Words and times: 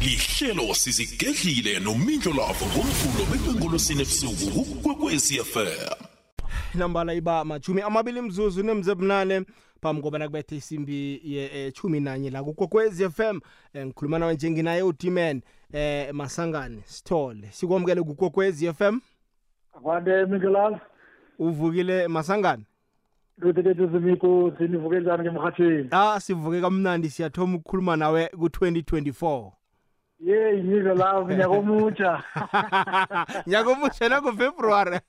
lihlelo 0.00 0.74
sizigedlile 0.74 1.80
nomindlo 1.80 2.32
lavo 2.32 2.66
ngomvulo 2.66 3.24
bekwenkolosini 3.32 4.02
ebusuku 4.02 4.64
kukwekwezi 4.64 5.34
fm 5.44 5.66
nambala 6.74 7.14
iba 7.14 7.44
majumi 7.44 7.82
amabili 7.82 8.20
mzuzu 8.20 8.62
nemzebunane 8.62 9.44
phambi 9.82 10.02
kobana 10.02 10.26
kubethe 10.26 10.56
isimbi 10.56 11.20
yechumi 11.24 12.00
nanye 12.00 12.30
la 12.30 12.44
kukokwez 12.44 13.00
f 13.00 13.20
m. 13.20 13.40
Um 13.74 13.80
ngikhuluma 13.86 14.18
nawe 14.18 14.34
njenginaye 14.34 14.82
udiman 14.82 15.42
eh 15.72 16.14
masangane 16.14 16.82
sithole. 16.84 17.48
Sikwamukele 17.50 18.02
kukokwez 18.02 18.62
f 18.62 18.80
m. 18.80 19.00
Akwande 19.76 20.26
Mingilal, 20.26 20.80
uvukile 21.38 22.08
masangane 22.08 22.62
luthe 23.38 23.62
kethu 23.62 23.90
simiko 23.92 24.52
sinivuke 24.58 25.00
njani 25.00 25.22
ngemhathini. 25.22 25.88
ah 25.90 26.20
sivuke 26.20 26.60
kamnandi 26.60 27.10
siyathoma 27.10 27.56
ukukhuluma 27.56 27.96
nawe 27.96 28.26
ku-2024 28.28 29.50
Yey 30.20 30.62
Mingilal 30.62 31.26
nyaka 31.28 31.48
omutsha. 31.48 32.22
nyaka 33.46 33.70
omusha 33.70 34.08
nangofebruwari 34.08 35.00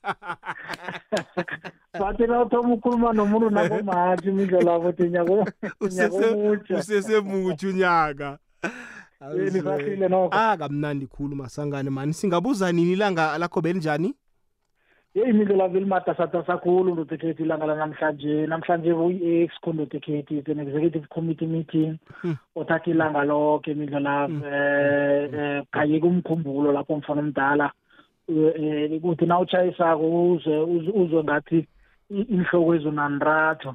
Bathi 2.00 2.26
na 2.26 2.42
uthoma 2.42 2.74
ukukhuluma 2.74 3.12
nomuntu 3.12 3.50
nakomathi 3.50 4.30
Mingilal 4.30 4.86
uthi 4.86 5.08
nyaka 5.08 5.32
nyaka 5.90 6.14
omutsha. 6.16 6.74
usesemutsha 6.76 7.68
unyaka 7.68 8.38
Eh, 9.20 9.52
nisahlile 9.52 10.08
nokho. 10.08 10.30
ah 10.32 10.56
kamnandi 10.56 11.06
khulu 11.06 11.36
masangane 11.36 11.90
mani 11.90 12.12
singabuza 12.14 12.72
nini 12.72 12.92
ilanga 12.92 13.38
lakho 13.38 13.60
belinjani 13.60 14.14
Yey 15.18 15.32
Mingilal 15.32 15.68
velimatasa 15.70 16.26
kakhulu 16.26 16.94
luthe 16.94 17.16
kethu 17.16 17.42
ilanga 17.42 17.66
lanamhlanje. 17.66 18.46
Namhlanje 18.46 18.92
uyi-ex 18.92 19.50
luthe 19.66 20.00
kethu 20.00 20.42
an 20.52 20.60
executive 20.60 21.08
committee 21.08 21.46
meeting. 21.46 21.98
Othatha 22.56 22.90
ilanga 22.90 23.24
lonke 23.24 23.74
Mingilal 23.74 24.30
eh 24.44 25.30
eh 25.34 25.62
kaye 25.72 26.00
kumkhumbulo 26.00 26.72
lapho 26.72 26.96
mfana 26.96 27.20
omdala. 27.20 27.72
Eh 28.28 28.92
eh, 28.92 29.00
kuthi 29.00 29.26
na 29.26 29.38
utshayisako 29.40 30.32
uze 30.32 30.50
uze- 30.58 30.92
uzwe 30.94 31.24
ngathi 31.24 31.66
i- 32.10 32.22
inhloko 32.34 32.74
ezonanratho. 32.74 33.74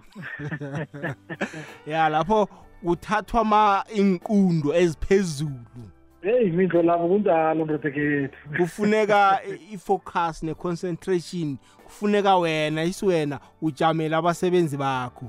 ya 1.88 2.10
lapho 2.10 2.48
kuthathwa 2.86 3.44
ma 3.46 3.84
inqundo 3.96 4.74
eziphezulu 4.74 5.90
Hey 6.24 6.50
mindlo 6.52 6.82
labo 6.82 7.08
kunjalo 7.08 7.66
ndodekethu. 7.66 8.38
kufuneka 8.58 9.40
i-focus 9.74 10.44
ne-concentration. 10.44 11.58
Kufuneka 11.84 12.38
wena 12.38 12.84
isiwena 12.84 13.40
ujamele 13.62 14.16
abasebenzi 14.16 14.78
bakho. 14.78 15.26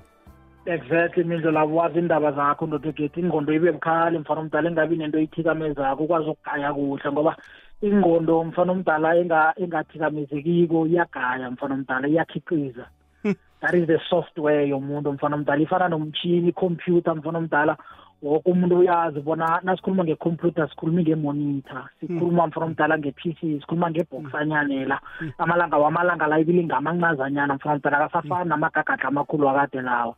Exactly 0.66 1.24
mindlo 1.24 1.50
labo 1.50 1.76
wazi 1.76 1.98
indaba 1.98 2.32
zakho 2.32 2.66
ndodekethu 2.66 3.20
ingqondo 3.20 3.52
ibe 3.52 3.72
bukhali 3.72 4.18
mfana 4.18 4.40
omdala 4.40 4.70
engabi 4.70 4.96
nento 4.96 5.18
ithikamezako 5.18 6.04
ukwazi 6.04 6.30
ukugaya 6.30 6.74
kuhle 6.74 7.12
ngoba 7.12 7.36
ingqondo 7.82 8.44
mfana 8.44 8.72
omdala 8.72 9.16
enga 9.16 9.54
engathikamezekiko 9.56 10.86
iyagaya 10.86 11.50
mfana 11.50 11.74
omdala 11.74 12.08
iyakhiqiza. 12.08 12.86
That 13.60 13.74
is 13.74 13.86
the 13.86 13.98
software 14.10 14.68
yomuntu 14.68 15.12
mfana 15.12 15.36
omdala. 15.36 15.62
Ifana 15.62 15.88
nomchini 15.88 16.52
computer 16.52 17.16
mfana 17.16 17.38
omdala. 17.38 17.76
Woke 18.24 18.50
umuntu 18.50 18.78
uyazi 18.78 19.20
bona 19.20 19.60
nasikhuluma 19.62 20.04
ngecomputer 20.04 20.68
sikhuluma 20.68 21.00
ngemonitor 21.02 21.84
sikhuluma 22.00 22.46
mfana 22.46 22.66
omdala 22.66 22.98
nge-PC 22.98 23.40
sikhuluma 23.60 23.90
ngebhoksanyana 23.90 25.00
amalanga 25.38 25.76
wamalanga 25.76 26.26
la 26.26 26.40
ibili 26.40 26.64
ngamancazanyana 26.64 27.54
mfana 27.54 27.74
omdala 27.74 27.98
akasafani 27.98 28.48
namagagadla 28.48 29.08
amakhulu 29.08 29.48
akade 29.48 29.80
lawa 29.80 30.14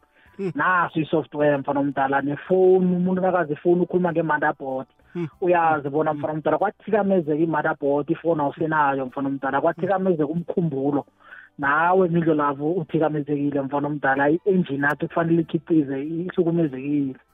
naso 0.55 1.01
i-software 1.01 1.59
mfana 1.59 1.81
omdala 1.81 2.21
nefoni 2.23 2.97
umuntu 2.97 3.23
nakazi 3.23 3.53
ifoni 3.53 3.81
ukhuluma 3.83 4.13
nge-motherboard. 4.13 4.87
Uyazi 5.41 5.89
bona 5.89 6.15
mfana 6.15 6.33
omdala 6.33 6.59
kwathikamezeka 6.59 7.43
i-motherboard 7.43 8.11
ifoni 8.11 8.41
awusenayo 8.41 9.07
mfana 9.07 9.29
omdala 9.29 9.61
kwathikamezeka 9.61 10.27
umkhumbulo. 10.27 11.07
Nawe 11.59 12.09
mindlo 12.09 12.35
lavo 12.35 12.73
uthikamezekile 12.73 13.61
mfana 13.61 13.87
omdala 13.89 14.31
i-engine 14.31 14.87
athi 14.87 15.07
kufanele 15.07 15.43
ikhiqize 15.43 16.03
ihlukumezekile. 16.03 17.15
Ah, 17.15 17.26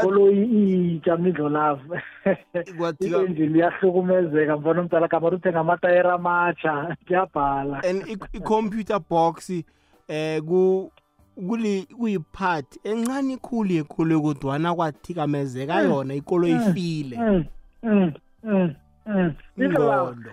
ikoloyi 0.00 0.94
itsha 0.96 1.16
mindlo 1.16 1.48
lavo 1.48 1.96
kwathika- 2.78 3.22
i-engine 3.24 3.58
iyahlukumezeka 3.58 4.56
mfana 4.56 4.80
omdala 4.80 5.08
kamari 5.08 5.36
uthenga 5.36 5.60
amatayera 5.60 6.12
amatsha 6.14 6.96
kuyabhala. 7.06 7.82
And 7.84 8.02
i- 8.08 8.36
i-computer 8.38 9.00
box 9.10 9.50
eh 10.08 10.40
ku 10.42 10.90
kuli 11.48 11.82
kuyipart 11.98 12.78
encane 12.84 13.32
ikhulu 13.34 13.72
yekhulu 13.72 14.22
kodwana 14.22 14.74
kwathikamezeka 14.74 15.80
yona 15.82 16.14
ikolo 16.14 16.46
ifile. 16.48 17.16
Mm, 17.18 17.44
mm, 17.82 18.12
mm, 18.44 18.74
mm. 19.06 19.32
Mindlo 19.56 19.86
lavo 19.88 20.10
ingqondo 20.10 20.30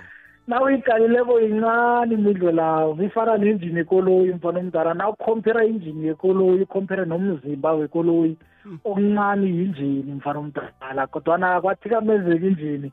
nawuyiqalileko 0.48 1.40
yincane 1.40 2.14
imidlo 2.14 2.52
lawo 2.52 2.98
ifana 3.04 3.38
nenjini 3.38 3.78
yekoloyi 3.78 4.34
mfana 4.34 4.60
omdala. 4.60 4.94
Na 4.94 5.10
ukhompera 5.10 5.66
injini 5.66 6.08
yekoloyi 6.08 6.62
ukhompere 6.62 7.06
nomzimba 7.06 7.72
wekoloyi 7.74 8.38
okuncane 8.86 9.48
yinjini 9.48 10.12
mfana 10.18 10.40
omdala 10.40 11.08
kodwana 11.08 11.62
kwathikamezeka 11.62 12.46
injini 12.48 12.92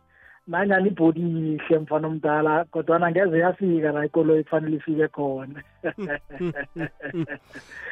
nanyani 0.48 0.88
ibhodi 0.88 1.20
yihle 1.20 1.78
mfana 1.78 2.08
omdala 2.08 2.64
kodwana 2.64 3.10
ngeze 3.10 3.38
yafika 3.38 3.92
la 3.92 4.06
ikoloyi 4.06 4.44
kufanele 4.44 4.76
ifike 4.76 5.08
khona. 5.08 5.62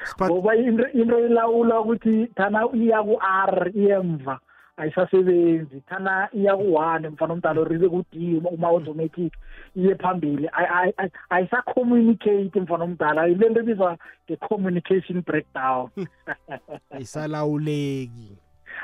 Siphat- 0.08 0.30
ngoba 0.30 0.56
into 0.56 0.88
into 0.88 1.18
ilawula 1.26 1.80
ukuthi 1.80 2.26
thana 2.36 2.68
iya 2.74 3.02
ku-r 3.02 3.70
iyemva 3.74 4.38
ayisasebenzi. 4.76 5.80
Thana 5.88 6.28
iya 6.32 6.56
ku-one 6.56 7.08
mfana 7.08 7.32
omdala 7.34 7.60
or 7.60 7.72
ibe 7.72 7.88
ku-d 7.88 8.36
uma-automatic 8.38 9.32
iye 9.76 9.94
phambili. 9.94 10.48
Ay- 10.52 10.68
ay- 10.74 10.94
ay- 10.96 11.10
ayisacommunicate 11.30 12.60
mfana 12.60 12.84
omdala. 12.84 13.28
Ile 13.28 13.48
nto 13.48 13.60
ebizwa 13.60 13.98
nge-communication 14.30 15.22
breakdown. 15.22 15.88
Ayisalawuleki. 16.90 18.36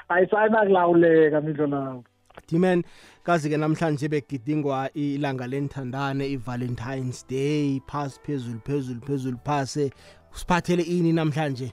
Ayisanakulawuleka 0.09 1.41
mindlo 1.41 1.67
lawo 1.67 2.05
diman 2.49 2.83
kazi-ke 3.25 3.57
namhlanje 3.57 4.09
begidingwa 4.09 4.91
ilanga 4.95 5.47
lenthandane 5.47 6.27
i-valentines 6.33 7.27
day 7.29 7.81
phasi 7.87 8.21
phezulu 8.25 8.61
phezulu 8.65 9.01
phezulu 9.01 9.39
phase. 9.45 9.91
Siphathele 10.33 10.83
ini 10.83 11.13
namhlanje? 11.13 11.73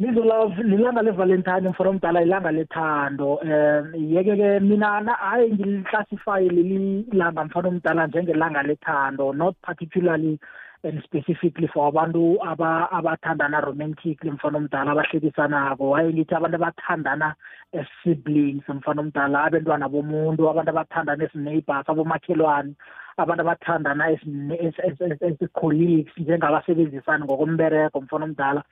Mizo 0.00 0.24
love 0.24 0.54
lilanga 0.62 1.02
levalentine 1.02 1.68
mfana 1.68 1.90
omdala 1.90 2.22
ilanga 2.22 2.50
lethando. 2.50 3.34
Um 3.44 3.92
yeke-ke 3.94 4.60
mina 4.60 5.00
na- 5.00 5.12
hayi 5.14 5.52
ngiliklassify 5.52 6.48
leli 6.48 7.04
langa 7.12 7.44
mfana 7.44 7.68
omdala 7.68 8.06
njengelanga 8.06 8.62
lethando 8.62 9.32
not 9.36 9.56
particularly 9.62 10.38
and 10.84 11.02
specifically 11.04 11.68
for 11.68 11.88
abantu 11.92 12.38
aba 12.42 12.88
abathandana 12.90 13.60
romantically 13.60 14.30
mfana 14.30 14.58
omdala 14.58 14.92
abahlekisanako 14.92 15.94
hayi 15.94 16.12
ngithi 16.14 16.34
abantu 16.34 16.56
abathandana 16.56 17.34
as 17.78 17.86
siblings 18.02 18.64
mfana 18.68 19.00
omdala 19.02 19.44
abentwana 19.44 19.88
bomuntu 19.88 20.48
abantu 20.48 20.70
abathandana 20.70 21.24
as 21.24 21.34
neighbors 21.34 21.84
abomakhelwane 21.88 22.72
abantu 23.18 23.42
abathandana 23.42 24.04
as 24.08 25.48
colleagues 25.52 26.12
njengabasebenzisani 26.16 27.24
ngokombereko 27.24 28.00
mfana 28.00 28.24
omdala. 28.24 28.62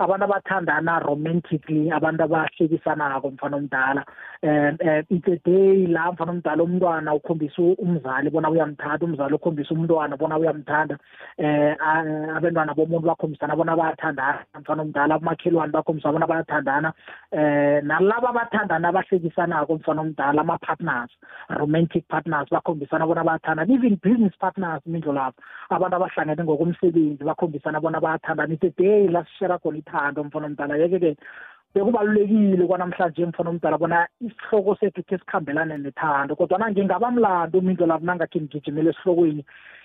Abantu 0.00 0.24
abathandana 0.24 0.98
romantically 1.00 1.90
abantu 1.90 2.22
abahlekisanako 2.24 3.30
mfana 3.30 3.56
omdala. 3.56 4.04
Um 4.42 4.76
um 4.80 5.04
it's 5.10 5.28
a 5.28 5.36
day 5.44 5.86
la 5.86 6.12
mfana 6.12 6.32
omdala 6.32 6.62
umntwana 6.62 7.14
ukhombisa 7.14 7.62
umzali 7.78 8.30
bona 8.30 8.50
uyamthanda 8.50 9.06
umzali 9.06 9.34
ukhombisa 9.34 9.74
umntwana 9.74 10.16
bona 10.16 10.38
uyamthanda. 10.38 10.96
Um 11.38 12.36
abantwana 12.36 12.74
bomuntu 12.74 13.06
bakhombisana 13.06 13.56
bona 13.56 13.76
bayathandana 13.76 14.44
mfana 14.60 14.82
omdala 14.82 15.14
abomakhelwane 15.14 15.72
bakhombisana 15.72 16.12
bona 16.12 16.26
bayathandana. 16.26 16.92
Um 17.32 17.86
nalaba 17.86 18.30
abathandana 18.30 18.88
abahlekisanako 18.88 19.74
mfana 19.74 20.00
omdala 20.00 20.40
ama-partners 20.40 21.10
romantic 21.58 22.08
partners 22.08 22.48
bakhombisana 22.50 23.06
bona 23.06 23.24
bayathandana 23.24 23.72
even 23.74 23.96
business 24.02 24.32
partners 24.40 24.80
mindlo 24.86 25.12
lapho 25.12 25.42
abantu 25.68 25.96
abahlangene 25.96 26.44
ngokomsebenzi 26.44 27.24
bakhombisana 27.24 27.80
bona 27.80 28.00
bayathandana. 28.00 28.54
It's 28.54 28.64
a 28.64 28.70
day 28.70 29.08
la 29.08 29.24
sishera 29.24 29.58
khona 29.58 29.89
ithando 29.90 30.24
mfana 30.24 30.46
omdala. 30.46 30.76
Yeke-ke 30.76 31.16
bekubalulekile 31.74 32.66
kwanamhlanje 32.66 33.26
mfana 33.26 33.50
omdala 33.50 33.78
bona 33.78 34.08
isihloko 34.20 34.74
sethu 34.76 35.02
khe 35.02 35.18
sikhambelane 35.18 35.78
nethando. 35.78 36.36
Kodwana 36.36 36.70
ngingabamlando 36.70 37.58
umindlo 37.58 37.86
lapho 37.86 38.06
nangathi 38.06 38.40
ngigijimele 38.40 38.90
esihlokweni 38.90 39.44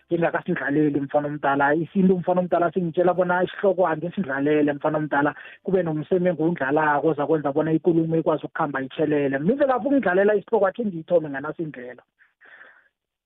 ngingakasidlaleli 0.09 1.01
mfana 1.01 1.27
omdala. 1.27 1.73
Isintu 1.75 2.17
mfana 2.17 2.41
omdala 2.41 2.71
singitshela 2.71 3.13
bona 3.13 3.43
isihloko 3.43 3.87
angisindlalele 3.87 4.73
mfana 4.73 4.97
omdala. 4.97 5.35
Kube 5.63 5.83
nomseme 5.83 6.29
engiwudlalako 6.29 7.07
ozakwenza 7.07 7.53
bona 7.53 7.71
ikulumo 7.73 8.17
ikwazi 8.17 8.45
ukuhamba 8.45 8.81
itshelele 8.81 9.39
mindlela 9.39 9.73
lapho 9.73 9.89
ungidlalela 9.89 10.35
isihloko 10.35 10.67
akhe 10.67 10.85
ngiyithome 10.85 11.29
nganasindlela. 11.29 12.01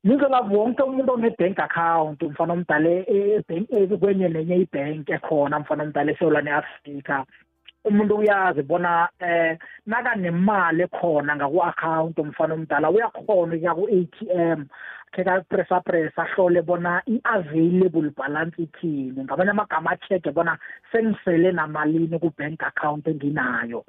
Mindlela 0.03 0.39
wonke 0.41 0.83
umuntu 0.83 1.13
one-bank 1.13 1.59
account 1.59 2.21
mfana 2.23 2.53
omdala 2.53 2.89
e- 2.89 3.43
e- 3.49 3.67
e- 3.69 3.97
kwenye 3.97 4.29
nenye 4.29 4.55
ibhenki 4.63 5.11
ekhona 5.11 5.59
mfana 5.59 5.83
omdala 5.83 6.11
esewula 6.11 6.41
ne-afrika 6.41 7.25
umuntu 7.85 8.15
uyazi 8.17 8.61
bona 8.63 9.09
eh 9.19 9.57
nakanemali 9.85 10.81
ekhona 10.83 11.35
ngaku-account 11.35 12.15
umfana 12.19 12.53
omdala 12.53 12.91
uyakhona 12.91 13.55
ukuya 13.55 13.75
ku-ATM 13.77 14.59
khe 15.11 15.23
kapressa 15.23 15.81
pressa 15.81 16.23
ahlole 16.23 16.61
bona 16.61 17.01
i-available 17.07 18.09
balance 18.15 18.57
ithini 18.61 19.23
ngamanye 19.23 19.51
amagama 19.51 19.91
acheke 19.91 20.31
bona 20.31 20.57
sengisele 20.91 21.51
namalini 21.51 22.19
ku-bank 22.19 22.63
account 22.63 23.07
enginayo 23.07 23.83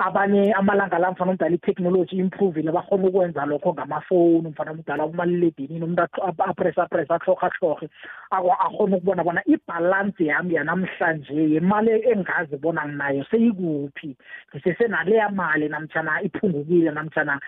abanye 0.00 0.52
amalanga 0.52 0.98
la 0.98 1.10
mfana 1.12 1.30
omdala 1.30 1.54
i-technology 1.54 2.16
improvile 2.16 2.72
bakhona 2.72 3.08
ukwenza 3.08 3.46
lokho 3.46 3.72
ngamafoni 3.72 4.48
mfana 4.48 4.70
omdala 4.70 5.06
kumaliledinini 5.06 5.84
umuntu 5.84 6.02
apressa 6.38 6.86
pressa 6.86 7.14
ahlohahlohe 7.14 7.88
akhona 8.30 8.96
ukubona 8.96 9.24
bona 9.24 9.42
ibhalansi 9.46 10.26
yami 10.26 10.54
yanamhlanje 10.54 11.34
yemali 11.54 11.90
engazi 12.12 12.56
bona 12.56 12.88
nginayo 12.88 13.24
seyikuphi. 13.30 14.16
Ngisesenaleya 14.54 15.28
mali 15.28 15.68
namtshana 15.68 16.22
iphungukile 16.22 16.90
namtshana 16.90 17.40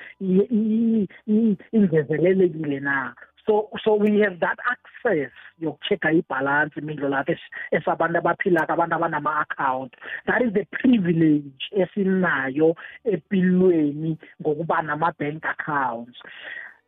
ingezelelekile 1.72 2.80
na? 2.80 3.14
So 3.46 3.68
so 3.84 3.94
we 3.94 4.20
have 4.20 4.38
that 4.40 4.58
access 4.70 5.32
yokuchecka 5.60 6.12
ibhalansi 6.12 6.80
imindlo 6.80 7.08
lapho 7.08 7.34
esabantu 7.70 8.18
abaphilako 8.18 8.72
abantu 8.72 8.94
abanama-account. 8.94 9.92
That 10.26 10.42
is 10.42 10.52
the 10.52 10.64
privilege 10.64 11.62
esinayo 11.72 12.76
empilweni 13.04 14.18
ngokuba 14.40 14.82
nama-bank 14.82 15.44
accounts. 15.44 16.18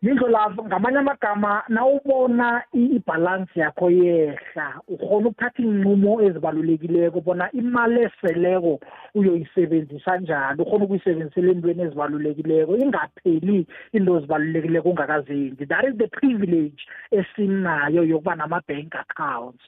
Yindlo 0.04 0.28
lapho 0.28 0.64
ngamanye 0.64 0.98
amagama 0.98 1.62
nawubona 1.68 2.62
ibhalansi 2.72 3.60
yakho 3.60 3.90
yehla 3.90 4.66
ukhona 4.88 5.28
ukuthatha 5.28 5.62
iy'nqumo 5.62 6.12
ezibalulekileko 6.26 7.20
bona 7.26 7.48
imali 7.60 8.00
eseleko 8.06 8.72
uyoyisebenzisa 9.14 10.16
njani 10.18 10.60
ukhona 10.62 10.84
ukuyisebenzisela 10.84 11.52
entweni 11.52 11.82
ezibalulekileko 11.82 12.76
ingapheli 12.76 13.66
into 13.96 14.16
ezibalulekileko 14.18 14.88
ungakazenzi 14.90 15.64
that 15.66 15.84
is 15.88 15.96
the 15.96 16.08
privilege 16.18 16.80
esinayo 17.10 18.04
yokuba 18.04 18.36
nama-bank 18.36 18.92
accounts. 19.04 19.64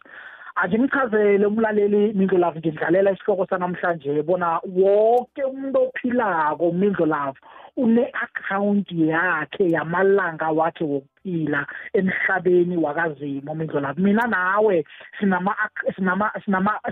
Anje 0.57 0.79
ngichazele 0.79 1.47
umlaleli 1.47 2.13
mindlo 2.13 2.39
lavo 2.39 2.59
ngidlalela 2.59 3.13
isihloko 3.13 3.47
sanamhlanje 3.47 4.23
bona 4.23 4.61
wonke 4.65 5.45
umuntu 5.45 5.79
ophilako 5.83 6.73
mindlo 6.73 7.07
lavo 7.07 7.41
une-akhawunti 7.77 9.09
yakhe 9.09 9.71
yamalanga 9.71 10.49
wakhe 10.51 10.85
wokuphila 10.85 11.67
emhlabeni 11.93 12.77
wakazimo 12.77 13.55
mindlo 13.55 13.81
lapho 13.81 14.01
mina 14.01 14.27
nawe 14.27 14.85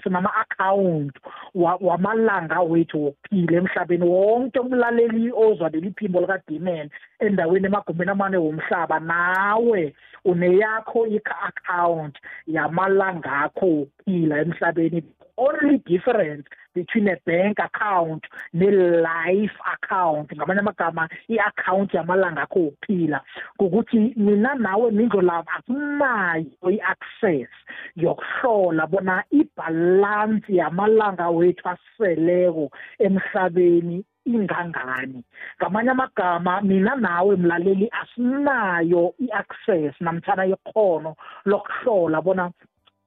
sinama-akhawunti 0.03 1.21
wamalanga 1.55 2.61
wethu 2.61 3.05
wokuphila 3.05 3.57
emhlabeni. 3.59 4.05
Wonke 4.09 4.59
umlaleli 4.59 5.33
ozwa 5.33 5.69
leli 5.69 5.91
phimbo 5.91 6.21
likadimen 6.21 6.91
endaweni 7.19 7.67
emagumbeni 7.67 8.11
amane 8.11 8.37
womhlaba 8.37 9.01
nawe 9.01 9.95
uneyakho 10.25 11.07
i-akhawunti 11.07 12.21
yamalanga 12.47 13.33
akho 13.33 13.67
wokuphila 13.67 14.39
emhlabeni. 14.41 15.03
Only 15.37 15.79
difference 15.87 16.47
between 16.75 17.09
a 17.09 17.17
bank 17.27 17.59
account 17.59 18.25
ne-life 18.53 19.57
account 19.75 20.31
ngamanye 20.33 20.61
amagama 20.61 21.09
i-account 21.29 21.95
yamalanga 21.95 22.43
akho 22.43 22.59
wokuphila 22.61 23.21
ngokuthi 23.61 24.15
mina 24.17 24.55
nawe 24.55 24.91
mindlo 24.91 25.21
lavo 25.21 25.51
asinayo 25.57 26.71
i-access 26.71 27.49
yokuhlola 27.97 28.87
bona 28.87 29.25
ibhalansi 29.31 30.57
yamalanga 30.57 31.29
wethu 31.31 31.69
aseleko 31.69 32.71
emhlabeni 32.99 34.05
ingangani. 34.27 35.25
Ngamanye 35.59 35.91
amagama 35.91 36.61
mina 36.61 36.97
nawe 36.97 37.37
mlaleli 37.37 37.91
asinayo 38.01 39.15
i-access 39.19 39.95
namthana 40.01 40.47
ikhono 40.47 41.17
lokuhlola 41.45 42.23
bona 42.23 42.51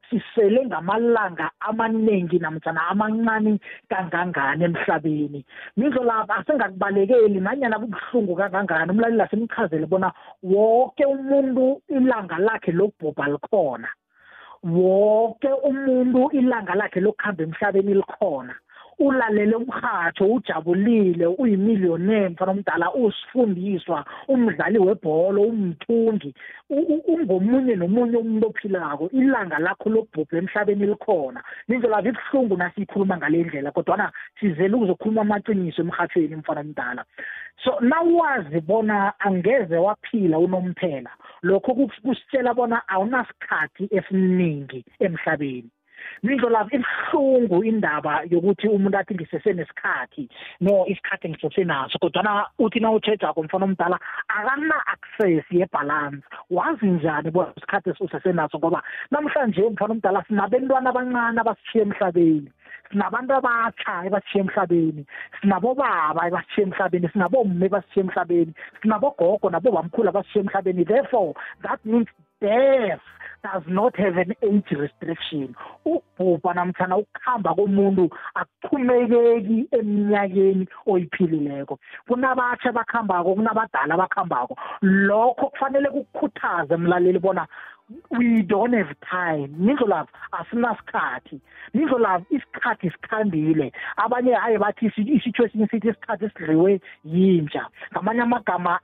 sisele 0.09 0.65
ngamalanga 0.65 1.51
amaningi 1.59 2.39
namtjana 2.39 2.87
amancane 2.91 3.59
kangangani 3.89 4.63
emhlabeni. 4.65 5.45
Mindlo 5.77 6.03
lapha 6.03 6.35
asengakubalekeli 6.37 7.39
nanyana 7.39 7.79
kubuhlungu 7.79 8.35
kangangani. 8.35 8.91
Umlaleli 8.91 9.21
asemchazele 9.21 9.85
bona 9.85 10.11
wonke 10.43 11.05
umuntu 11.05 11.81
ilanga 11.89 12.37
lakhe 12.37 12.71
lokubhubha 12.71 13.27
likhona. 13.27 13.89
Wonke 14.63 15.49
umuntu 15.69 16.31
ilanga 16.31 16.75
lakhe 16.75 16.99
lokuhamba 16.99 17.43
emhlabeni 17.43 17.93
likhona. 17.93 18.55
Ulalele 18.99 19.55
umhatsho 19.55 20.25
ujabulile 20.25 21.27
uyimillionaire 21.27 22.29
mfana 22.29 22.51
omdala 22.51 22.93
usifundiswa 22.93 24.05
umdlali 24.27 24.79
webholo 24.79 25.41
umthungi 25.41 26.33
ungomunye 26.69 27.75
nomunye 27.75 28.17
umuntu 28.17 28.47
ophilako 28.47 29.09
ilanga 29.09 29.59
lakho 29.59 29.89
lokubhubha 29.89 30.37
emhlabeni 30.37 30.85
likhona. 30.85 31.43
Nindlela 31.67 32.01
ibuhlungu 32.01 32.57
nasiyikhuluma 32.57 33.17
ngale 33.17 33.43
ndlela 33.43 33.71
kodwana 33.71 34.11
sizele 34.39 34.75
ukuzokhuluma 34.75 35.21
amaqiniso 35.21 35.81
emhathweni 35.81 36.35
mfana 36.35 36.61
omdala. 36.61 37.05
So 37.63 37.71
nawazi 37.81 38.59
bona 38.61 39.13
angeze 39.19 39.77
waphila 39.77 40.39
unomphela 40.39 41.11
lokho 41.43 41.73
kusitshela 41.75 42.53
bona 42.53 42.81
awunasikhathi 42.87 43.89
esiningi 43.91 44.85
emhlabeni. 44.99 45.69
Mindlo 46.23 46.49
lapho 46.49 46.75
ibuhlungu 46.75 47.63
indaba 47.63 48.21
yokuthi 48.31 48.67
umuntu 48.67 48.97
athi 48.97 49.13
ngisesenesikhathi 49.15 50.29
no 50.61 50.85
isikhathi 50.87 51.29
ngisesenaso 51.29 51.99
kodwana 51.99 52.47
uthi 52.59 52.79
na 52.79 52.91
utshejako 52.91 53.43
mfana 53.43 53.65
omdala 53.65 53.99
akana-access 54.27 55.45
yebhalance 55.51 56.23
wazi 56.49 56.87
njani 56.87 57.31
bona 57.31 57.53
isikhathi 57.57 57.89
usesenaso 57.99 58.57
ngoba 58.57 58.83
namhlanje 59.11 59.69
mfana 59.69 59.93
omdala 59.93 60.23
sinabentwana 60.27 60.89
abancane 60.89 61.39
abasishiye 61.41 61.83
emhlabeni 61.83 62.51
sinabantu 62.91 63.33
abatsha 63.33 64.05
ebasishiye 64.07 64.43
emhlabeni 64.43 65.03
sinabobaba 65.41 66.21
ebasishiye 66.27 66.67
emhlabeni 66.67 67.07
sinabomme 67.13 67.65
ebasishiye 67.65 68.03
emhlabeni 68.05 68.53
sinabogogo 68.81 69.47
nabobamkhulu 69.49 70.09
abasishiye 70.09 70.43
emhlabeni. 70.43 70.87
Therefore 70.87 71.33
that 71.63 71.79
means 71.85 72.07
death 72.41 73.01
does 73.43 73.63
not 73.67 73.95
have 73.97 74.17
an 74.17 74.33
age 74.43 74.71
restriction. 74.71 75.55
Ukubhubha 75.85 76.53
namtshana 76.53 76.97
ukuhamba 76.97 77.55
komuntu 77.55 78.09
akuchumekeki 78.35 79.67
eminyakeni 79.71 80.67
oyiphilileko. 80.87 81.79
Kunabatsha 82.07 82.69
abakuhambako 82.69 83.35
kunabadala 83.35 83.93
abakuhambako 83.93 84.57
lokho 84.81 85.49
kufanele 85.49 85.89
kukukhuthaze 85.89 86.77
mlaleli 86.77 87.19
bona 87.19 87.47
we 88.11 88.41
don't 88.41 88.73
have 88.73 88.93
time. 89.09 89.47
Nizwo 89.57 89.87
lapho 89.87 90.11
asinasikhathi. 90.31 91.39
Nizwo 91.73 91.99
lapho 91.99 92.25
isikhathi 92.29 92.89
sikhambile. 92.89 93.71
Abanye 93.97 94.33
hayi 94.33 94.57
bathi 94.57 94.85
isitho 94.85 95.45
esinye 95.45 95.67
sithi 95.67 95.87
isikhathi 95.89 96.25
esidliwe 96.25 96.81
yintsha 97.05 97.67
ngamanye 97.91 98.21
amagama 98.21 98.79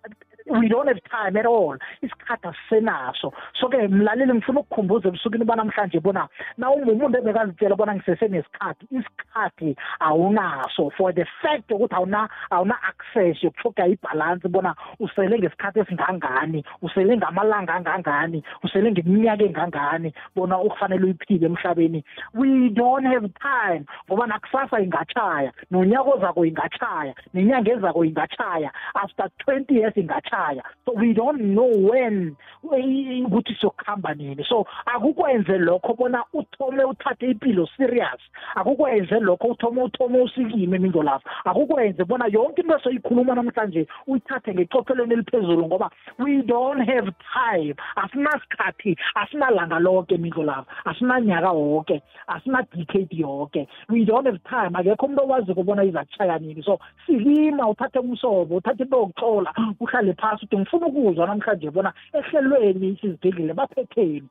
we 0.46 0.68
don't 0.68 0.88
have 0.88 1.00
time 1.10 1.38
at 1.38 1.46
all. 1.46 1.78
Isikhathi 2.02 2.48
asisenaso. 2.48 3.32
So-ke 3.60 3.88
mlaleli 3.88 4.34
ngifuna 4.34 4.60
ukukhumbuza 4.60 5.08
ebusukwini 5.08 5.46
banamhlanje 5.46 6.00
bona 6.00 6.28
na 6.58 6.72
umuntu 6.72 7.18
ebekazitshela 7.18 7.76
bona 7.76 7.96
ngisesenesikhathi 7.96 8.88
isikhathi 8.92 9.76
awunaso. 10.00 10.92
For 10.98 11.14
the 11.14 11.26
fact 11.42 11.72
ukuthi 11.72 11.96
awuna 11.96 12.30
awuna-access 12.52 13.44
yokuthoga 13.44 13.88
ibhalansi 13.88 14.48
bona 14.48 14.76
usele 15.00 15.40
ngesikhathi 15.40 15.80
esingangani 15.80 16.64
usele 16.82 17.18
ngamalanga 17.18 17.74
angangani 17.74 18.44
usele 18.64 18.92
ngeminyaka 18.92 19.44
engangani 19.44 20.14
bona 20.36 20.60
ukufanele 20.60 21.06
uyiphile 21.06 21.46
emhlabeni. 21.46 22.04
We 22.34 22.70
don't 22.70 23.06
have 23.06 23.30
time 23.40 23.86
ngoba 24.08 24.28
nakusasa 24.28 24.82
ingatshaya 24.82 25.52
nonyaka 25.72 26.10
ozako 26.10 26.46
ingatshaya 26.46 27.14
nenyanga 27.34 27.72
ezako 27.72 28.06
ingatshaya 28.06 28.72
after 28.96 29.30
twenty 29.46 29.76
years 29.76 29.98
ingatshaya 29.98 30.33
ekhaya. 30.34 30.62
So 30.86 30.94
we 30.94 31.14
don't 31.14 31.42
know 31.54 31.70
when 31.70 32.36
ukuthi 32.64 33.56
sokuhamba 33.62 34.16
nini. 34.16 34.46
So 34.50 34.66
akukwenze 34.86 35.58
lokho 35.58 35.96
bona 35.98 36.24
uthome 36.34 36.84
uthathe 36.84 37.32
impilo 37.32 37.68
serious. 37.78 38.20
Akukwenze 38.56 39.20
lokho 39.20 39.48
uthome 39.48 39.82
uthome 39.82 40.22
usikime 40.22 40.80
mindlo 40.80 41.04
lapho 41.04 41.30
akukwenze 41.46 42.04
bona 42.06 42.26
yonke 42.28 42.62
into 42.62 42.76
esoyikhuluma 42.78 43.36
namhlanje 43.36 43.88
uyithathe 44.08 44.54
ngecophelweni 44.54 45.14
eliphezulu 45.14 45.66
ngoba 45.68 45.90
we 46.20 46.42
don't 46.42 46.82
have 46.82 47.12
time. 47.34 47.76
Asinasikhathi 47.96 48.98
asinalanga 49.16 49.80
lonke 49.80 50.18
mindlo 50.18 50.44
lapho 50.44 50.66
asinanyaka 50.86 51.52
wonke 51.52 52.02
asina-decade 52.28 53.12
yonke. 53.12 53.68
We 53.90 54.06
don't 54.06 54.26
have 54.26 54.40
time. 54.44 54.76
Akekho 54.76 55.06
umuntu 55.06 55.24
owazi 55.24 55.54
kubona 55.54 55.84
iza 55.84 56.06
kushaya 56.06 56.40
nini. 56.40 56.64
So 56.64 56.80
silima 57.06 57.70
uthathe 57.70 58.00
umsobo 58.00 58.56
uthathe 58.56 58.84
into 58.84 58.98
yokuxola 58.98 59.54
uhlale 59.80 60.14
phasi 60.24 60.46
uthi 60.46 60.58
ngifuna 60.58 60.88
ukuzwa 60.88 61.28
namhlanje 61.28 61.70
bona 61.70 61.94
ehlelweni 62.14 62.98
sizigedlile 63.02 63.54
baphetheni 63.54 64.30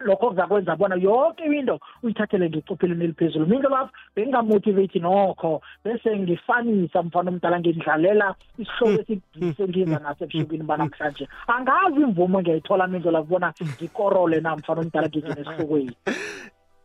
lokho 0.00 0.30
kuzakwenza 0.30 0.76
bona 0.76 0.96
yonke 0.96 1.44
into 1.44 1.80
uyithathele 2.02 2.48
ngecopheleni 2.50 3.04
eliphezulu. 3.04 3.46
Mina 3.46 3.68
lapho 3.68 3.90
bengingamotivate 4.14 4.98
nokho 4.98 5.62
bese 5.84 6.18
ngifanisa 6.18 7.02
mfana 7.02 7.30
omdala 7.30 7.60
ngidlalela 7.60 8.34
isihloko 8.58 9.02
esisengiza 9.02 9.98
naso 9.98 10.24
ebusukwini 10.24 10.64
banamhlanje. 10.64 11.28
Angazi 11.46 12.00
imvumo 12.02 12.40
ngiyayithola 12.40 12.86
mindlo 12.86 13.10
lapho 13.10 13.28
bona 13.28 13.54
ngikorole 13.62 14.40
na 14.40 14.56
mfana 14.56 14.80
omdala 14.80 15.08
ngingene 15.08 15.40
esihlokweni 15.40 15.96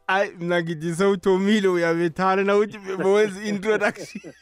ayi 0.09 0.31
mina 0.39 0.61
ngithi 0.61 0.95
sewuthomile 0.95 1.67
uyabethana 1.67 2.43
na 2.43 2.57
uthi 2.57 2.77
bowenza 2.97 3.43
introduction 3.43 4.33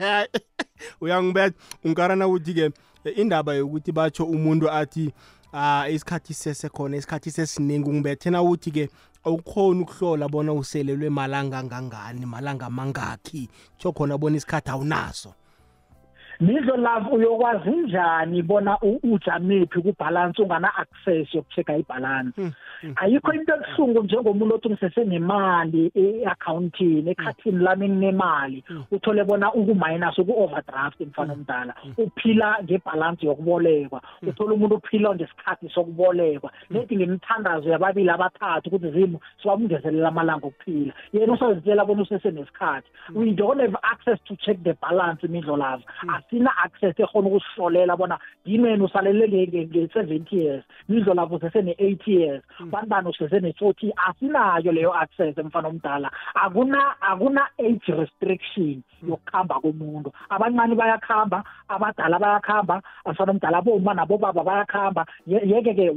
uyangibetha. 1.00 1.54
Unkarana 1.84 2.28
ukuthi-ke 2.28 2.70
indaba 3.04 3.54
yokuthi 3.54 3.92
batsho 3.92 4.24
umuntu 4.24 4.70
athi 4.70 5.12
ah 5.52 5.88
isikhathi 5.88 6.34
sesekhona 6.34 6.96
isikhathi 6.96 7.30
sesiningi. 7.30 7.90
Ungibethe 7.90 8.30
na 8.30 8.42
uthi-ke 8.42 8.88
awukhona 9.24 9.82
ukuhlola 9.82 10.28
bona 10.28 10.52
uselelwe 10.52 11.10
malanga 11.10 11.58
angangani 11.58 12.26
malanga 12.26 12.66
amangakhi 12.66 13.48
tsho 13.78 13.92
khona 13.92 14.18
bona 14.18 14.36
isikhathi 14.36 14.70
awunaso. 14.70 15.34
Nizo 16.40 16.76
love 16.76 17.10
uyokwazi 17.12 17.70
njani 17.70 18.42
bona 18.42 18.78
ujamephi 19.02 19.80
kubalance 19.82 20.42
ungana 20.42 20.74
access 20.76 21.34
yokuchecka 21.34 21.76
ibalance 21.76 22.52
ayikho 22.96 23.32
into 23.32 23.54
ebuhlungu 23.54 24.02
njengomuntu 24.02 24.54
othi 24.54 24.68
ngisese 24.70 25.04
nemali 25.04 25.92
eaccountini 25.94 27.10
ekhathini 27.10 27.58
lami 27.64 27.88
nginemali. 27.88 28.64
Uthole 28.90 29.24
bona 29.24 29.52
uku 29.52 29.74
minus 29.74 30.18
uku 30.18 30.32
overdraft 30.42 31.00
mfana 31.00 31.32
omdala. 31.32 31.74
Uphila 31.98 32.58
ngebalance 32.64 33.26
yokubolekwa. 33.26 34.00
Uthola 34.22 34.54
umuntu 34.54 34.74
uphila 34.74 35.14
ngesikhathi 35.14 35.68
sokubolekwa. 35.68 36.50
Lethi 36.70 36.96
ngemithandazo 36.96 37.70
yababili 37.70 38.10
abathathu 38.10 38.68
ukuthi 38.68 38.90
zimu 38.90 39.20
siwamungezelela 39.42 40.08
amalanga 40.08 40.46
okuphila. 40.46 40.92
Yena 41.12 41.32
usazitshela 41.32 41.84
bona 41.84 42.02
usese 42.02 42.30
nesikhathi 42.30 42.88
we 43.14 43.32
don't 43.32 43.60
have 43.60 43.76
access 43.82 44.18
to 44.24 44.36
check 44.36 44.56
the 44.62 44.74
balance 44.80 45.26
imidlo 45.26 45.56
love 45.56 45.84
asina 46.30 46.50
access 46.64 46.94
ekhona 46.98 47.28
ukusihlolela 47.28 47.96
bona 47.96 48.18
yimeni 48.44 48.82
usalele 48.82 49.26
nge-70 49.26 50.36
years 50.36 50.64
nidlo 50.88 51.14
lapho 51.14 51.38
sesene-8 51.38 52.10
years 52.10 52.42
bani 52.70 52.88
bani 52.88 53.08
usesene-40 53.08 53.92
asinayo 54.08 54.72
leyo 54.72 54.94
access 54.94 55.38
emfana 55.38 55.68
omdala. 55.68 56.10
Akuna 56.34 57.00
akuna 57.00 57.48
age 57.58 57.92
restriction 57.92 58.82
yokukhamba 59.08 59.60
komuntu. 59.60 60.12
Abancane 60.30 60.74
bayakhamba 60.74 61.44
abadala 61.68 62.18
bayakhamba 62.18 62.82
afana 63.04 63.32
omdala 63.32 63.58
aboma 63.58 63.94
nabobaba 63.94 64.44
bayakhamba. 64.44 65.06
Yeke-ke 65.26 65.90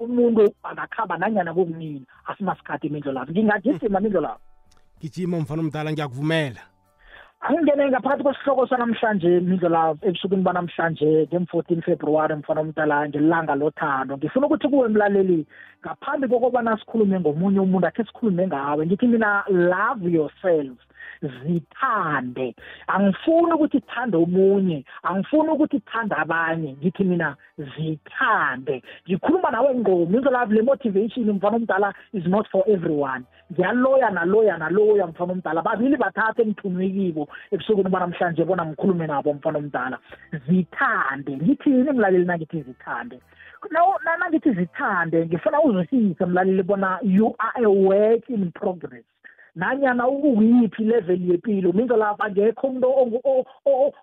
umuntu 0.00 0.54
angakhamba 0.62 1.18
nanyana 1.18 1.54
kunini 1.54 2.06
asinasikhathi 2.26 2.86
imindlo 2.86 3.12
lapho 3.12 3.32
ngingagijima 3.32 4.00
imindlo 4.00 4.20
lapho 4.20 4.40
gijima 5.00 5.40
mfana 5.40 5.62
omdala 5.62 5.92
ngiyakuvumela. 5.92 6.60
Angingene 7.42 7.88
ngaphakathi 7.88 8.22
kwesihloko 8.22 8.66
sanamhlanje 8.68 9.30
mindlela 9.48 9.96
ebusukwini 10.08 10.44
banamhlanje 10.44 11.08
nge-14 11.32 11.82
februwari 11.86 12.34
mfana 12.36 12.60
omdala 12.60 13.08
ngelanga 13.08 13.54
lothando. 13.60 14.16
Ngifuna 14.16 14.46
ukuthi 14.46 14.68
kuwe 14.68 14.88
mlaleli 14.88 15.46
ngaphambi 15.80 16.28
kokobana 16.28 16.76
sikhulume 16.78 17.20
ngomunye 17.20 17.60
umuntu 17.60 17.86
akhe 17.86 18.04
sikhulume 18.04 18.46
ngawe 18.46 18.86
ngithi 18.86 19.06
mina 19.06 19.44
love 19.48 20.04
yourself. 20.16 20.76
Zithande. 21.22 22.54
Angifuni 22.86 23.52
ukuthi 23.52 23.80
thande 23.80 24.16
omunye 24.16 24.84
angifuni 25.02 25.50
ukuthi 25.50 25.80
thande 25.80 26.14
abanye. 26.14 26.76
Ngithi 26.80 27.04
mina 27.04 27.36
zithande. 27.58 28.82
Ngikhuluma 29.08 29.50
nawe 29.50 29.74
ngqo 29.74 30.06
mindlela 30.06 30.44
le 30.44 30.62
motivation 30.62 31.30
mfana 31.32 31.56
omdala 31.56 31.94
is 32.12 32.26
not 32.26 32.48
for 32.50 32.64
everyone. 32.68 33.24
Ngiyaloya 33.52 34.10
naloya 34.10 34.58
naloya 34.58 35.06
mfana 35.06 35.32
omdala. 35.32 35.62
Babili 35.62 35.96
bathathe 35.96 36.42
engithunywe 36.42 36.90
kibo 36.90 37.28
ebusukwini 37.52 37.90
banamhlanje 37.90 38.44
bona 38.44 38.66
ngikhulume 38.66 39.06
nabo 39.06 39.32
mfana 39.34 39.58
omdala. 39.58 39.98
Zithande. 40.46 41.36
Ngithini 41.36 41.92
mlaleli 41.92 42.24
nangithi 42.24 42.62
zithande? 42.62 43.20
Nangithi 44.18 44.52
zithande 44.52 45.26
ngifuna 45.26 45.60
uzwisise 45.62 46.26
mlaleli 46.26 46.62
bona 46.62 46.98
you 47.02 47.34
are 47.38 47.64
a 47.64 47.70
work 47.70 48.28
in 48.28 48.50
progress. 48.52 49.04
Nanyana 49.54 50.08
ukuyiphi 50.08 50.84
level 50.84 51.30
yempilo 51.30 51.72
minzo 51.72 51.96
lapha 51.96 52.24
akekho 52.24 52.66
umuntu 52.66 53.44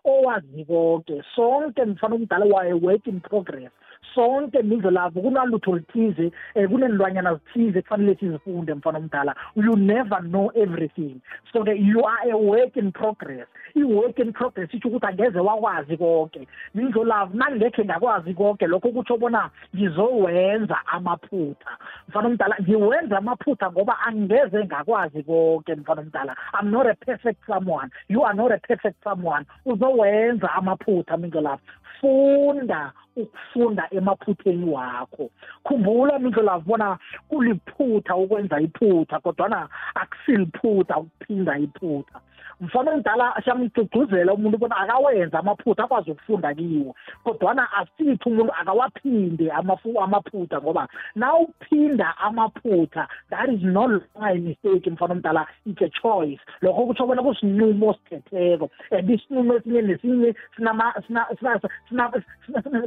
owazi 0.06 0.66
konke 0.66 1.24
sonke 1.36 1.86
mfana 1.86 2.16
omdala 2.16 2.46
waye 2.46 2.74
work 2.74 3.08
in 3.08 3.20
progress. 3.20 3.72
Sonke 4.16 4.64
mindlo 4.64 4.92
lapho 4.92 5.22
kunalutho 5.22 5.76
lithize 5.76 6.32
um 6.56 6.68
kunenilwanyana 6.68 7.36
zithize 7.36 7.82
kufanele 7.82 8.16
sizifunde 8.16 8.74
mfana 8.74 8.98
omdala. 8.98 9.36
You 9.56 9.76
never 9.76 10.22
know 10.22 10.52
everything. 10.56 11.22
So 11.54 11.64
that 11.64 11.80
you 11.80 12.04
are 12.04 12.32
a 12.32 12.38
work 12.38 12.78
in 12.78 12.92
progress. 12.92 13.48
I-work 13.76 14.20
in 14.20 14.34
progress 14.34 14.74
itsho 14.74 14.90
ukuthi 14.90 15.06
angeze 15.06 15.40
wakwazi 15.40 15.98
konke. 15.98 16.48
Mindlo 16.76 17.04
lapho 17.04 17.38
nangekhe 17.38 17.86
ngakwazi 17.86 18.34
konke 18.34 18.68
lokho 18.68 18.90
kutsho 18.90 19.18
bona 19.18 19.50
ngizowenza 19.76 20.78
amaphutha. 20.88 21.78
Mfana 22.10 22.28
omdala 22.28 22.56
ngiwenza 22.62 23.18
amaphutha 23.18 23.72
ngoba 23.72 24.00
angeze 24.00 24.66
ngakwazi 24.66 25.24
konke 25.24 25.76
mfana 25.76 26.02
omdala. 26.02 26.36
I'm 26.54 26.72
not 26.72 26.88
a 26.88 26.96
perfect 26.96 27.46
someone. 27.48 27.90
You 28.08 28.24
are 28.24 28.34
not 28.34 28.52
a 28.52 28.58
perfect 28.58 29.04
someone. 29.04 29.46
Uzowenza 29.66 30.54
amaphutha 30.54 31.18
mindlo 31.18 31.42
lapho 31.42 31.72
funda 32.00 32.92
ukufunda 33.16 33.88
emaphutheni 33.92 34.70
wakho. 34.70 35.30
Khumbula 35.63 36.20
mindlela 36.20 36.60
bona 36.60 36.98
kuliphutha 37.30 38.16
ukwenza 38.16 38.62
iphutha 38.62 39.20
kodwana 39.20 39.70
akusiliphutha 39.96 40.98
ukuphinda 40.98 41.58
iphutha. 41.60 42.20
Mfana 42.62 42.92
omdala 42.92 43.42
siyamgcugcuzela 43.44 44.34
umuntu 44.34 44.58
bona 44.58 44.78
akawenza 44.78 45.40
amaphutha 45.40 45.84
akwazi 45.84 46.12
ukufunda 46.12 46.54
kiwo. 46.54 46.96
Kodwana 47.24 47.72
asithi 47.72 48.30
umuntu 48.30 48.54
akawaphinde 48.54 49.52
amaphutha 49.52 50.62
ngoba 50.62 50.88
na 51.16 51.34
uphinda 51.34 52.18
amaphutha 52.18 53.08
that 53.30 53.50
is 53.50 53.62
no 53.64 53.88
longer 53.88 54.04
a 54.22 54.36
mistake 54.36 54.90
mfana 54.90 55.14
omdala. 55.14 55.48
It's 55.66 55.82
a 55.82 55.90
choice. 55.90 56.40
Lokho 56.62 56.86
kutsho 56.88 57.08
bona 57.08 57.22
kusinqumo 57.22 57.88
osithetheko 57.90 58.70
and 58.92 59.10
isinqumo 59.10 59.56
esinye 59.56 59.82
nesinye 59.82 60.36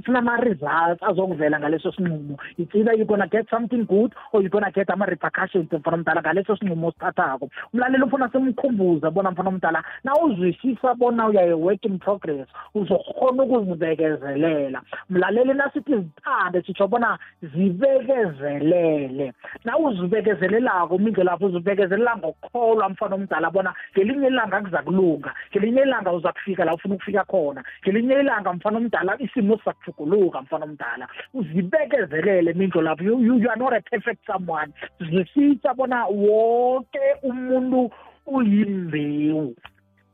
sinama-results 0.05 1.03
azokuvela 1.03 1.61
ngaleso 1.61 1.93
sinqumo. 1.93 2.37
It's 2.59 2.75
either 2.75 2.95
you're 2.95 3.07
gonna 3.07 3.29
get 3.29 3.49
something 3.51 3.85
good 3.85 4.15
or 4.33 4.41
you're 4.41 4.51
gonna 4.51 4.71
get 4.73 4.91
ama-repercussions 4.91 5.73
mfana 5.73 5.97
omdala 5.97 6.21
ngaleso 6.21 6.57
sinqumo 6.57 6.89
osithathako. 6.89 7.49
Umlaleli 7.73 8.05
ufuna 8.05 8.29
simkhumbuza 8.29 9.11
bona 9.11 9.31
mfana 9.31 9.51
omdala 9.61 9.85
na 10.05 10.17
uzwisisa 10.17 10.95
bona 10.95 11.29
uyaye 11.29 11.53
work 11.53 11.85
in 11.85 11.99
progress 11.99 12.49
uzokhona 12.75 13.43
ukuzibekezelela. 13.43 14.83
Mlaleli 15.11 15.55
nasithi 15.55 15.97
zithande 15.97 16.63
sitsho 16.63 16.89
bona 16.89 17.19
zibekezelele. 17.43 19.33
Na 19.65 19.79
uzibekezelelako 19.79 20.99
mindlela 20.99 21.33
lapho 21.33 21.47
uzibekezelela 21.47 22.17
ngokukholwa 22.17 22.89
mfana 22.89 23.15
omdala 23.15 23.51
bona 23.51 23.75
ngelinye 23.93 24.27
ilanga 24.27 24.61
kuza 24.61 24.83
kulunga 24.83 25.35
ngelinye 25.51 25.83
ilanga 25.83 26.13
uza 26.13 26.33
kufika 26.33 26.65
la 26.65 26.75
ufuna 26.75 26.95
ukufika 26.95 27.25
khona 27.25 27.65
ngelinye 27.83 28.15
ilanga 28.21 28.53
mfana 28.53 28.79
omdala 28.79 29.17
isimo 29.19 29.59
sizakujuguluka 29.59 30.43
mfana 30.43 30.65
omdala. 30.65 31.09
Uzibekezelele 31.35 32.53
mindlo 32.53 32.83
lapho 32.83 33.05
you, 33.05 33.19
you, 33.21 33.39
you 33.39 33.51
are 33.51 33.59
not 33.59 33.73
a 33.73 33.81
perfect 33.81 34.27
someone. 34.27 34.73
Zwisisa 35.01 35.75
bona 35.75 36.07
wonke 36.07 37.01
umuntu 37.23 37.91
uyimbewu 38.27 39.55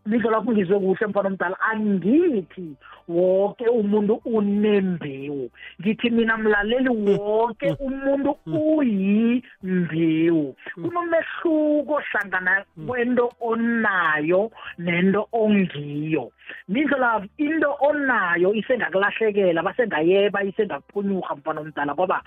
mindlo 0.07 0.31
lapho 0.31 0.53
ngizwe 0.53 0.79
kuhle 0.79 1.07
mfana 1.07 1.29
omdala. 1.29 1.57
Angithi 1.61 2.77
wonke 3.09 3.69
umuntu 3.69 4.21
unembewu. 4.25 5.51
Ngithi 5.81 6.11
mina 6.11 6.37
mlaleli 6.37 6.89
wonke 6.89 7.77
umuntu 7.81 8.37
uyimbewu. 8.47 10.57
Kunomehluko 10.75 12.01
hlangana 12.11 12.65
kwento 12.87 13.33
onayo 13.41 14.51
nento 14.79 15.29
ongiyo. 15.33 16.33
Mindlela 16.69 17.27
into 17.39 17.77
onayo 17.81 18.55
isengakulahlekela 18.55 19.63
basengayeba 19.63 20.45
isengakuphunyuka 20.45 21.35
mfana 21.35 21.61
omdala 21.61 21.95
ngoba 21.95 22.23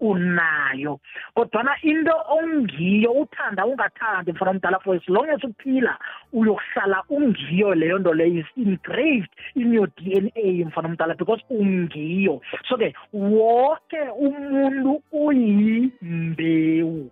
unayo. 0.00 1.00
Kodwana 1.34 1.76
into 1.82 2.12
ongiyo 2.28 3.12
uthanda 3.12 3.66
ungathandi 3.66 4.32
mfana 4.32 4.50
omdala 4.50 4.78
for 4.82 4.96
as 4.96 5.08
long 5.08 5.30
as 5.30 5.44
uphila 5.44 5.98
uyokuhlala 6.32 7.04
ungiyo 7.08 7.74
leyo 7.74 7.98
nto 7.98 8.14
leyo 8.14 8.40
is 8.40 8.46
engraved 8.56 9.30
in 9.54 9.72
your 9.80 9.88
DNA 9.96 10.64
mfana 10.64 10.88
omdala 10.88 11.14
because 11.16 11.42
ungiyo. 11.50 12.40
So 12.68 12.76
ke 12.76 12.94
wonke 13.12 14.00
umuntu 14.18 15.02
uyimbewu. 15.12 17.10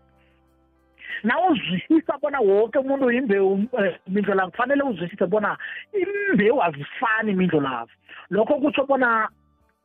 Nawuzwisisa 1.25 2.19
bona 2.23 2.41
wonke 2.41 2.79
umuntu 2.79 3.07
uyimbewu 3.07 3.67
mindlo 4.09 4.35
la 4.35 4.47
kufanele 4.47 4.83
uzwisise 4.83 5.27
bona 5.27 5.57
imbewu 5.93 6.63
azifani 6.63 7.33
mindlo 7.33 7.61
lavo 7.61 7.91
lokho 8.31 8.55
kutsho 8.55 8.87
bona 8.87 9.29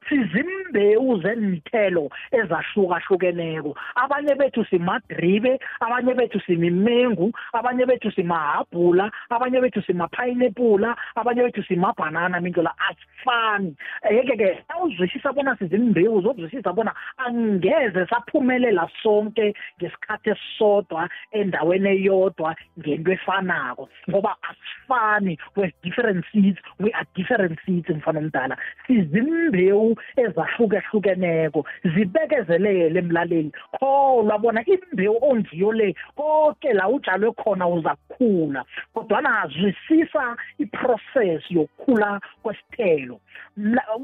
sizimbewu 0.10 1.22
zenithelo 1.22 2.10
ezahlukahlukeneko. 2.32 3.76
Abanye 3.96 4.36
bethu 4.36 4.66
simadribe 4.66 5.60
abanye 5.80 6.14
bethu 6.14 6.40
simimengu 6.40 7.32
abanye 7.54 7.86
bethu 7.86 8.12
simahabhula 8.12 9.12
abanye 9.30 9.62
bethu 9.62 9.82
simaphayinepula 9.82 10.96
abanye 11.16 11.44
bethu 11.44 11.64
simabhanana. 11.64 12.42
Mindlela 12.42 12.74
asifani. 12.90 13.76
Yeke-ke 14.12 14.64
awuzwisisa 14.70 15.34
bona 15.34 15.58
sizimbewu 15.58 16.22
zokuzwisisa 16.22 16.74
bona 16.74 16.94
angeze 17.18 18.06
saphumelela 18.06 18.90
sonke 19.04 19.54
ngesikhathi 19.78 20.30
esisodwa 20.30 21.10
endaweni 21.32 21.90
eyodwa 21.90 22.56
ngento 22.80 23.12
efanako. 23.12 23.90
Ngoba 24.10 24.36
asifani. 24.50 25.38
We're 25.56 25.72
different 25.84 26.26
seeds 26.32 26.60
we 26.80 26.92
are 26.92 27.08
different 27.16 27.60
seeds 27.66 27.90
mfana 27.90 28.20
omdala. 28.20 28.58
Sizimbewu 28.88 29.93
ezahlukehlukeneko 30.18 31.66
zibekezelele 31.96 33.00
emlaleli. 33.00 33.52
Kholwa 33.80 34.38
bona 34.40 34.62
imbewu 34.66 35.18
ongiyo 35.22 35.72
le 35.72 35.96
konke 36.16 36.74
la 36.74 36.90
utshalwe 36.90 37.32
khona 37.32 37.68
uza 37.68 37.96
kukhula 37.96 38.66
kodwana 38.94 39.48
zwisisa 39.48 40.36
iprocess 40.60 41.44
yokukhula 41.50 42.20
kwesithelo. 42.44 43.20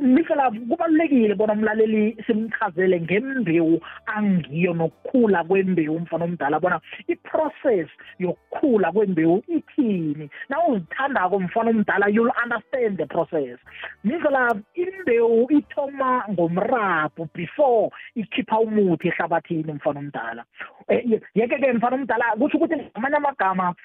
Mikela 0.01 0.51
kubalulekile 0.51 1.35
bona 1.35 1.53
umlaleli 1.53 2.17
simchazele 2.27 3.01
ngembewu 3.01 3.81
angiyo 4.05 4.73
nokukhula 4.73 5.43
kwembewu 5.43 5.99
mfana 5.99 6.25
omdala 6.25 6.59
bona 6.59 6.79
iprocess 7.07 7.89
yokukhula 8.19 8.91
kwembewu 8.91 9.43
ithini. 9.47 10.29
Na 10.49 10.65
uzithandako 10.67 11.39
mfana 11.39 11.69
omdala 11.69 12.07
you'll 12.09 12.33
understand 12.43 12.97
the 12.97 13.05
process. 13.05 13.59
Mikela 14.03 14.55
imbewu 14.73 15.51
ithoma 15.79 16.25
ngomrabhu 16.29 17.29
before 17.33 17.89
ikhipha 18.15 18.59
umuthi 18.59 19.07
ehlabathini 19.07 19.73
mfana 19.73 19.99
omdala. 19.99 20.45
Eh, 20.87 21.21
yeke-ke 21.35 21.73
mfana 21.73 21.95
omdala 21.95 22.35
kusho 22.39 22.57
ukuthi 22.57 22.75
ngamanye 22.75 23.17
amagama 23.17 23.75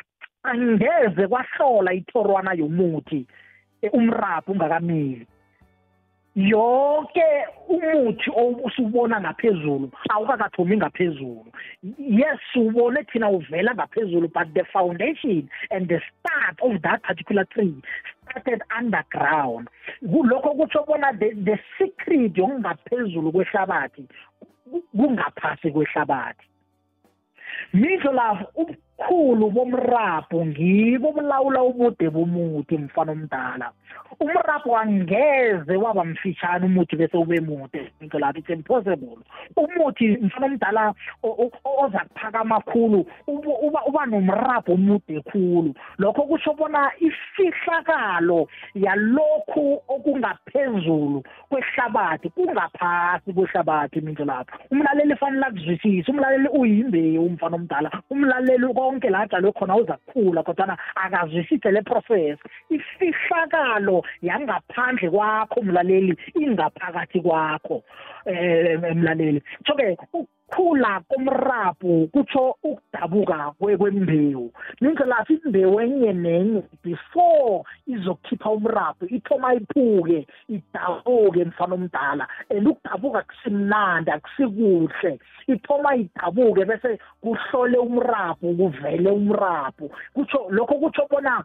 angeze 0.43 1.29
kwahlola 1.29 1.93
ithorwana 1.93 2.53
yomuthi 2.55 3.27
eh, 3.83 3.91
umrabhu 3.93 4.53
ungakamili. 4.53 5.27
Yonke 6.35 7.25
umuthi 7.69 8.31
osubona 8.65 9.21
ngaphezulu 9.21 9.91
awukakathomi 10.11 10.77
ngaphezulu. 10.77 11.47
Yes 11.99 12.41
ubone 12.57 13.05
thina 13.05 13.29
uvela 13.31 13.75
ngaphezulu 13.75 14.33
but 14.33 14.53
the 14.55 14.65
foundation 14.73 15.49
and 15.71 15.89
the 15.89 16.01
start 16.11 16.59
of 16.61 16.83
that 16.83 17.03
particular 17.03 17.45
tree 17.45 17.75
started 18.23 18.63
underground. 18.77 19.69
Kulokho 20.03 20.55
kutsho 20.59 20.87
bona 20.87 21.13
the, 21.19 21.31
the 21.35 21.59
secret 21.79 22.35
yokungaphezulu 22.35 23.33
kwehlabathi 23.33 24.09
kungaphasi 24.97 25.71
kwehlabathi. 25.71 26.45
Misho 27.75 28.13
lavo 28.13 28.47
ubukhulu 28.99 29.51
bomrabho 29.51 30.47
ngibo 30.47 31.13
bulawula 31.13 31.63
ubude 31.63 32.11
bomuthi 32.11 32.79
mfana 32.79 33.13
omdala. 33.13 33.73
Umrabho 34.21 34.79
angeze 34.79 35.77
waba 35.77 36.05
mfishane 36.05 36.67
umuthi 36.67 36.97
bese 36.97 37.17
ube 37.17 37.41
mude 37.41 37.93
into 38.01 38.19
lapho 38.19 38.39
it's 38.39 38.51
impossible. 38.51 39.19
Umuthi 39.57 40.09
mfana 40.23 40.47
omdala 40.47 40.95
oza 41.23 41.99
kuphakama 41.99 42.61
khulu 42.61 43.07
uba 43.27 43.85
uba 43.87 44.07
nomrabho 44.07 44.73
omude 44.75 45.21
khulu. 45.31 45.75
Lokho 45.99 46.23
kusho 46.23 46.55
bona 46.55 46.91
ifihlakalo 47.01 48.49
yalokhu 48.75 49.83
okungaphezulu 49.89 51.25
kwehlabathi 51.51 52.31
kungaphasi 52.31 53.33
kwehlabathi 53.33 53.99
into 53.99 54.25
lapho 54.25 54.59
umlaleli 54.71 55.17
fanele 55.17 55.47
akuzwisise 55.47 56.11
umlaleli 56.11 56.49
uyimbewu 56.49 57.27
umfana 57.27 57.57
omdala 57.57 57.91
umlaleli 58.11 58.65
konke 58.85 59.11
la 59.11 59.21
atshalwe 59.25 59.53
khona 59.53 59.77
uza 59.77 59.97
kukhula 59.97 60.43
kodwana 60.43 60.77
akazwisise 60.95 61.71
le 61.73 61.83
process. 61.83 62.39
Ifihlakalo 62.71 64.03
yangaphandle 64.23 65.11
kwakho 65.11 65.63
mlaleli 65.63 66.17
ingaphakathi 66.35 67.21
kwakho 67.21 67.83
eh 68.27 68.79
mlaleli. 68.95 69.43
So-ke 69.67 69.97
ukukhula 70.49 71.01
komrabhu 71.09 72.09
kutsho 72.13 72.57
ukudabuka 72.63 73.53
kwembewu. 73.59 74.53
Nindlela 74.81 75.25
imbewu 75.29 75.81
enye 75.81 76.13
nenye 76.13 76.63
before 76.83 77.65
izokhipha 77.87 78.51
umrabhu 78.51 79.07
ithoma 79.09 79.55
iphuke 79.55 80.27
idabuke 80.49 81.45
mfana 81.45 81.75
omdala. 81.75 82.29
And 82.51 82.67
ukudabuka 82.67 83.23
kusimnandi 83.23 84.11
akusikuhle. 84.11 85.19
Ithoma 85.49 85.97
idabuke 85.97 86.65
bese 86.65 86.99
kuhlole 87.23 87.79
umrabhu 87.79 88.55
kuvele 88.57 89.11
umrabhu. 89.11 89.91
Kutsho 90.15 90.47
lokho 90.51 90.75
kutsho 90.75 91.09
bona 91.11 91.45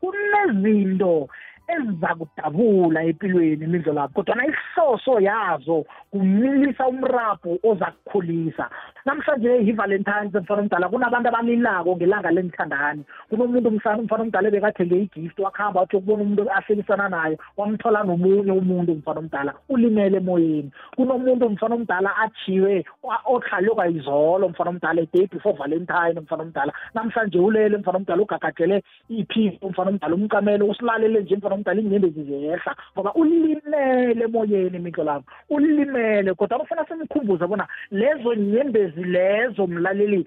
kunezinto 0.00 1.28
eziza 1.68 2.14
kudabula 2.18 3.02
empilweni 3.04 3.64
imidlo 3.64 3.92
lapho 3.92 4.14
kodwana 4.14 4.46
ihloso 4.46 5.20
yazo 5.20 5.84
kumilisa 6.10 6.86
umrabho 6.88 7.58
oza 7.62 7.86
kukhulisa 7.86 8.70
namhlanje 9.04 9.50
yi-valentines 9.66 10.34
mfana 10.34 10.62
omdala 10.62 10.88
kunabantu 10.88 11.28
abalilako 11.28 11.96
ngelanga 11.96 12.30
lengithandani 12.30 13.02
kunomuntu 13.28 13.70
mfana 13.70 14.22
omdala 14.22 14.48
ebekathenge 14.48 14.96
igift 14.96 15.38
wakuhamba 15.38 15.80
wathi 15.80 15.96
ukubona 15.96 16.22
umuntu 16.22 16.50
ahlelisana 16.50 17.08
naye 17.08 17.38
wamthola 17.56 18.04
nomunye 18.04 18.52
umuntu 18.52 18.94
mfana 18.94 19.20
omdala 19.20 19.54
ulimele 19.68 20.16
emoyeni. 20.16 20.70
Kunomuntu 20.96 21.50
mfana 21.50 21.74
omdala 21.74 22.10
ajiwe 22.16 22.84
ohlalwe 23.24 23.74
kwayizolo 23.74 24.48
mfana 24.48 24.70
omdala 24.70 25.02
a-day 25.02 25.26
before 25.26 25.58
valentine 25.58 26.20
mfana 26.20 26.42
omdala. 26.42 26.72
Namhlanje 26.94 27.38
ulele 27.38 27.76
mfana 27.78 27.98
omdala 27.98 28.22
ugagadele 28.22 28.82
iphiko 29.08 29.68
mfana 29.68 29.90
omdala 29.90 30.14
umkamelo 30.14 30.66
usilalele 30.66 31.20
nje 31.20 31.36
mfana 31.36 31.54
omdala 31.56 31.80
inyembezi 31.80 32.22
ziyehla 32.22 32.72
ngoba 32.92 33.14
ulimele 33.14 34.24
emoyeni 34.24 34.76
imihlo 34.76 35.04
lapho 35.04 35.26
ulimele 35.50 36.34
kodwa 36.34 36.58
bafuna 36.58 36.86
simkhumbuze 36.86 37.46
bona 37.46 37.66
lezo 37.90 38.34
nyembezi 38.34 39.04
lezo 39.04 39.66
mlaleli 39.66 40.26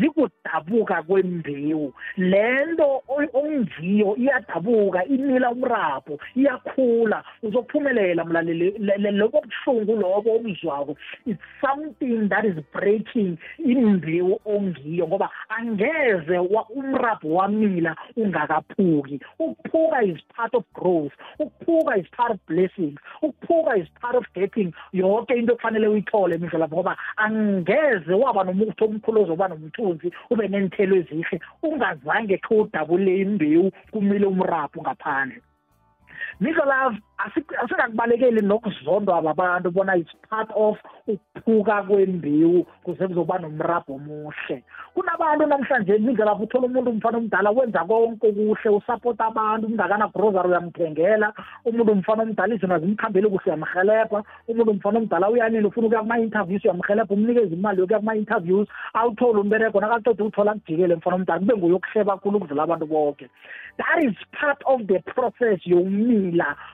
zikudabuka 0.00 1.02
kwembewu. 1.02 1.92
Lento 2.16 3.02
ongiyo 3.32 4.16
iyadabuka 4.16 5.04
imila 5.04 5.50
umrabho 5.50 6.18
iyakhula. 6.36 7.24
Uzophumelela 7.42 8.24
mlaleli 8.24 9.18
lobo 9.18 9.42
buhlungu 9.66 9.96
lobo 9.96 10.36
obuzwako. 10.36 10.96
It's 11.26 11.40
something 11.60 12.28
that 12.28 12.44
is 12.44 12.56
breaking 12.72 13.38
imbewu 13.58 14.40
ongiyo 14.44 15.06
ngoba 15.08 15.30
angeze 15.48 16.38
umrabho 16.76 17.28
wamila 17.28 17.96
ungakaphuki. 18.16 19.20
Ukuphuka 19.38 20.02
is 20.02 20.18
part 20.42 20.54
of 20.54 20.64
growth. 20.74 21.12
Ukuphuka 21.38 22.00
is 22.00 22.06
part 22.16 22.32
of 22.32 22.46
blessings 22.46 22.98
ukuphuka 23.22 23.80
is 23.80 23.88
part 24.00 24.16
of 24.16 24.24
getting. 24.34 24.72
Yonke 24.92 25.36
into 25.36 25.52
okufanele 25.54 25.88
uyithole 25.88 26.38
lapho 26.38 26.76
ngoba 26.76 26.96
angeze 27.16 28.12
waba 28.12 28.44
nomuthi 28.44 28.84
omkhulu 28.84 29.22
ozoba 29.22 29.48
nomthunzi 29.48 30.10
ube 30.30 30.48
nenithelo 30.48 30.96
ezihle. 30.96 31.40
Ungazange 31.62 32.38
khe 32.38 32.54
udabule 32.54 33.20
imbewu 33.20 33.70
kumile 33.92 34.26
umrabhu 34.26 34.82
ngaphandle 34.82 35.42
misho 36.40 36.64
love 36.64 36.98
asikakubalekeli 37.62 38.40
nokuzondwa 38.40 39.18
ababantu 39.18 39.70
bona 39.70 39.96
it's 39.96 40.10
part 40.30 40.50
of 40.54 40.78
ukuphuka 41.06 41.82
kwembewu 41.82 42.66
kuze 42.84 43.08
kuzoba 43.08 43.38
nomrabho 43.38 43.94
omuhle. 43.94 44.64
Kunabantu 44.94 45.46
namhlanje 45.46 45.96
indlela 45.96 46.34
uthola 46.34 46.66
umuntu 46.66 46.90
umfana 46.90 47.18
omdala 47.18 47.50
wenza 47.50 47.84
konke 47.84 48.28
okuhle 48.28 48.70
usapota 48.70 49.26
abantu 49.26 49.66
umuntu 49.66 49.82
akana-grocery 49.82 50.48
uyamthengela 50.48 51.32
umuntu 51.64 51.92
umfana 51.92 52.22
omdala 52.22 52.54
izinto 52.54 52.78
zimkhambeli 52.78 53.28
kuhle 53.28 53.42
uyamhelebha 53.46 54.22
umuntu 54.48 54.70
umfana 54.70 54.98
omdala 54.98 55.30
uyanini 55.30 55.66
ufuna 55.66 55.86
ukuya 55.86 56.02
kuma-interviews 56.02 56.64
uyamhelebha 56.64 57.14
umnikeza 57.14 57.54
imali 57.54 57.80
yokuya 57.80 57.98
kuma-interviews 57.98 58.68
awuthole 58.94 59.40
umbereko 59.40 59.80
nakaqeda 59.80 60.24
ukuthola 60.24 60.54
kujikele 60.54 60.94
mfana 60.96 61.16
omdala 61.16 61.40
kube 61.40 61.56
nguyokuhleba 61.56 62.12
kakhulu 62.12 62.36
ukudlula 62.36 62.62
abantu 62.62 62.86
bonke 62.86 63.28
that 63.78 64.04
is 64.04 64.14
part 64.32 64.60
of 64.66 64.86
the 64.86 64.98
process 64.98 65.58
yokumila 65.64 66.31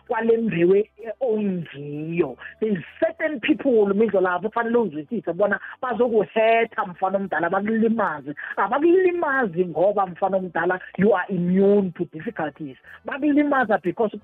kwale 0.09 0.37
mbewu 0.37 0.85
ongiyo 1.21 2.37
there's 2.61 2.85
certain 3.01 3.41
people 3.41 3.95
midlo 3.95 4.21
lapho 4.21 4.49
kufanele 4.49 4.79
uzwisise 4.79 5.33
bona 5.33 5.61
bazokuhetha 5.83 6.87
mfana 6.87 7.17
omdala 7.19 7.51
bakulimaze. 7.51 8.35
Abakulimazi 8.57 9.67
ngoba 9.67 10.07
mfana 10.07 10.37
omdala 10.37 10.81
you 10.99 11.17
are 11.17 11.27
immune 11.35 11.91
to 11.91 12.05
difficulties. 12.13 12.77
Bakulimaza 13.05 13.79
because 13.83 14.19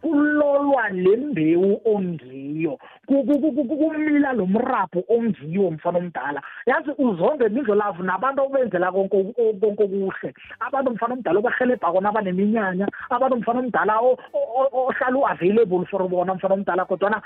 kulolwa 0.00 0.88
lembewu 0.88 1.80
ongiyo. 1.84 2.78
Kumila 3.06 4.32
lo 4.32 4.46
mrabho 4.46 5.04
ongiyo 5.08 5.70
mfana 5.70 5.98
omdala. 5.98 6.42
Yazi 6.66 6.90
uzonke 6.98 7.46
indlolavu 7.46 8.02
nabantu 8.02 8.42
obenzela 8.42 8.92
konke 8.92 9.16
okuhle. 9.16 10.34
Abantu 10.60 10.90
mfana 10.90 11.14
omdala 11.14 11.38
obahelebha 11.38 11.92
kona 11.92 12.08
abaneminyanya. 12.08 12.86
Abantu 13.10 13.36
mfana 13.36 13.60
omdala 13.60 14.00
ohlala 14.00 15.18
u-available 15.18 15.84
for 15.86 16.08
bona 16.08 16.34
mfana 16.34 16.54
omdala 16.54 16.84
kodwana 16.84 17.22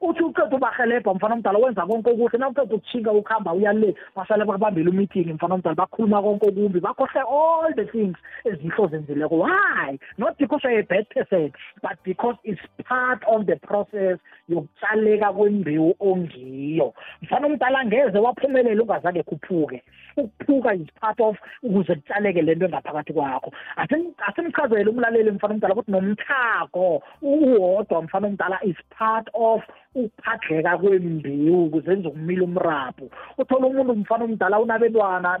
uthi 0.00 0.22
uqeda 0.22 0.56
ubahelebha 0.56 1.14
mfana 1.14 1.34
omdala 1.34 1.58
wenza 1.58 1.86
konke 1.86 2.10
okuhle. 2.10 2.38
Na 2.38 2.48
uqeda 2.48 2.74
ukuchinga 2.74 3.12
ukuhamba 3.12 3.52
uya 3.52 3.72
le 3.72 3.94
basale 4.16 4.44
bakubambela 4.44 4.90
umeeting 4.90 5.32
mfana 5.34 5.54
omdala 5.54 5.76
bakhuluma 5.76 6.22
konke 6.22 6.48
okumbi 6.48 6.80
bakhohle 6.80 7.20
all 7.20 7.72
the 7.74 7.84
things 7.86 8.16
ezihlo 8.44 8.88
zenzileko 8.88 9.36
why? 9.38 9.98
Not 10.18 10.38
because 10.38 10.60
you're 10.64 10.80
a 10.80 10.82
bad 10.82 11.08
person 11.10 11.52
but 11.82 11.98
because 12.04 12.36
it's 12.44 12.60
part 12.84 13.22
of 13.26 13.46
the 13.46 13.56
process 13.56 14.18
yokutshaleka 14.48 15.32
kwembewu 15.32 15.94
ongiyo. 16.00 16.94
Mfana 17.22 17.46
omdala 17.46 17.84
ngeze 17.84 18.18
waphumelela 18.18 18.82
ungazange 18.82 19.22
khuphuke. 19.22 19.82
Ukuphuka 20.16 20.74
is 20.74 20.88
part 21.00 21.20
of 21.20 21.36
ukuze 21.62 21.94
kutshaleke 21.94 22.42
lento 22.42 22.66
engaphakathi 22.66 23.12
kwakho. 23.12 23.52
Asimchazele 24.26 24.90
umlaleli 24.90 25.30
mfana 25.30 25.54
omdala 25.54 25.74
ukuthi 25.74 25.90
nomthago 25.90 27.02
uwodwa 27.22 28.02
mfana 28.02 28.26
omdala 28.26 28.58
is 28.64 28.76
part 28.98 29.28
of 29.34 29.62
ukuphadleka 29.94 30.78
kwembewu 30.78 31.70
kuzenza 31.70 32.08
ukumila 32.08 32.44
umrabhu. 32.44 33.10
Uthola 33.38 33.66
umuntu 33.66 33.94
mfana 33.94 34.24
omdala 34.24 34.60
unabentwana 34.60 35.38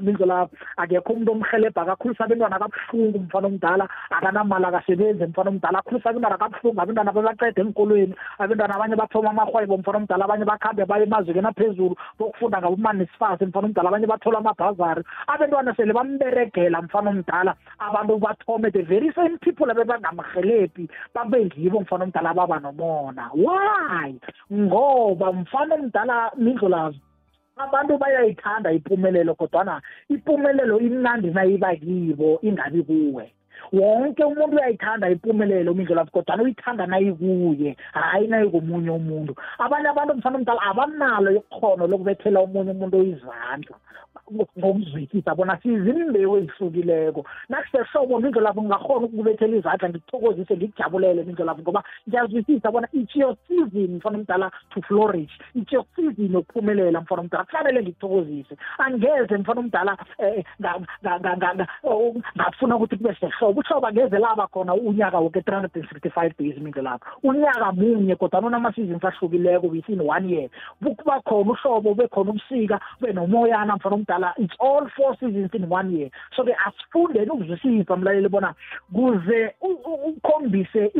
akekho 0.76 1.12
umuntu 1.12 1.32
omhelebha 1.32 1.82
akakhulisa 1.82 2.24
abentwana 2.24 2.58
kabuhlungu 2.58 3.18
mfana 3.18 3.46
omdala 3.46 3.88
akanamali 4.10 4.64
akasebenzi 4.66 5.24
omdala 5.50 5.78
akhulisa 5.78 6.10
abentwana 6.10 6.36
abentwana 6.82 7.12
enkolweni 7.60 8.14
abentwana 8.38 8.74
abanye 8.74 8.96
bathoma 8.96 9.30
omdala 9.98 10.24
abanye 10.24 10.44
bakhambe 10.44 10.84
baye 10.84 11.06
aphezulu 11.48 11.96
bokufunda 12.18 12.58
omdala 13.66 13.88
abanye 13.88 14.06
bathola 14.06 14.38
amabhazari. 14.38 15.02
Abentwana 15.26 15.74
sele 15.74 15.92
bamberegela 15.92 16.78
omdala 17.10 17.56
abantu 17.80 18.18
bathome 18.18 18.70
the 18.70 18.82
very 18.82 19.10
same 19.14 19.38
people 19.38 19.70
abebangamhelebhi 19.70 20.88
omdala 21.14 22.34
nomona. 22.60 23.30
Why 23.34 24.14
ngoba 24.52 25.32
mfana 25.32 25.74
omdala 25.74 26.30
mindlulazo 26.36 26.98
abantu 27.56 27.98
bayayithanda 27.98 28.72
impumelelo 28.72 29.34
kodwana 29.34 29.80
impumelelo 30.08 30.80
imnandi 30.80 31.30
nayiba 31.30 31.76
kibo 31.76 32.38
ingabi 32.42 32.82
kuwe. 32.82 33.32
Wonke 33.72 34.24
umuntu 34.24 34.56
uyayithanda 34.56 35.10
impumelelo 35.10 35.74
mindlulazo 35.74 36.10
kodwana 36.10 36.42
uyithanda 36.42 36.86
nayikuye 36.86 37.76
hhayi 37.92 38.26
nayikomunye 38.28 38.90
umuntu. 38.90 39.32
Abanye 39.58 39.88
abantu 39.88 40.14
mfana 40.14 40.36
omdala 40.38 40.62
abanalo 40.62 41.30
ikhono 41.38 41.86
lokubethela 41.86 42.40
omunye 42.40 42.70
umuntu 42.70 43.02
izandla. 43.02 43.76
Ngokuzwisisa 44.32 45.34
bona 45.34 45.58
sizimbewu 45.62 46.36
ezihlukileko. 46.36 47.24
Nakusehlobo 47.48 48.20
lapho 48.40 48.62
ngingakhona 48.62 49.06
ukubethela 49.06 49.56
izandla 49.56 49.88
ngikuthokozise 49.88 50.56
ngikujabulele 50.56 51.24
lapho 51.44 51.62
ngoba 51.62 51.82
ngiyazwisisa 52.08 52.70
bona 52.70 52.88
it's 52.92 53.16
your 53.16 53.36
season 53.48 53.96
mfana 53.96 54.18
omdala 54.18 54.50
to 54.70 54.80
flourish. 54.82 55.30
It's 55.54 55.72
your 55.72 55.84
season 55.96 56.32
yokuphumelela 56.32 57.00
mfana 57.00 57.22
omdala. 57.22 57.44
Kufanele 57.44 57.82
ngikuthokozise 57.82 58.56
angeze 58.78 59.36
mfana 59.36 59.60
omdala 59.60 59.98
um 61.82 62.22
ngafuna 62.36 62.76
ukuthi 62.76 62.96
kube 62.96 63.16
sehlobo 63.20 63.60
uhlobo 63.60 63.86
angeze 63.86 64.18
laba 64.18 64.46
khona 64.46 64.74
unyaka 64.74 65.18
woke 65.18 65.42
three 65.42 65.54
hundred 65.54 65.70
and 65.74 65.88
sixty 65.88 66.10
five 66.10 66.36
days 66.38 66.56
lapho. 66.82 67.06
Unyaka 67.22 67.72
munye 67.72 68.16
within 69.68 70.00
one 70.00 70.28
year. 70.28 70.48
Khona 71.24 71.50
uhlobo 71.52 71.90
ubusika 72.34 72.80
ube 73.00 73.12
nomoyana 73.12 73.76
mfana 73.76 73.96
omdala 74.04 74.34
it's 74.38 74.54
all 74.60 74.88
four 74.96 75.16
seasons 75.20 75.50
in 75.52 75.68
one 75.68 75.90
year. 75.96 76.10
So 76.36 76.44
ke 76.44 76.54
asifundeni 76.66 77.30
ukuzwisisa 77.30 77.96
mlaleli 77.96 78.28
bona 78.28 78.54
kuze 78.92 79.54
ukhombise 80.06 80.92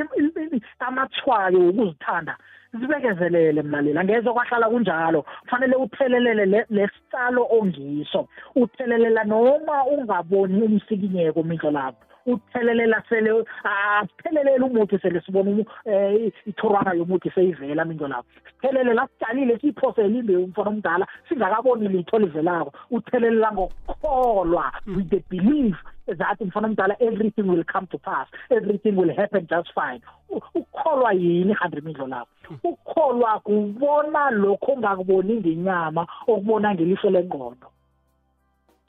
amathwayo 0.78 1.68
ukuzithanda 1.68 2.36
zibekezelele 2.72 3.62
mlaleli 3.62 3.98
angeze 3.98 4.32
kwahlala 4.32 4.68
kunjalo. 4.68 5.22
Kufanele 5.22 5.76
uthelelele 5.76 6.66
lesicalo 6.70 7.46
ongiso. 7.50 8.28
Uthelelela 8.56 9.24
noma 9.24 9.84
ungaboni 9.84 10.62
umsikinyeko 10.62 11.42
mindlo 11.42 11.70
lapho 11.70 12.13
uthelelela 12.26 13.02
sele 13.08 13.44
asithelelela 13.64 14.66
umuthi 14.66 14.98
sele 14.98 15.20
sibona 15.20 15.64
eh, 15.84 16.32
ithorwana 16.46 16.94
yomuthi 16.94 17.30
seyivela 17.30 17.84
minto 17.84 18.08
lapho. 18.08 18.28
Sithelelela 18.60 19.08
sitshalile 19.08 19.58
siyiphosele 19.58 20.18
imbewu 20.18 20.46
mfana 20.46 20.70
omdala 20.70 21.06
singakaboni 21.28 21.88
litho 21.88 22.18
livelako 22.18 22.72
uthelelela 22.90 23.52
ngokukholwa 23.52 24.72
with 24.86 25.08
the 25.10 25.22
belief 25.30 25.76
that 26.06 26.40
mfana 26.40 26.68
omdala 26.68 26.96
everything 27.00 27.42
will 27.42 27.64
come 27.64 27.86
to 27.86 27.98
pass 27.98 28.28
everything 28.50 28.92
will 28.96 29.14
happen 29.16 29.46
just 29.46 29.72
fine. 29.74 30.00
Ukukholwa 30.28 31.12
yini 31.12 31.54
hundred 31.54 31.84
mindlo 31.84 32.06
lapho? 32.06 32.28
Ukukholwa 32.64 33.40
kubona 33.40 34.30
lokho 34.30 34.72
ongakuboni 34.72 35.36
ngenyama 35.36 36.06
okubona 36.26 36.74
ngelihlo 36.74 37.10
lengqondo. 37.10 37.73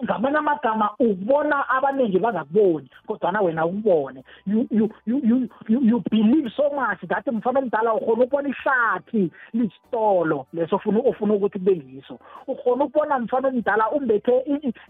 Ngamanye 0.04 0.38
amagama 0.38 0.90
ubona 1.00 1.70
abaningi 1.70 2.20
bangakuboni 2.20 2.90
kodwana 3.08 3.42
wena 3.42 3.66
ukubone 3.66 4.24
you, 4.48 4.68
you, 4.72 4.90
you, 5.06 5.22
you, 5.24 5.50
you, 5.68 5.82
you 5.82 6.04
believe 6.12 6.52
so 6.56 6.70
much 6.70 7.00
that 7.08 7.26
mfana 7.28 7.60
omdala 7.60 7.94
ukhona 7.94 8.24
ukubona 8.24 8.50
ihlathi 8.50 9.32
lisitolo 9.54 10.46
leso 10.54 10.76
ofuna 10.76 11.00
ofuna 11.00 11.34
ukuthi 11.34 11.60
kube 11.60 11.84
yiso 11.88 12.20
ukhona 12.48 12.86
ukubona 12.86 13.20
mfana 13.20 13.48
omdala 13.48 13.92
umbethe 13.92 14.40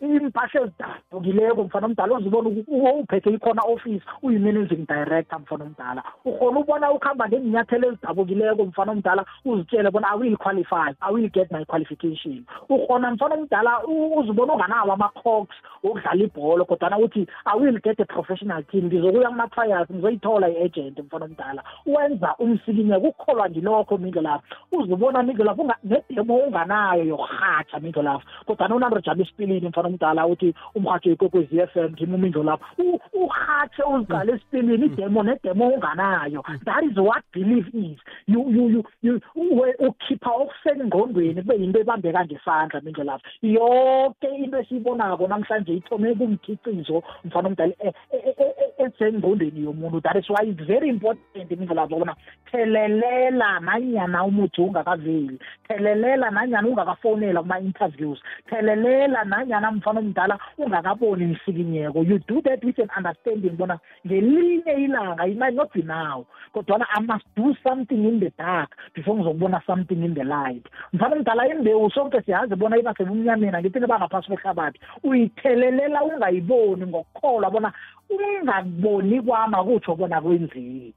impahla 0.01 0.61
ezidabukileko 0.61 1.63
mfana 1.63 1.85
omdala 1.85 2.15
uzibona 2.15 2.49
uphethe 2.49 3.29
ikhona 3.29 3.61
office 3.61 4.03
uyi-managing 4.23 4.85
director 4.87 5.39
mfana 5.39 5.63
omdala. 5.65 6.03
Ukhona 6.25 6.59
ukubona 6.59 6.91
ukuhamba 6.91 7.27
ngezinyathelo 7.27 7.87
ezidabukileko 7.87 8.65
mfana 8.65 8.91
omdala 8.91 9.25
uzitshele 9.45 9.91
bona 9.91 10.07
i 10.13 10.17
will 10.19 10.37
qualify 10.37 10.89
i 11.01 11.13
will 11.13 11.29
get 11.29 11.51
my 11.51 11.65
qualification. 11.65 12.45
Ukhona 12.69 13.11
mfana 13.11 13.35
omdala 13.35 13.83
uzibona 14.17 14.53
unganawo 14.53 14.94
ama-cox 14.95 15.47
wokudlala 15.83 16.23
ibholo 16.23 16.65
kodwana 16.65 16.97
uthi 16.97 17.27
i 17.45 17.59
will 17.59 17.79
get 17.79 17.99
a 17.99 18.05
professional 18.05 18.63
team 18.63 18.85
ngizokuya 18.85 19.29
kuma-trials 19.29 19.89
ngizoyithola 19.91 20.49
i-agent 20.49 20.99
mfana 20.99 21.25
omdala. 21.25 21.63
Wenza 21.85 22.35
umsikinyeko 22.39 23.07
ukukholwa 23.07 23.49
ngilokho 23.49 23.97
mindlo 23.97 24.21
lapho 24.21 24.43
uzibona 24.71 25.23
mindlo 25.23 25.45
lapho 25.45 25.71
nedemo 25.83 26.37
unganayo 26.37 27.03
yokurhatsha 27.03 27.79
mindlo 27.79 28.01
lapho 28.01 28.25
kodwana 28.45 28.75
unando 28.75 28.99
jama 28.99 29.23
esipilini 29.23 29.67
mfana 29.67 29.87
omdala 29.87 30.27
uthi 30.27 30.53
umrhatsho 30.75 31.09
yikwekwezi 31.09 31.59
f 31.59 31.75
m 31.75 31.91
ngima 31.91 32.15
umindlo 32.15 32.43
lapho 32.43 32.65
urhatshe 33.13 33.83
uziqale 33.83 34.33
esipilini 34.33 34.85
idemo 34.85 35.23
nedemo 35.23 35.67
unganayo 35.67 36.43
that 36.65 36.83
is 36.83 36.97
what 36.97 37.23
belief 37.33 37.67
is. 37.73 37.97
You 38.27 38.49
you 38.49 38.83
you 39.01 39.21
ukhipha 39.79 40.31
okusengqondweni 40.31 41.41
kube 41.41 41.55
yinto 41.55 41.79
ebambeka 41.79 42.25
ngesandla 42.25 42.81
mindlo 42.81 43.03
lapho 43.03 43.25
yonke 43.41 44.27
into 44.27 44.63
esiyibonako 44.85 45.27
namhlanje 45.27 45.73
ithome 45.73 46.15
kumkhiqizo 46.15 47.03
mfana 47.25 47.47
omdala 47.47 47.73
e, 47.83 47.93
e, 48.11 48.35
e, 48.37 48.83
esengqondweni 48.83 49.65
yomuntu. 49.65 50.01
That 50.01 50.17
is 50.17 50.29
why 50.29 50.43
it's 50.43 50.61
very 50.61 50.89
important 50.89 51.51
indlela 51.51 51.87
zokubona 51.87 52.15
thelelela 52.51 53.59
nanyana 53.59 54.23
umuthi 54.23 54.61
ungakaveli. 54.61 55.39
Thelelela 55.67 56.31
nanyana 56.31 56.67
ungakafonela 56.67 57.41
kuma-interviews. 57.41 58.19
Thelelela 58.49 59.23
nanyana 59.23 59.71
mfana 59.71 59.99
omdala 59.99 60.39
ungakaboni 60.57 61.23
imsikinyeko 61.23 62.03
you 62.07 62.19
do 62.27 62.41
that 62.41 62.63
with 62.63 62.79
an 62.79 62.89
understanding 62.97 63.57
bona 63.57 63.79
ngelinye 64.05 64.73
ilanga 64.85 65.27
it 65.27 65.37
might 65.37 65.55
not 65.55 65.73
be 65.73 65.81
now 65.81 66.25
kodwana 66.53 66.85
i 66.95 67.01
must 67.01 67.25
do 67.35 67.55
something 67.63 68.05
in 68.05 68.19
the 68.19 68.31
dark 68.37 68.69
before 68.93 69.15
ngizokubona 69.15 69.61
something 69.65 70.03
in 70.03 70.13
the 70.13 70.23
light. 70.23 70.65
Mfana 70.93 71.15
omdala 71.15 71.47
imbewu 71.47 71.89
sonke 71.91 72.21
siyazi 72.21 72.55
bona 72.55 72.77
iba 72.77 72.93
sebumnyameni 72.93 73.55
angithi 73.55 73.79
niba 73.79 73.99
ngaphasi 73.99 74.27
kwehlabathi. 74.27 74.74
Uyithelelela 75.03 76.03
ungayiboni 76.03 76.87
ngokukholwa 76.87 77.51
bona 77.51 77.73
ungakuboni 78.09 79.21
kwami 79.21 79.55
akutsho 79.55 79.95
bona 79.95 80.21
kwenziwe 80.21 80.93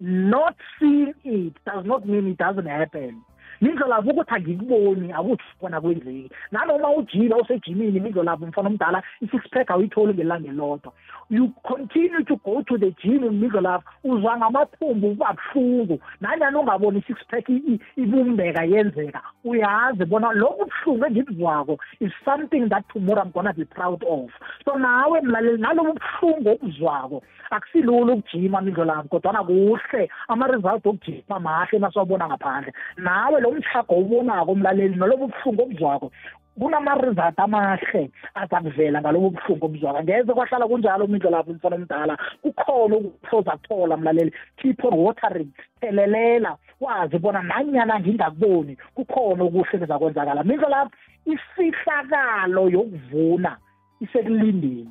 not 0.00 0.54
seeing 0.78 1.14
it 1.24 1.54
does 1.66 1.84
not 1.84 2.06
mean 2.06 2.28
it 2.28 2.38
doesn't 2.38 2.68
happen. 2.68 3.20
Mindlolavo 3.60 4.10
ukuthi 4.10 4.34
angikuboni 4.34 5.12
akuthi 5.12 5.44
kona 5.60 5.80
kwenzeki. 5.80 6.30
Nanoma 6.52 6.90
ujila 6.90 7.36
usejimini 7.36 8.00
mindlolavo 8.00 8.46
mfana 8.46 8.68
omdala 8.68 9.02
i-six 9.22 9.42
pack 9.50 9.70
awuyitholi 9.70 10.14
ngelanga 10.14 10.48
elodwa 10.48 10.92
you 11.30 11.52
continue 11.62 12.24
to 12.24 12.36
go 12.36 12.62
to 12.62 12.78
the 12.78 12.90
gym 13.02 13.22
mindlolavo 13.40 13.84
uzwa 14.04 14.36
ngamathumbu 14.38 15.08
kuba 15.10 15.36
buhlungu. 15.36 16.00
Nanyani 16.20 16.56
ungaboni 16.56 16.98
i-six 16.98 17.16
pack 17.28 17.48
ibumbeka 17.96 18.64
yenzeka. 18.64 19.22
Uyazi 19.44 20.04
bona 20.04 20.32
lokhu 20.32 20.64
buhlungu 20.64 21.06
engibuzwako 21.06 21.78
is 22.00 22.12
something 22.24 22.68
that 22.68 22.84
tomorrow 22.92 23.22
i'm 23.24 23.30
gonna 23.32 23.52
be 23.52 23.64
proud 23.64 24.02
of. 24.04 24.30
So 24.64 24.78
nawe 24.78 25.20
mlaleli 25.20 25.62
nalobu 25.62 25.92
buhlungu 25.92 26.50
obuzwako 26.50 27.22
akusilula 27.50 28.12
ukujima 28.12 28.60
mindlolavo 28.60 29.08
kodwana 29.08 29.44
kuhle. 29.44 30.10
Ama-result 30.28 30.86
okujima 30.86 31.40
mahle 31.40 31.78
nasiwabona 31.78 32.28
ngaphandle. 32.28 32.72
Nawe 32.96 33.40
lo 33.48 33.56
mhlago 33.56 33.94
ubonako 33.94 34.52
umlaleli 34.52 34.96
nolobu 34.96 35.26
buhlungu 35.32 35.62
obuzwako 35.62 36.10
kunama-result 36.58 37.38
amahle 37.38 38.10
azakuvela 38.34 39.00
ngalobo 39.00 39.30
buhlungu 39.30 39.66
obuzwaka 39.66 40.02
ngeze 40.02 40.34
kwahlala 40.34 40.66
kunjalo 40.66 41.04
umindlo 41.04 41.30
lapho 41.30 41.50
umfana 41.50 41.76
omdala 41.76 42.14
kukhona 42.42 42.96
ukuhloza 42.96 43.52
kuthola 43.56 43.96
mlaleli. 43.96 44.32
Keep 44.56 44.84
on 44.84 44.98
watering. 44.98 45.50
Thelelela 45.80 46.56
wazi 46.80 47.18
bona 47.18 47.42
nanyana 47.42 48.00
ngingakuboni 48.00 48.76
kukhona 48.94 49.44
okuhle 49.44 49.78
kuzakwenzakala. 49.78 50.44
Mindlo 50.44 50.68
lapho 50.68 50.90
ifihlakalo 51.26 52.68
yokuvuna 52.68 53.56
isekulindeni. 54.00 54.90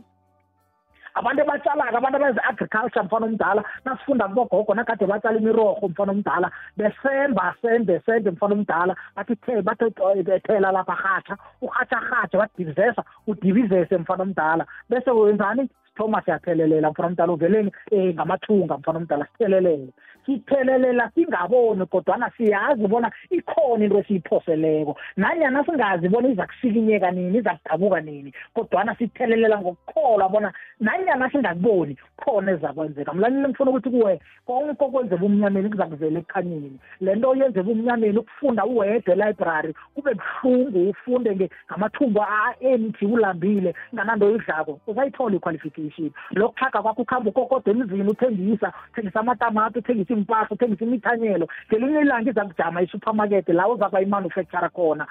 Abantu 1.19 1.41
abatshalaka 1.41 1.97
abantu 1.97 2.17
abenza 2.17 2.43
agriculture 2.43 3.03
mfana 3.06 3.25
omdala 3.25 3.63
nasifunda 3.86 4.27
kubogogo 4.27 4.73
nakade 4.73 5.06
batshala 5.06 5.38
imiroho 5.38 5.88
mfana 5.88 6.12
omdala 6.12 6.51
besemba 6.77 7.56
sembe 7.62 8.01
sembe 8.06 8.32
mfana 8.32 8.53
omdala 8.56 8.95
bathi 9.15 9.36
the 9.45 9.62
bathi 9.62 10.23
bethela 10.23 10.71
lapha 10.71 10.95
rhatsha 11.03 11.38
urhatsha 11.62 11.99
rhatsha 11.99 12.38
badivizesa 12.38 13.03
udivizese 13.27 13.97
mfana 13.97 14.23
omdala 14.23 14.65
bese 14.89 15.12
wenzani? 15.12 15.69
Sithoma 15.97 16.21
siyathelelela 16.21 16.91
mfana 16.91 17.07
omdala 17.07 17.33
uveleni 17.33 17.71
um 17.91 18.13
ngamathunga 18.13 18.77
mfana 18.77 18.97
omdala 18.99 19.25
sithelelele 19.25 19.93
sithelelela 20.27 21.12
singaboni 21.15 21.86
kodwana 21.86 22.31
siyazi 22.38 22.88
bona 22.88 23.12
ikhona 23.29 23.86
into 23.86 23.99
esiyiphoseleko. 23.99 24.97
Nanyana 25.17 25.63
singazi 25.65 26.10
bona 26.10 26.29
iza 26.29 26.47
kusikinyeka 26.47 27.12
nini 27.12 27.38
iza 27.38 27.55
kudabuka 27.55 28.01
nini 28.01 28.33
kodwana 28.53 28.95
sithelelela 28.95 29.62
ngokukholwa 29.62 30.29
bona 30.29 30.53
nanyana 30.79 31.31
singakuboni 31.31 31.97
khona 32.17 32.51
ezakwenzeka 32.51 33.13
mlaleli 33.13 33.47
ngifuna 33.47 33.71
ukuthi 33.71 33.89
kuwe? 33.89 34.19
Konke 34.45 34.83
okwenzeka 34.83 35.25
umnyameni 35.25 35.69
kuza 35.69 35.86
kuvela 35.86 36.19
ekukhanyeni 36.19 36.79
le 37.01 37.15
nto 37.15 37.29
oyenzeka 37.29 37.69
umnyameni 37.71 38.17
ukufunda 38.17 38.65
uwedwa 38.65 39.13
elibrary 39.15 39.73
kube 39.95 40.12
buhlungu 40.13 40.89
ufunde 40.89 41.49
ngamathumbu 41.71 42.21
empty 42.62 43.05
ulambile 43.05 43.75
ngananto 43.93 44.25
oyidlako 44.25 44.79
uzayithola 44.88 45.36
i-qualification 45.36 45.87
lokuchaga 46.32 46.82
kwakho 46.82 47.02
ukuhamba 47.02 47.30
ukokoda 47.30 47.71
emzini 47.71 48.10
uthengisa 48.10 48.73
uthengisa 48.91 49.19
amatamati 49.19 49.80
uthengisa 49.80 50.13
impahla 50.13 50.47
uthengisa 50.52 50.86
imithanyelo. 50.86 51.47
Ngelinye 51.67 52.02
ilanga 52.02 52.30
iza 52.30 52.45
kujama 52.45 52.82
isupermarket 52.82 53.50
la 53.50 53.67
uzakuba 53.67 54.02
imanufactura 54.02 54.69
khona 54.69 55.08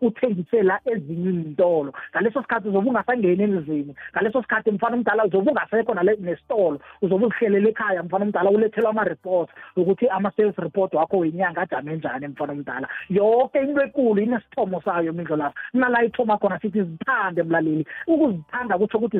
uthengisela 0.00 0.80
ezinye 0.84 1.30
iy'ntolo 1.30 1.92
ngaleso 2.12 2.42
sikhathi 2.42 2.68
uzobe 2.68 2.88
ungasangeni 2.88 3.42
emzini 3.42 3.94
ngaleso 4.12 4.42
sikhathi 4.42 4.70
mfana 4.70 4.96
omdala 4.96 5.24
uzobe 5.24 5.50
ungasekho 5.50 5.94
nesitolo 5.94 6.78
uzobe 7.02 7.26
uzihlelela 7.26 7.68
ekhaya 7.68 8.02
mfana 8.02 8.24
omdala 8.24 8.50
ulethelwa 8.50 8.90
ama-reports 8.90 9.52
ukuthi 9.76 10.08
ama-sales 10.08 10.56
report 10.56 10.94
wakho 10.94 11.18
wenyanga 11.18 11.62
ajame 11.62 11.96
njani 11.96 12.28
mfana 12.28 12.52
omdala. 12.52 12.88
Yonke 13.08 13.60
into 13.60 13.82
ekulu 13.82 14.22
inesithomo 14.22 14.80
sayo 14.82 15.12
mindlo 15.12 15.36
lapho 15.36 15.54
kunala 15.72 16.04
ithoma 16.04 16.38
khona 16.38 16.60
sithi 16.60 16.82
zithande 16.82 17.42
mlaleli. 17.42 17.86
Ukuzithanda 18.06 18.78
kutsho 18.78 18.98
ukuthi 18.98 19.18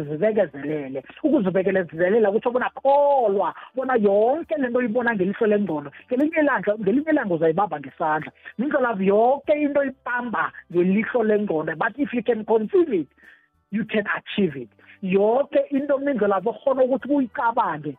zibekezelele 0.71 1.03
ukuzibekezelela 1.23 2.31
kutsho 2.33 2.51
bona 2.51 2.71
kholwa 2.71 3.55
bona 3.75 3.95
yonke 3.97 4.55
le 4.59 4.69
nto 4.69 4.79
uyibona 4.79 5.15
ngelihlo 5.15 5.47
lengqondo 5.47 5.91
ngelinye 6.07 6.41
ilanga 6.41 6.75
ngelinye 6.79 7.11
ilanga 7.11 7.35
uzayibamba 7.35 7.81
ngesandla. 7.81 8.33
Mindlo 8.59 8.81
lapho 8.81 9.03
yonke 9.03 9.53
into 9.53 9.83
ibamba 9.85 10.53
ngelihlo 10.73 11.23
lengqondo 11.25 11.77
but 11.77 11.93
if 11.99 12.13
you 12.13 12.23
can 12.23 12.45
conceive 12.45 12.93
it 12.93 13.09
you 13.71 13.85
can 13.85 14.05
achieve 14.17 14.57
it. 14.57 14.71
Yonke 15.03 15.61
into 15.71 15.99
mindlo 15.99 16.29
lapho 16.29 16.53
khona 16.53 16.83
ukuthi 16.83 17.09
kuyicabange 17.09 17.97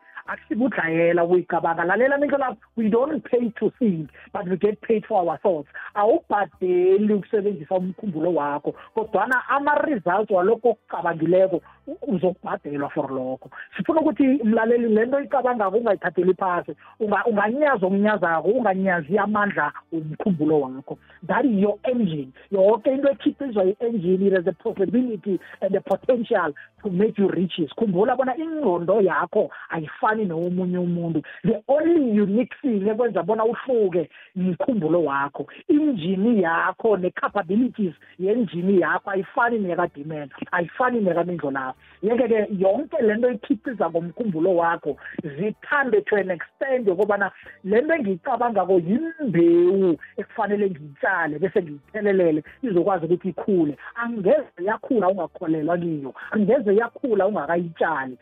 ukuyicabanga 1.23 1.83
lalela 1.83 2.17
lapho 2.17 2.57
we 2.75 2.89
don't 2.89 3.23
pay 3.29 3.49
to 3.59 3.71
think 3.79 4.09
but 4.33 4.47
we 4.47 4.57
get 4.57 4.79
paid 4.81 5.05
for 5.05 5.21
our 5.21 5.37
thoughts. 5.39 5.69
Awubhadeli 5.95 7.13
ukusebenzisa 7.13 7.75
umkhumbulo 7.75 8.33
wakho 8.33 8.73
kodwana 8.95 9.49
ama-results 9.49 10.31
walokho 10.31 10.69
okucabangileko 10.69 11.61
uzokubhadelwa 12.07 12.89
for 12.89 13.09
lokho. 13.11 13.49
Sifuna 13.77 14.01
ukuthi 14.01 14.23
mlaleli 14.23 14.89
le 14.89 15.05
nto 15.05 15.21
icabangako 15.21 15.77
ungayithatheli 15.77 16.33
phasi 16.33 16.75
unganyaza 16.99 17.85
okunyazako 17.85 18.47
unganyazi 18.47 19.17
amandla 19.17 19.71
umkhumbulo 19.91 20.61
wakho. 20.61 20.97
That 21.27 21.45
is 21.45 21.59
your 21.59 21.77
engine. 21.83 22.33
Yonke 22.51 22.91
into 22.91 23.09
ekhithizwa 23.09 23.65
i-engine 23.65 24.27
it 24.27 24.33
has 24.33 24.55
possibility 24.63 25.39
and 25.61 25.75
a 25.75 25.81
potential 25.81 26.53
to 26.83 26.89
make 26.89 27.17
you 27.17 27.27
riches 27.29 27.69
khumbula 27.77 28.15
bona 28.15 28.35
ingqondo 28.37 29.01
yakho 29.01 29.49
ayifani 29.69 30.10
nowomunye 30.15 30.77
umuntu. 30.77 31.21
The 31.43 31.63
only 31.67 32.21
unique 32.21 32.55
thing 32.61 32.87
ekwenza 32.87 33.23
bona 33.23 33.45
uhluke 33.45 34.09
mkhumbulo 34.35 35.03
wakho. 35.03 35.47
Injini 35.67 36.41
yakho 36.43 36.97
ne-capabilities 36.97 37.93
yenjini 38.19 38.81
yakho 38.81 39.09
ayifani 39.11 39.59
nekadimena 39.59 40.29
ayifani 40.51 40.99
nekamindlo 40.99 41.51
lakho. 41.51 41.75
Yeke-ke 42.03 42.47
yonke 42.57 43.01
le 43.01 43.15
nto 43.15 43.29
ikhiphiza 43.29 43.89
ngomkhumbulo 43.89 44.55
wakho 44.55 44.97
zithande 45.23 46.01
to 46.01 46.15
an 46.15 46.31
extent 46.31 46.87
yokubana 46.87 47.31
le 47.63 47.81
nto 47.81 47.93
engiyicabangako 47.95 48.73
yimbewu 48.73 49.97
ekufanele 50.17 50.69
ngiyitshale 50.69 51.39
bese 51.39 51.61
ngiyithelelele 51.61 52.43
izokwazi 52.63 53.05
ukuthi 53.05 53.29
ikhule. 53.29 53.77
Angeze 53.95 54.61
yakhula 54.63 55.09
ungakholelwa 55.09 55.77
kiyo 55.77 56.13
angeze 56.31 56.75
yakhula 56.75 57.27
ungakayitshali 57.27 58.17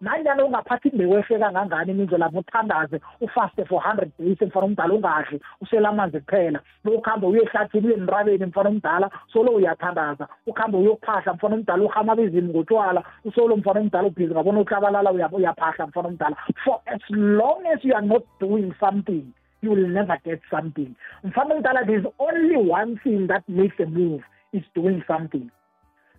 nanyana 0.00 0.44
ungaphathi 0.44 0.88
imbewu 0.88 1.18
ehle 1.18 1.38
kangangani 1.38 1.92
imindlo 1.92 2.18
lapho 2.18 2.38
uthandaze 2.38 3.00
ufaste 3.20 3.64
for 3.64 3.82
hundred 3.82 4.10
days 4.18 4.42
mfana 4.42 4.66
omdala 4.66 4.94
ungadli 4.94 5.40
usela 5.60 5.88
amanzi 5.88 6.20
kuphela. 6.20 6.60
Ukuhambe 6.84 7.26
uye 7.26 7.42
ehlathini 7.42 7.86
uye 7.86 7.96
emrabeni 7.96 8.46
mfana 8.46 8.68
omdala 8.68 9.10
solo 9.32 9.52
uyathandaza. 9.52 10.28
Ukuhambe 10.46 10.78
uyokuphahla 10.78 11.34
mfana 11.34 11.54
omdala 11.54 11.84
uhama 11.84 12.16
bezini 12.16 12.52
ngotshwala 12.90 13.04
usolo 13.24 13.56
mfana 13.56 13.80
omdala 13.80 14.08
ubhizi 14.08 14.34
ngabona 14.34 14.60
uhlabalala 14.60 15.12
uyaphahla 15.12 15.86
mfana 15.86 16.08
omdala. 16.08 16.36
For 16.64 16.80
as 16.86 17.00
long 17.10 17.66
as 17.66 17.84
you 17.84 17.94
are 17.94 18.06
not 18.06 18.24
doing 18.40 18.74
something 18.80 19.32
you 19.62 19.70
will 19.70 19.88
never 19.88 20.18
get 20.24 20.40
something. 20.50 20.94
Mfana 21.24 21.54
omdala 21.54 21.86
there 21.86 21.98
is 21.98 22.06
only 22.18 22.56
one 22.56 22.98
thing 23.04 23.26
that 23.28 23.48
makes 23.48 23.78
a 23.80 23.86
move 23.86 24.22
is 24.52 24.62
doing 24.74 25.02
something. 25.06 25.50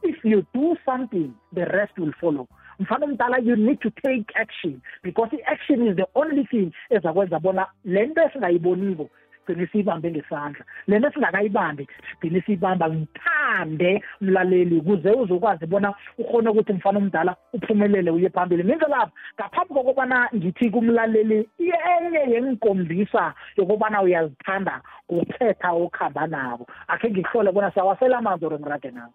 If 0.04 0.24
you 0.24 0.46
do 0.54 0.76
something 0.86 1.34
the 1.54 1.66
rest 1.66 1.98
will 1.98 2.14
follow. 2.20 2.48
Mfana 2.80 3.06
omdala 3.06 3.44
you 3.44 3.56
need 3.56 3.82
to 3.82 3.92
take 4.06 4.32
action 4.36 4.82
because 5.04 5.30
i-action 5.34 5.88
is 5.88 5.96
the 5.96 6.08
only 6.16 6.46
thing 6.46 6.72
ezakwenza 6.90 7.40
bona 7.40 7.68
le 7.86 8.06
nto 8.06 8.22
esingayiboniko 8.22 9.10
sigcine 9.48 9.68
siyibambe 9.68 10.12
ngesandla. 10.12 10.66
Lento 10.88 11.08
esingakayibambi 11.08 11.88
sigcine 12.12 12.42
siyibamba 12.42 12.90
ngithande 12.90 14.04
mlaleli 14.22 14.78
ukuze 14.78 15.12
uzokwazi 15.12 15.66
bona 15.66 15.94
ukhone 16.18 16.50
ukuthi 16.50 16.74
mfana 16.74 16.98
omdala 17.00 17.36
uphumelele 17.54 18.12
uye 18.12 18.30
phambili. 18.30 18.64
Minzo 18.64 18.88
lapho 18.88 19.12
ngaphambi 19.36 19.74
kokubana 19.74 20.30
ngithi 20.36 20.70
kumlaleli 20.70 21.50
enye 21.60 22.34
yengikombisa 22.34 23.34
yokubana 23.58 24.02
uyazithanda 24.02 24.82
ukukhetha 25.10 25.72
okuhamba 25.72 26.28
nabo. 26.28 26.68
Akhe 26.88 27.10
ngikuhlole 27.10 27.52
bona 27.52 27.72
siyawasela 27.72 28.18
amanzi 28.18 28.46
or 28.46 28.60
ngirage 28.60 28.92
nawo 28.92 29.14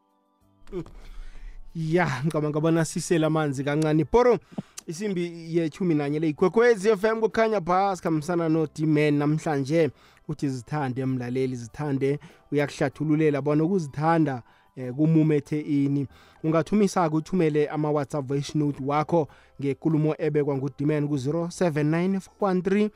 ya 1.76 2.08
ngicabanga 2.24 2.60
bona 2.60 2.84
sisele 2.84 3.26
amanzi 3.26 3.64
kancane. 3.64 4.04
Poro 4.04 4.38
isimbi 4.86 5.56
yechumi 5.56 5.94
nanye 5.94 6.18
le 6.18 6.28
ikwekwezi 6.28 6.96
FM 6.96 7.20
kukhanya 7.20 7.60
pha 7.60 7.96
sikhambisana 7.96 8.48
no-dman 8.48 9.14
namhlanje. 9.18 9.90
Uthi 10.28 10.48
zithande 10.48 11.02
emlaleli 11.02 11.56
zithande 11.56 12.18
uyakuhlathululela 12.52 13.42
bona 13.42 13.64
ukuzithanda 13.64 14.42
eh, 14.76 14.94
kumumethe 14.94 15.60
ini. 15.60 16.06
Ungathumisa-ke 16.44 17.16
uthumele 17.16 17.68
ama-whatsapp 17.68 18.26
voice 18.28 18.58
note 18.58 18.78
wakho 18.86 19.28
ngekulumo 19.60 20.14
ebekwa 20.18 20.56
ngudman 20.56 21.08
ku-079 21.08 22.20
413 22.40 22.90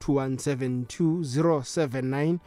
2172 0.00 1.22
079 1.22 2.38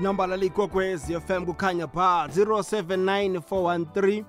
nambala 0.00 0.36
liyikwekwezi 0.36 1.20
FM 1.20 1.44
kukhanya 1.44 1.86
ba 1.86 2.28
079413 2.36 4.24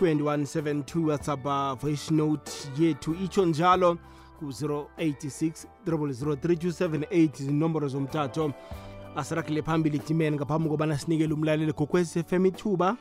2172 0.00 1.06
whatsapp 1.06 1.46
uh, 1.46 1.74
voice 1.74 2.14
note. 2.14 2.52
Yethu 2.78 3.14
itsho 3.24 3.46
njalo 3.46 3.98
ku-086 4.38 5.66
00327 5.86 7.28
zinomboro 7.32 7.88
zomtato. 7.88 8.52
Asirakile 9.16 9.62
phambili 9.62 9.98
timeni 9.98 10.36
ngaphambi 10.36 10.68
kobana 10.68 10.98
sinikele 10.98 11.34
umlaleli 11.34 11.72
gokwezi 11.72 12.22
FM 12.22 12.46
ithuba. 12.46 12.96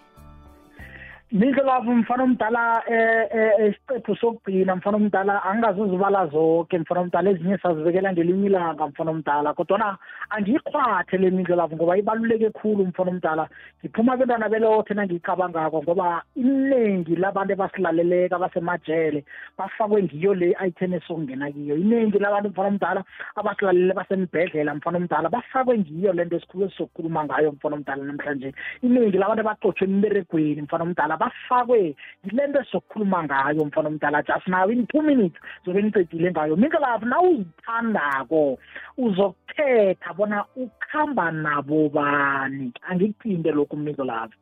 Mindlelavu 1.31 1.91
mfana 1.95 2.23
omdala 2.23 2.83
eh 2.87 3.27
eh 3.31 3.69
isiqephu 3.69 4.15
sokugcina 4.15 4.75
mfana 4.75 4.97
omdala 4.97 5.43
angingazuzibala 5.43 6.27
zonke 6.27 6.79
mfana 6.79 7.01
omdala 7.01 7.29
ezinye 7.29 7.57
sazibekela 7.57 8.13
ngelinye 8.13 8.45
ilanga 8.45 8.87
mfana 8.87 9.11
omdala 9.11 9.53
kodwa 9.53 9.97
angiyikhwathe 10.33 11.17
le 11.17 11.29
mindlelavu 11.29 11.75
ngoba 11.75 11.97
ibaluleke 11.97 12.49
khulu 12.49 12.85
mfana 12.85 13.11
omdala. 13.11 13.49
Ngiphuma 13.79 14.13
abantwana 14.13 14.49
belothe 14.49 14.93
nangiyicabangako 14.93 15.83
ngoba 15.83 16.23
iningi 16.35 17.15
labantu 17.15 17.53
ebasilaleleka 17.53 18.39
basemajele 18.39 19.23
bafakwe 19.57 20.03
ngiyo 20.03 20.33
le 20.33 20.55
item 20.65 20.93
esokungena 20.93 21.51
kiyo. 21.51 21.75
Iningi 21.77 22.19
labantu 22.19 22.49
mfana 22.49 22.67
omdala 22.69 23.03
abasilalele 23.35 23.93
basembhedlela 23.93 24.75
mfana 24.75 24.97
omdala 24.97 25.29
bafakwe 25.29 25.77
ngiyo 25.77 26.13
lento 26.13 26.35
esikhulu 26.35 26.65
esizokhuluma 26.65 27.25
ngayo 27.25 27.51
mfana 27.51 27.75
omdala 27.75 28.03
namhlanje. 28.03 28.53
Iningi 28.81 29.17
labantu 29.17 29.41
abaqotshwe 29.41 29.87
emberegweni 29.87 30.61
mfana 30.61 30.83
omdala 30.83 31.17
bafakwe 31.17 31.95
yilento 32.25 32.59
esizokhuluma 32.59 33.23
ngayo 33.23 33.65
mfana 33.65 33.89
omdala. 33.89 34.23
Just 34.23 34.47
now 34.47 34.67
in 34.69 34.87
two 34.87 35.01
minutes 35.01 35.37
zobe 35.65 35.83
ngicedile 35.83 36.31
ngayo. 36.31 36.55
Minkelapho 36.55 37.05
na 37.05 37.21
uzithandako 37.21 38.57
uzokuthetha 38.97 40.13
bona 40.23 40.45
ukuhamba 40.55 41.31
nabo 41.31 41.89
bani? 41.89 42.71
Angikuphinde 42.87 43.51
lokhu 43.51 43.77
minkelapho 43.77 44.39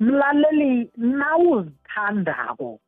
mlaleli 0.00 0.90
na 0.96 1.36
uzithandako 1.36 2.80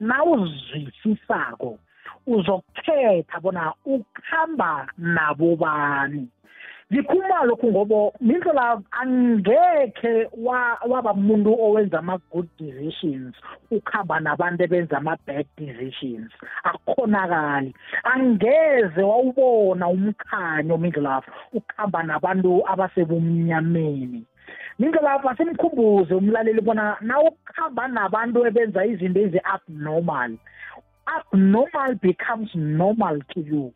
na 0.00 0.24
uzizwisisako 0.24 1.78
uzokuthetha 2.26 3.40
bona 3.40 3.72
ukuhamba 3.84 4.88
nabo 4.98 5.56
bani? 5.56 6.28
Ngikhuluma 6.92 7.44
lokhu 7.44 7.66
ngoba 7.70 8.12
mindlela 8.20 8.80
angekhe 9.00 10.28
waba 10.88 11.12
umuntu 11.12 11.52
owenza 11.60 11.98
ama-good 11.98 12.48
decisions 12.58 13.34
ukuhamba 13.70 14.20
nabantu 14.20 14.64
ebenza 14.64 14.96
ama-bad 14.96 15.46
decisions. 15.56 16.32
Akukhonakali. 16.64 17.74
Angeze 18.04 19.02
wawubona 19.02 19.88
umkhanyo 19.88 20.78
mindlelapho 20.78 21.30
ukuhamba 21.52 22.02
nabantu 22.02 22.64
abasebumnyameni. 22.72 24.24
Mindlelapho 24.78 25.28
asimkhumbuze 25.28 26.14
umlaleli 26.14 26.60
bona 26.60 26.96
na 27.00 27.20
ukuhamba 27.20 27.88
nabantu 27.88 28.46
ebenza 28.46 28.86
izinto 28.86 29.20
ezi-abnormal 29.20 30.32
abnormal 31.08 31.94
becomes 32.00 32.50
normal 32.54 33.18
to 33.34 33.40
you. 33.40 33.72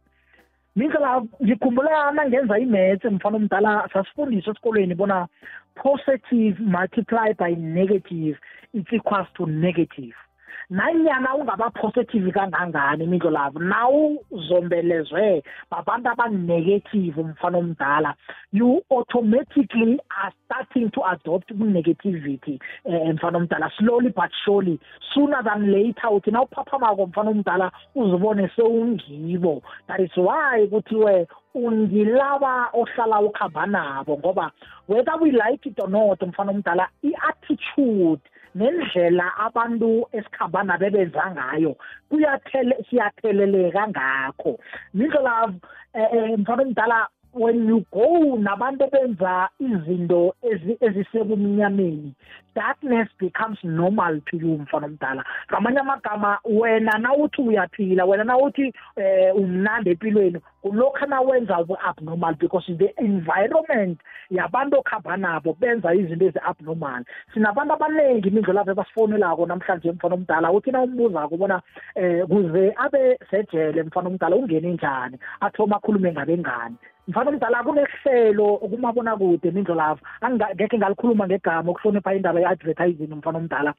Ngicela 0.76 1.22
ngikhumbula 1.42 2.12
nangenza 2.12 2.58
imaths 2.58 3.04
mfana 3.04 3.36
omdala 3.36 3.88
sasifundiswa 3.92 4.52
esikolweni 4.52 4.94
bona 4.94 5.28
positive 5.74 6.56
multiply 6.60 7.32
by 7.32 7.54
negative 7.54 8.36
it's 8.72 8.92
equals 8.92 9.28
to 9.36 9.46
negative. 9.46 10.16
Nanyana 10.72 11.34
ungaba 11.34 11.70
positive 11.70 12.32
kangangani 12.32 13.04
imidlo 13.04 13.30
lavo 13.30 13.58
nawuzombelezwe 13.58 15.42
babantu 15.70 16.08
abanegative 16.08 17.22
mfana 17.22 17.58
omdala. 17.58 18.14
You 18.52 18.82
automatically 18.90 20.00
are 20.22 20.32
starting 20.46 20.90
to 20.90 21.00
adopt 21.04 21.50
negativity 21.50 22.58
eh, 22.86 23.14
mfana 23.14 23.38
omdala. 23.38 23.70
Slowly 23.78 24.08
but 24.16 24.30
surely 24.44 24.80
sooner 25.14 25.42
than 25.44 25.70
later 25.70 26.08
uthi 26.10 26.30
nawuphaphamako 26.30 27.06
mfana 27.06 27.30
omdala 27.30 27.72
uzibone 27.94 28.48
sewungibo. 28.56 29.62
That 29.88 30.00
is 30.00 30.16
why 30.16 30.66
kuthiwe 30.70 31.28
ungilaba 31.54 32.70
ohlala 32.72 33.20
ukhamba 33.20 33.66
nabo 33.66 34.18
ngoba 34.18 34.50
whether 34.88 35.16
we 35.20 35.32
like 35.32 35.66
it 35.66 35.78
or 35.80 35.88
not 35.88 36.20
mfana 36.22 36.50
omdala 36.52 36.88
i-attitude 37.02 38.20
nendlela 38.54 39.26
abantu 39.46 40.06
esikhamba 40.12 40.62
nabo 40.64 40.84
ebenza 40.86 41.24
ngayo. 41.34 41.72
Kuyathele 42.08 42.74
siyatheleleka 42.88 43.88
ngakho. 43.88 44.58
Indlela 44.94 45.52
eh 45.94 46.38
mfana 46.38 46.62
omdala 46.62 47.08
when 47.32 47.66
you 47.66 47.84
go 47.92 48.36
nabantu 48.36 48.90
benza 48.90 49.48
izinto 49.58 50.34
ezisebumnyameni 50.80 52.14
darkness 52.54 53.08
becomes 53.18 53.58
normal 53.64 54.20
to 54.30 54.36
you 54.36 54.58
mfana 54.58 54.86
omdala. 54.86 55.24
Ngamanye 55.50 55.78
amagama 55.78 56.38
wena 56.44 56.98
nawuthi 56.98 57.42
uyaphila 57.42 58.04
wena 58.04 58.24
nawuthi 58.24 58.72
eh 58.96 59.36
umnandi 59.36 59.90
empilweni 59.90 60.40
kulokhu 60.62 61.06
nawenza 61.06 61.60
ubu-abnormal 61.60 62.34
because 62.38 62.72
the 62.78 62.94
environment 62.98 63.98
yabantu 64.30 64.78
okhamba 64.78 65.16
nabo 65.16 65.56
benza 65.60 65.94
izinto 65.94 66.26
ezi-abnormal. 66.26 67.04
Sinabantu 67.34 67.72
abaningi 67.74 68.28
imindlu 68.28 68.52
lapho 68.52 68.70
ebasifonelako 68.70 69.46
namhlanje 69.46 69.92
mfana 69.92 70.14
omdala 70.14 70.52
uthi 70.52 70.70
na 70.70 70.82
umbuzako 70.82 71.36
bona 71.36 71.62
um 71.96 72.26
kuze 72.26 72.74
abe 72.76 73.18
sejele 73.30 73.82
mfana 73.82 74.08
omdala 74.08 74.36
ungene 74.36 74.72
njani 74.72 75.18
athoma 75.40 75.76
akhulume 75.76 76.12
ngabengani 76.12 76.76
mfana 77.08 77.30
omdala 77.30 77.62
kunehlelo 77.62 78.58
kumabonakude 78.70 79.50
mindlo 79.50 79.74
lapho 79.74 80.02
angekhe 80.20 80.78
ngalikhuluma 80.78 81.26
ngegama 81.26 81.70
ukuhlonipha 81.70 82.14
indaba 82.14 82.40
ye-advertising 82.40 83.14
mfana 83.14 83.38
omdala. 83.38 83.74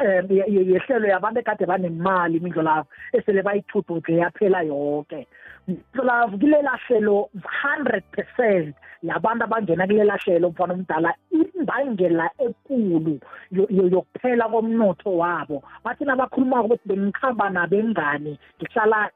Um 0.00 0.26
yehlelo 0.30 1.06
yabantu 1.08 1.40
ekade 1.40 1.66
banemali 1.66 2.36
imindlo 2.38 2.62
lapho 2.62 2.88
esele 3.12 3.42
bayithududle 3.42 4.16
yaphela 4.16 4.62
yonke 4.62 5.26
mhlolavu 5.68 6.38
kulela 6.38 6.78
hlelo 6.86 7.30
100% 7.64 8.72
yabantu 9.02 9.44
abangena 9.44 9.86
kulela 9.86 10.16
hlelo 10.16 10.50
mfana 10.50 10.74
omdala 10.74 11.14
imbangela 11.30 12.30
ekulu 12.38 13.18
yokuphela 13.92 14.48
komnotho 14.48 15.16
wabo. 15.16 15.62
Bathi 15.84 16.04
nabakhulumako 16.04 16.66
ukuthi 16.66 16.88
bengikhamba 16.88 17.50
nabengani 17.50 18.38
ngihlala 18.58 19.10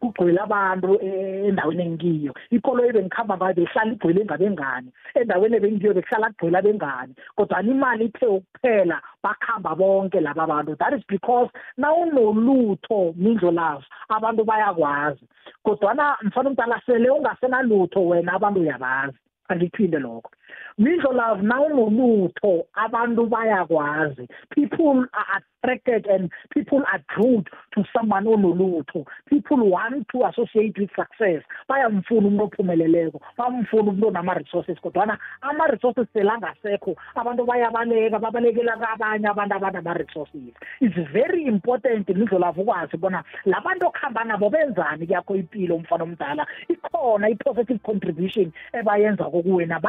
kugcwele 0.00 0.40
abantu 0.40 0.98
endaweni 1.00 1.82
engiyo. 1.82 2.32
Ikoloyi 2.50 2.92
bengikhamba 2.92 3.36
ngayo 3.36 3.54
behlala 3.54 3.92
igcwele 3.92 4.24
ngabengani 4.24 4.88
endaweni 5.14 5.56
ebengiyo 5.56 5.94
bekuhlala 5.94 6.30
kugcwele 6.30 6.58
abengani. 6.58 7.14
Kodwa 7.36 7.62
imali 7.62 8.04
ithe 8.04 8.26
ukuphela 8.26 9.00
bakhamba 9.22 9.74
bonke 9.74 10.20
laba 10.20 10.46
bantu. 10.46 10.76
That 10.76 10.94
is 10.94 11.04
because 11.08 11.50
nawunolutho 11.78 13.14
mindlo 13.16 13.50
lazo 13.50 13.86
abantu 14.08 14.44
bayakwazi 14.44 14.83
bayakwazi 14.84 15.24
kodwana 15.62 16.16
mfana 16.22 16.48
umdala 16.50 16.80
sele 16.86 17.10
ungasenalutho 17.10 18.06
wena 18.08 18.32
abantu 18.32 18.60
uyabazi 18.60 19.18
angiphinde 19.48 19.98
lokho. 19.98 20.30
Mindlo 20.78 21.12
love 21.12 21.42
nawunolutho 21.42 22.66
abantu 22.74 23.26
bayakwazi. 23.26 24.28
People 24.50 25.06
are 25.12 25.42
attracted 25.64 26.06
and 26.06 26.30
people 26.52 26.82
are 26.92 27.02
drawn 27.14 27.44
to 27.74 27.84
someone 27.96 28.24
onolutho. 28.24 29.06
People 29.28 29.70
want 29.70 30.06
to 30.12 30.24
associate 30.24 30.78
with 30.78 30.90
success. 30.94 31.42
Bayamfuna 31.68 32.28
umuntu 32.28 32.44
ophumeleleko 32.44 33.20
bamfuna 33.38 33.90
umuntu 33.90 34.08
onama-resources 34.08 34.80
kodwana 34.80 35.18
ama-resources 35.42 36.06
selangasekho 36.12 36.96
abantu 37.14 37.44
bayabaleka 37.46 38.18
babalekela 38.18 38.76
kabanye 38.76 39.28
abantu 39.28 39.54
abanama-resources. 39.54 40.54
It's 40.80 41.12
very 41.12 41.44
important 41.46 42.08
nindlolavu 42.08 42.62
ukwazi 42.62 42.96
bona 42.96 43.24
labantu 43.46 43.86
okuhamba 43.86 44.24
nabo 44.24 44.50
benzani 44.50 45.06
kuyakho 45.06 45.36
impilo 45.36 45.76
umfana 45.76 46.04
omdala. 46.04 46.46
Ikhona 46.68 47.28
i-positive 47.28 47.80
contribution 47.82 48.52
ebayenza 48.72 49.24
kokuwena 49.24 49.80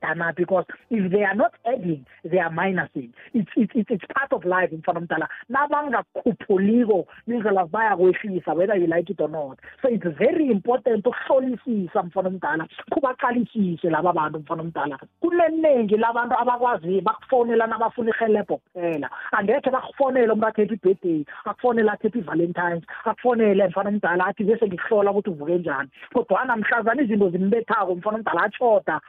baya-eda 0.00 0.32
because 0.36 0.64
if 0.90 1.10
they 1.10 1.22
are 1.22 1.34
not 1.34 1.52
adding 1.66 2.04
they 2.24 2.38
are 2.38 2.50
minusing. 2.50 3.12
It's, 3.32 3.50
it's, 3.56 3.72
it's, 3.74 4.04
part 4.14 4.32
of 4.32 4.44
life 4.44 4.70
omdala 4.70 5.28
nabangakhuphuliko 5.50 7.06
nindlela 7.28 7.66
bayakwehlisa 7.70 8.54
whether 8.56 8.76
you 8.76 8.86
like 8.86 9.10
it 9.10 9.20
or 9.20 9.28
not. 9.28 9.58
So 9.82 9.88
it's 9.88 10.04
very 10.18 10.50
important 10.50 11.04
ukuhlolisisa 11.04 12.02
mfana 12.02 12.28
omdala 12.28 12.68
kubaqalisise 12.90 13.90
laba 13.90 14.12
bantu 14.12 14.38
mfana 14.38 14.62
omdala 14.62 14.98
kuneningi 15.20 15.96
labantu 15.96 16.38
abakwaziyo 16.38 17.00
bakufonela 17.00 17.66
nabafuna 17.66 18.10
ihelebho 18.10 18.56
kuphela. 18.56 19.10
Angekhe 19.32 19.70
bakufonele 19.70 20.32
umuntu 20.32 20.46
athethe 20.46 20.74
ibirthday 20.74 21.24
akufonele 21.44 21.90
athethe 21.90 22.18
i-valentines 22.18 22.84
akufonele 23.04 23.68
mfana 23.68 23.88
omdala 23.88 24.26
athi 24.26 24.44
bese 24.44 24.66
ngikuhlola 24.66 25.10
ukuthi 25.10 25.30
uvuke 25.30 25.58
njani. 25.58 25.88
Kodwana 26.12 26.56
mhlazana 26.56 27.02
izinto 27.02 27.30
zimbethako 27.30 27.94
mfana 27.94 28.16
omdala 28.16 28.42
atshoda 28.42 29.00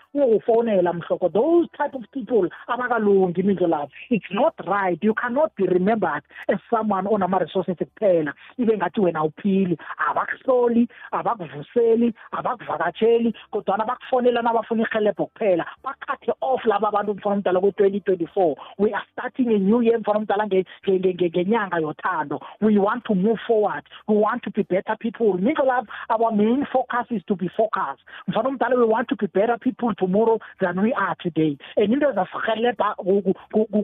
those 1.34 1.68
type 1.78 1.94
of 1.94 2.04
people 2.12 2.50
abakalungi 2.68 3.42
imindlo 3.42 3.68
labo 3.68 3.90
it's 4.10 4.26
not 4.32 4.54
right. 4.68 4.98
You 5.02 5.14
cannot 5.14 5.56
be 5.56 5.68
remembered 5.68 6.24
as 6.48 6.58
someone 6.70 7.06
onama-resources 7.06 7.76
kuphela. 7.76 8.34
Ibe 8.60 8.78
ngathi 8.78 9.02
wena 9.02 9.20
awuphili. 9.20 9.78
Abakuhloli 10.10 10.88
abakuvuseli 11.12 12.14
abakuvakatsheli 12.32 13.34
kodwana 13.52 13.86
bakufonela 13.86 14.42
nabafuna 14.42 14.84
ihelebho 14.84 15.26
kuphela. 15.26 15.66
Bakhathe 15.84 16.34
off 16.42 16.66
laba 16.66 16.88
abantu 16.88 17.14
mfana 17.14 17.36
omdala 17.36 17.60
kwe-twenty 17.60 18.00
twenty-four. 18.00 18.56
We 18.78 18.94
are 18.94 19.04
starting 19.12 19.50
a 19.54 19.60
new 19.60 19.82
year 19.82 20.00
mfana 20.00 20.20
omdala 20.20 20.48
ngenyanga 20.48 21.80
yothando. 21.80 22.40
We 22.62 22.78
want 22.78 23.06
to 23.06 23.16
move 23.16 23.40
forward. 23.48 23.84
We 24.08 24.16
want 24.16 24.44
to 24.44 24.52
be 24.52 24.64
better 24.64 24.96
people. 25.00 25.34
Mindlo 25.34 25.66
labo 25.66 25.88
our 26.10 26.32
main 26.32 26.66
focus 26.72 27.08
is 27.12 27.24
to 27.28 27.36
be 27.36 27.50
focused. 27.50 28.04
Mfana 28.30 28.50
omdala 28.50 28.76
we 28.78 28.86
want 28.86 29.08
to 29.10 29.16
be 29.16 29.28
better 29.28 29.58
people 29.58 29.94
tomorrow 29.96 30.40
than 30.60 30.82
we 30.82 30.94
are 30.94 31.16
today. 31.22 31.58
And 31.78 31.94
into 31.94 32.08
ezasihelebha 32.08 32.96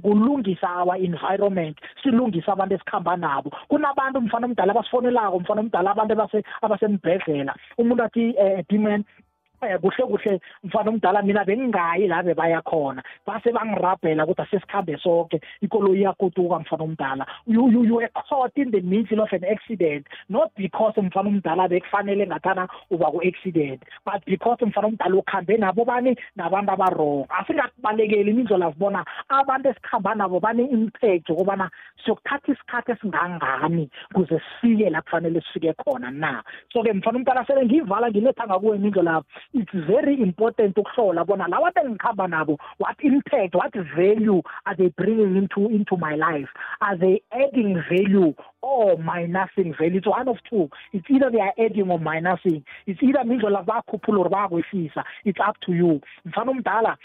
kulungisa 0.01 0.63
our 0.63 0.97
environment 0.97 1.77
silungise 2.03 2.47
abantu 2.47 2.75
esikhamba 2.75 3.17
nabo. 3.17 3.51
Kunabantu 3.69 4.21
mfana 4.21 4.47
omdala 4.47 4.73
abasifonelako 4.73 5.39
mfana 5.39 5.61
omdala 5.61 5.91
abantu 5.91 6.13
abasembhedlela. 6.61 7.55
Umuntu 7.77 8.03
athi 8.03 8.35
um 8.37 8.63
dman 8.69 8.99
eh 8.99 9.30
kuhle 9.61 10.05
kuhle 10.05 10.39
mfana 10.63 10.89
omdala 10.89 11.21
mina 11.21 11.45
bengingayi 11.45 12.07
la 12.07 12.23
bebaya 12.23 12.61
khona. 12.61 13.03
Base 13.25 13.51
bangirabhela 13.51 14.25
ukuthi 14.25 14.41
asesikhambe 14.41 14.97
sonke 14.97 15.41
ikoloyi 15.61 16.01
yakutuka 16.01 16.59
mfana 16.59 16.83
omdala. 16.83 17.25
You 17.47 17.69
you 17.69 17.83
you 17.83 17.95
were 17.95 18.09
caught 18.29 18.57
in 18.57 18.71
the 18.71 18.81
middle 18.81 19.21
of 19.21 19.33
an 19.33 19.43
accident. 19.45 20.07
Not 20.29 20.51
because 20.55 20.93
mfana 20.97 21.29
omdala 21.29 21.67
bekufanele 21.69 22.27
ngathana 22.27 22.67
uba 22.89 23.11
ku 23.11 23.21
accident 23.21 23.83
but 24.05 24.25
because 24.25 24.57
mfana 24.61 24.87
omdala 24.87 25.15
ukhambe 25.15 25.57
nabo 25.57 25.85
bani? 25.85 26.15
Nabantu 26.35 26.71
abarong 26.71 27.27
asingakubalekeli 27.29 28.31
imindlela 28.31 28.71
sibona 28.73 29.05
abantu 29.29 29.69
esikhamba 29.69 30.15
nabo 30.15 30.39
bane 30.39 30.63
impact 30.63 31.29
ukubana 31.29 31.69
siyokuthatha 32.03 32.51
isikhathi 32.51 32.91
esingangani 32.91 33.89
kuze 34.13 34.39
sifike 34.39 34.89
la 34.89 35.01
kufanele 35.01 35.41
sifike 35.41 35.73
khona 35.73 36.11
na. 36.11 36.43
So 36.73 36.83
ke 36.83 36.93
mfana 36.93 37.17
omdala 37.17 37.45
sele 37.45 37.65
ngiyivala 37.65 38.09
ngiletha 38.09 38.47
ngakuwe 38.47 38.77
imindlela 38.77 39.23
it's 39.53 39.71
very 39.87 40.21
important 40.21 40.75
ukuhlola 40.75 41.25
bona 41.25 41.47
bantu 41.47 41.79
engikhamba 41.79 42.27
nabo 42.27 42.57
what 42.77 42.95
impact 43.03 43.55
what 43.55 43.73
value 43.95 44.41
are 44.65 44.75
they 44.75 44.89
bringing 44.89 45.35
into 45.35 45.69
into 45.69 45.97
my 45.97 46.15
life? 46.15 46.49
Are 46.81 46.97
they 46.97 47.21
adding 47.31 47.81
value 47.89 48.33
or 48.61 48.97
minusing 48.97 49.77
value 49.77 49.97
it's 49.97 50.07
one 50.07 50.27
of 50.27 50.37
two. 50.49 50.69
It's 50.93 51.05
either 51.09 51.29
they 51.31 51.39
are 51.39 51.53
adding 51.57 51.89
or 51.89 51.99
minusing 51.99 52.63
it's 52.85 53.01
either 53.01 53.19
mindlela 53.19 53.65
bakhuphula 53.65 54.19
or 54.19 54.29
bakwehlisa 54.29 55.03
it's 55.25 55.39
up 55.45 55.55
to 55.65 55.73
you. 55.73 56.01
Mfana 56.25 56.51
omdala 56.51 56.97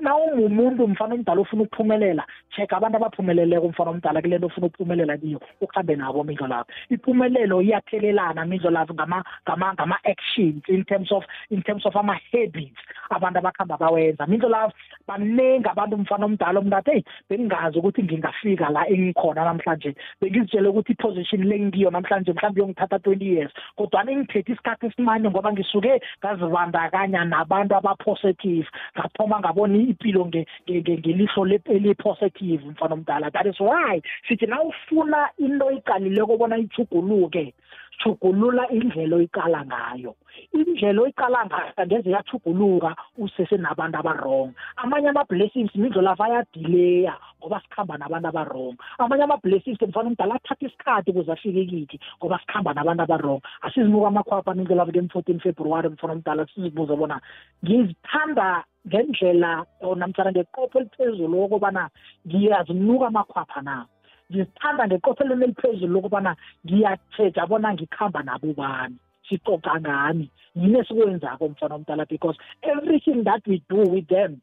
nawumumuntu 0.00 0.88
mfana 0.88 1.14
omdala 1.14 1.40
ofuna 1.40 1.62
ukuphumelela 1.62 2.24
check 2.56 2.72
abantu 2.72 2.96
abaphumeleleko 2.96 3.68
mfana 3.68 3.90
omdala 3.90 4.22
kule 4.22 4.38
nto 4.38 4.46
ofuna 4.46 4.66
ukuphumelela 4.66 5.16
kiyo 5.18 5.40
ukuhambe 5.60 5.96
nabo 5.96 6.24
mindlo 6.24 6.46
lapho 6.46 6.72
impumelelo 6.90 7.62
iyathelelana 7.62 8.44
mindlo 8.44 8.70
lapho 8.70 8.94
ngama-actions 8.94 10.62
in 10.68 10.84
terms 10.84 11.12
of 11.12 11.24
in 11.50 11.62
terms 11.62 11.86
of 11.86 11.96
ama-habits 11.96 12.78
abantu 13.10 13.38
abakuhamba 13.38 13.76
bawenza. 13.78 14.26
Mindlo 14.26 14.48
lapho 14.48 14.72
baningi 15.08 15.68
abantu 15.68 15.96
mfana 15.98 16.26
omdala 16.26 16.60
umuntu 16.60 16.76
athi 16.76 16.90
heyi 16.90 17.04
bengingazi 17.30 17.78
ukuthi 17.78 18.02
ngingafika 18.02 18.70
la 18.70 18.88
engikhona 18.88 19.44
namhlanje. 19.44 19.95
Bengizitshele 20.20 20.68
ukuthi 20.68 20.92
iposition 20.92 21.42
le 21.44 21.60
ngiyo 21.60 21.90
namhlanje 21.90 22.32
mhlawumbe 22.32 22.60
yongithatha 22.60 22.98
twenty 22.98 23.26
years. 23.26 23.52
Kodwana 23.76 24.12
ingithethe 24.12 24.52
isikhathi 24.52 24.86
esimane 24.86 25.30
ngoba 25.30 25.52
ngisuke 25.52 26.00
ngazibandakanya 26.20 27.24
nabantu 27.24 27.74
aba-positive. 27.76 28.66
Ngathoma 28.98 29.40
ngabona 29.40 29.76
impilo 29.78 30.26
ngelihlo 30.26 31.46
eli-positive 31.66 32.62
mfana 32.66 32.94
omdala. 32.94 33.30
That 33.30 33.46
is 33.46 33.60
why 33.60 34.00
sithi 34.28 34.46
na 34.46 34.62
ufuna 34.62 35.28
into 35.38 35.70
iqalileko 35.70 36.38
bona 36.38 36.56
ichuguluke 36.58 37.54
chugulula 37.98 38.68
indlela 38.70 39.16
oyiqala 39.16 39.64
ngayo. 39.66 40.14
Indlela 40.52 41.02
oyiqala 41.02 41.46
ngayo 41.46 41.72
angeze 41.76 42.10
yachuguluka 42.10 42.94
usese 43.18 43.56
nabantu 43.56 43.98
abarong 43.98 44.50
amanye 44.76 45.08
ama-blessings 45.08 45.72
mindlela 45.74 46.16
ayadileya 46.18 47.14
ngoba 47.40 47.60
sikhamba 47.64 47.98
nabantu 47.98 48.28
abarong 48.28 48.76
amanye 48.98 49.24
ama-blessings 49.24 49.80
mfana 49.82 50.08
umdala 50.08 50.34
athatha 50.34 50.66
isikhathi 50.66 51.10
ukuze 51.10 51.32
afike 51.32 51.64
kithi 51.64 51.96
ngoba 52.18 52.38
sikhamba 52.40 52.74
nabantu 52.74 53.02
abarong 53.02 53.42
asizimuka 53.62 54.08
amakhwapha 54.08 54.54
mindlela 54.54 54.86
ke-fourteen 54.86 55.40
february 55.40 55.88
mfana 55.88 56.12
umdala 56.12 56.46
sizibuze 56.46 56.96
bona 56.96 57.20
ngizithanda 57.64 58.64
ngendlela 58.86 59.66
namtshana 59.96 60.30
ngeqopho 60.32 60.78
eliphezulu 60.78 61.36
okobana 61.44 61.90
ngiyazinuka 62.26 63.06
amakhwapha 63.06 63.60
na? 63.62 63.86
Ngizithanda 64.30 64.86
ngeqophelelo 64.86 65.44
eliphezulu 65.44 65.92
lokubana 65.92 66.36
ngiyatsheja 66.66 67.46
bona 67.46 67.74
ngikhamba 67.74 68.22
nabo 68.22 68.52
bani. 68.52 68.96
Sicoca 69.28 69.80
ngani? 69.80 70.30
Yini 70.54 70.78
esikwenzako 70.78 71.48
mfana 71.48 71.74
omdala? 71.74 72.06
Because 72.08 72.36
everything 72.62 73.24
that 73.24 73.42
we 73.46 73.62
do 73.68 73.82
with 73.90 74.08
them 74.08 74.40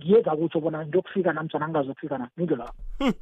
ngiyeza 0.00 0.36
kutsho 0.36 0.60
bona 0.60 0.86
ngiyokufika 0.86 1.32
namjana 1.32 1.68
ngingazokufika 1.68 2.18
na? 2.18 2.28
Nindlo 2.36 2.56
lapho 2.56 2.74
hmm. 2.98 3.12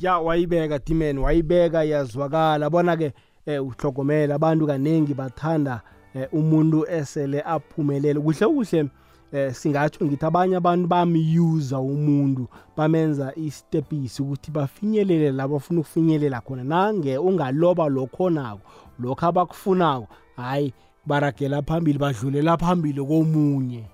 ya 0.00 0.18
wayibeka 0.18 0.78
dimen 0.78 1.18
wayibeka 1.18 1.84
yazwakala 1.84 2.70
bona-ke 2.70 3.12
um 3.46 3.68
uhlogomela 3.68 4.34
abantu 4.34 4.66
kaningi 4.66 5.14
bathanda 5.14 5.80
um 6.14 6.26
umuntu 6.32 6.86
esele 6.86 7.42
aphumelele. 7.42 8.20
Kuhle 8.20 8.46
kuhle. 8.46 8.88
Eh 9.32 9.52
singatsho 9.52 10.04
ngithi 10.04 10.26
abanye 10.26 10.56
abantu 10.56 10.86
bamyuza 10.88 11.78
umuntu 11.78 12.48
bamenza 12.76 13.32
istepisi 13.36 14.22
ukuthi 14.22 14.50
bafinyelele 14.50 15.30
la 15.32 15.48
bafuna 15.48 15.80
ukufinyelela 15.80 16.40
khona. 16.40 16.64
Nange 16.64 17.18
ungaloba 17.18 17.88
lokho 17.88 18.30
nako 18.30 18.60
lokho 18.98 19.26
abakufunako 19.26 20.06
hayi 20.36 20.72
baragela 21.06 21.62
phambili 21.62 21.98
badlulela 21.98 22.56
phambili 22.56 23.04
komunye. 23.04 23.84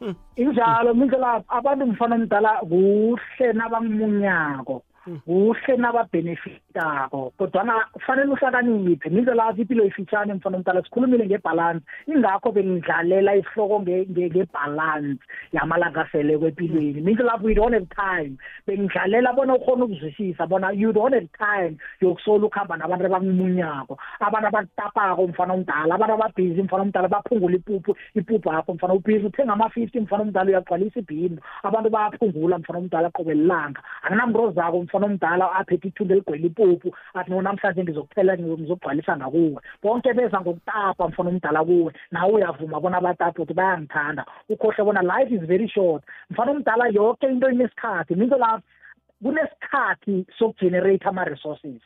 Hmm. 0.00 0.14
injalo 0.36 0.94
mindlela 0.94 1.44
abantu 1.48 1.86
mfana 1.86 2.14
omdala 2.14 2.52
kuhle 2.70 3.52
nabangimunyako. 3.52 4.82
Kuhle 5.24 5.76
nababhenefitako 5.76 7.32
kodwana 7.38 7.86
kufanele 7.92 8.32
uhlakaniphe. 8.32 9.10
Mindlela 9.10 9.46
athi 9.46 9.62
impilo 9.62 9.84
ifitshane 9.84 10.34
mfana 10.34 10.56
omdala 10.56 10.82
sikhulumile 10.82 11.26
ngebhalansi 11.26 11.86
ingakho 12.06 12.52
bengidlalela 12.52 13.36
isihloko 13.36 13.80
ngebhalansi 13.80 15.18
yamalanga 15.52 16.00
asele 16.00 16.38
kwempilweni 16.38 17.00
mindlela 17.00 17.32
lapho 17.32 17.48
you 17.48 17.54
don't 17.54 17.74
have 17.74 17.88
time. 17.88 18.36
Bengidlalela 18.66 19.32
bona 19.32 19.54
ukhona 19.54 19.84
ukuzwisisa 19.84 20.46
bona 20.46 20.72
you 20.72 20.92
don't 20.92 21.14
have 21.14 21.28
time 21.38 21.76
yokusola 22.00 22.46
ukuhamba 22.46 22.76
nabantu 22.76 23.06
abangumunyako 23.06 23.98
abantu 24.20 24.48
abakutapako 24.48 25.26
mfana 25.26 25.54
omdala 25.54 25.94
abantu 25.94 26.14
ababhizi 26.14 26.62
mfana 26.62 26.82
omdala 26.82 27.08
baphungula 27.08 27.56
ipuphu 27.56 27.96
ipuphu 28.14 28.52
yakho 28.52 28.74
mfana. 28.74 28.94
Ubhizi 28.94 29.26
uthenga 29.26 29.52
ama-fifty 29.52 30.00
mfana 30.00 30.22
omdala 30.22 30.50
uyagcwalisa 30.50 31.00
ibhindu 31.00 31.42
abantu 31.62 31.90
bayaphungula 31.90 32.58
mfana 32.58 32.78
omdala 32.78 33.10
qobe 33.10 33.34
lilanga. 33.34 33.82
Anginamntu 34.02 34.42
ozako 34.42 34.82
mfana 34.92 35.06
omdala 35.06 35.52
aphethe 35.52 35.88
ithunde 35.88 36.14
eligwela 36.14 36.46
ipuphu 36.46 36.94
athi 37.14 37.30
no 37.30 37.42
namhlanje 37.42 37.82
ngizokuphela 37.82 38.36
ngizokugcwalisa 38.36 39.16
ngakuwe 39.16 39.60
bonke 39.82 40.12
beza 40.12 40.40
ngokutapa 40.40 41.08
mfana 41.08 41.30
omdala 41.30 41.64
kuwe. 41.64 41.92
Nawe 42.10 42.32
uyavuma 42.32 42.80
bona 42.80 42.98
abatapa 42.98 43.42
ukuthi 43.42 43.54
bayangithanda. 43.54 44.24
Ukhohle 44.48 44.84
bona 44.84 45.02
life 45.02 45.34
is 45.34 45.40
very 45.46 45.68
short. 45.68 46.04
Mfana 46.30 46.50
omdala 46.50 46.88
yonke 46.88 47.26
into 47.26 47.48
inesikhathi. 47.50 48.14
Minto 48.14 48.36
la 48.36 48.60
kunesikhathi 49.22 50.26
sokugenerate 50.38 51.08
ama-resources. 51.08 51.82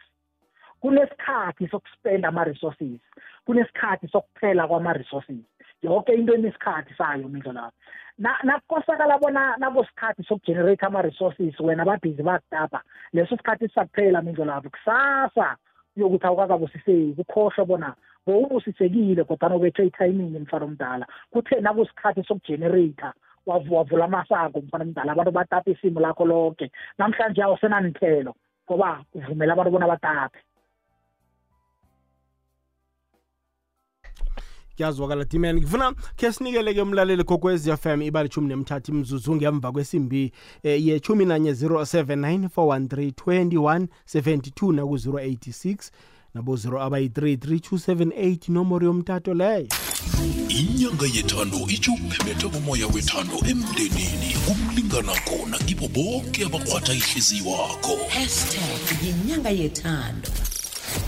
Kunesikhathi 0.83 1.69
sokuspenda 1.69 2.29
ama-resources. 2.29 3.01
Kunesikhathi 3.47 4.09
sokuphela 4.09 4.67
kwama-resources. 4.69 5.45
Yonke 5.87 6.12
into 6.14 6.34
enesikhathi 6.34 6.93
sayo 6.99 7.28
mindlo 7.28 7.53
lapho 7.53 7.76
nakukosakala 8.18 9.18
bona 9.18 9.57
nakusikhathi 9.61 10.22
sokugenerate 10.28 10.87
ama-resources 10.87 11.61
wena 11.61 11.84
babhizi 11.84 12.22
bakutapa 12.22 12.80
leso 13.12 13.37
sikhathi 13.37 13.68
sisakuphela 13.68 14.22
mindlo 14.22 14.45
lapho 14.45 14.70
kusasa 14.70 15.57
uyokuthi 15.97 16.26
awukakabusiseki 16.26 17.20
ukhohlwe 17.22 17.64
bona 17.66 17.95
bowubusisekile 18.26 19.24
kodwana 19.24 19.57
ubethe 19.57 19.87
ithayimini 19.87 20.39
mfana 20.39 20.64
omdala. 20.64 21.07
Kuthe 21.30 21.61
nakusikhathi 21.61 22.22
sokugenerata 22.22 23.12
wavula 23.47 24.05
amasako 24.05 24.61
mfana 24.61 24.84
omdala 24.84 25.12
abantu 25.12 25.32
batapa 25.32 25.70
isimo 25.70 26.01
lakho 26.01 26.24
lonke 26.24 26.70
namhlanje 26.99 27.43
awusenanithelo 27.43 28.34
ngoba 28.66 29.05
uvumela 29.14 29.53
abantu 29.53 29.70
bona 29.70 29.87
batape 29.87 30.39
kuyazwakala 34.77 35.24
dimani 35.24 35.61
ngifuna 35.61 35.93
khe 36.16 36.33
sinikele-ke 36.33 36.83
umlaleli 36.83 37.24
kokwez 37.24 37.68
fm 37.81 38.03
ibali 38.03 38.29
chumi 38.29 38.49
nemthathu 38.49 38.93
imzuzu 38.93 39.37
ngemva 39.37 39.72
kwesimbi 39.72 40.33
eh, 40.62 40.87
ye-chumi 40.87 41.24
nanye 41.24 41.53
079 41.53 42.49
413 42.57 43.87
2172 44.07 44.72
naku-086 44.72 45.91
nabo-0 46.35 46.81
abayi-3 46.81 47.37
3278 47.37 48.49
inomboro 48.49 48.87
yomtato 48.87 49.35
leyo. 49.35 49.68
Inyanga 50.49 51.07
yethando 51.07 51.59
itsho 51.68 51.93
ukuphemetha 51.93 52.49
komoya 52.49 52.87
wethando 52.87 53.37
emndenini. 53.51 54.37
Kumlingana 54.47 55.12
khona 55.27 55.59
kibo 55.59 55.89
bonke 55.89 56.45
abakhwatha 56.45 56.93
ihliziyo 56.95 57.51
wakho 57.51 57.97
hashtag 58.09 59.05
yinyanga 59.05 59.51
yethando. 59.51 60.31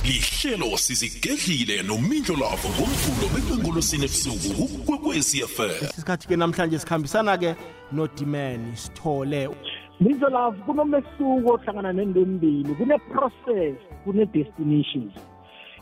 Lihlelo 0.04 0.76
sizigedlile 0.76 1.82
nomindlo 1.82 2.34
lavo 2.36 2.68
ngomvulo 2.74 3.26
bekwengolosini 3.34 4.04
ebusuku 4.04 4.64
kukwekwecfm 4.68 5.84
isikhathi-ke 5.84 6.36
namhlanje 6.36 6.78
sikhambisana-ke 6.78 7.50
nodimani 7.92 8.76
sithole. 8.76 9.48
Mindlo 10.00 10.28
love 10.28 10.58
kunomehluko 10.66 11.50
ohlangana 11.54 11.92
nento 11.92 12.20
embili 12.20 12.74
kune-process 12.78 13.76
kune-destinations 14.04 15.12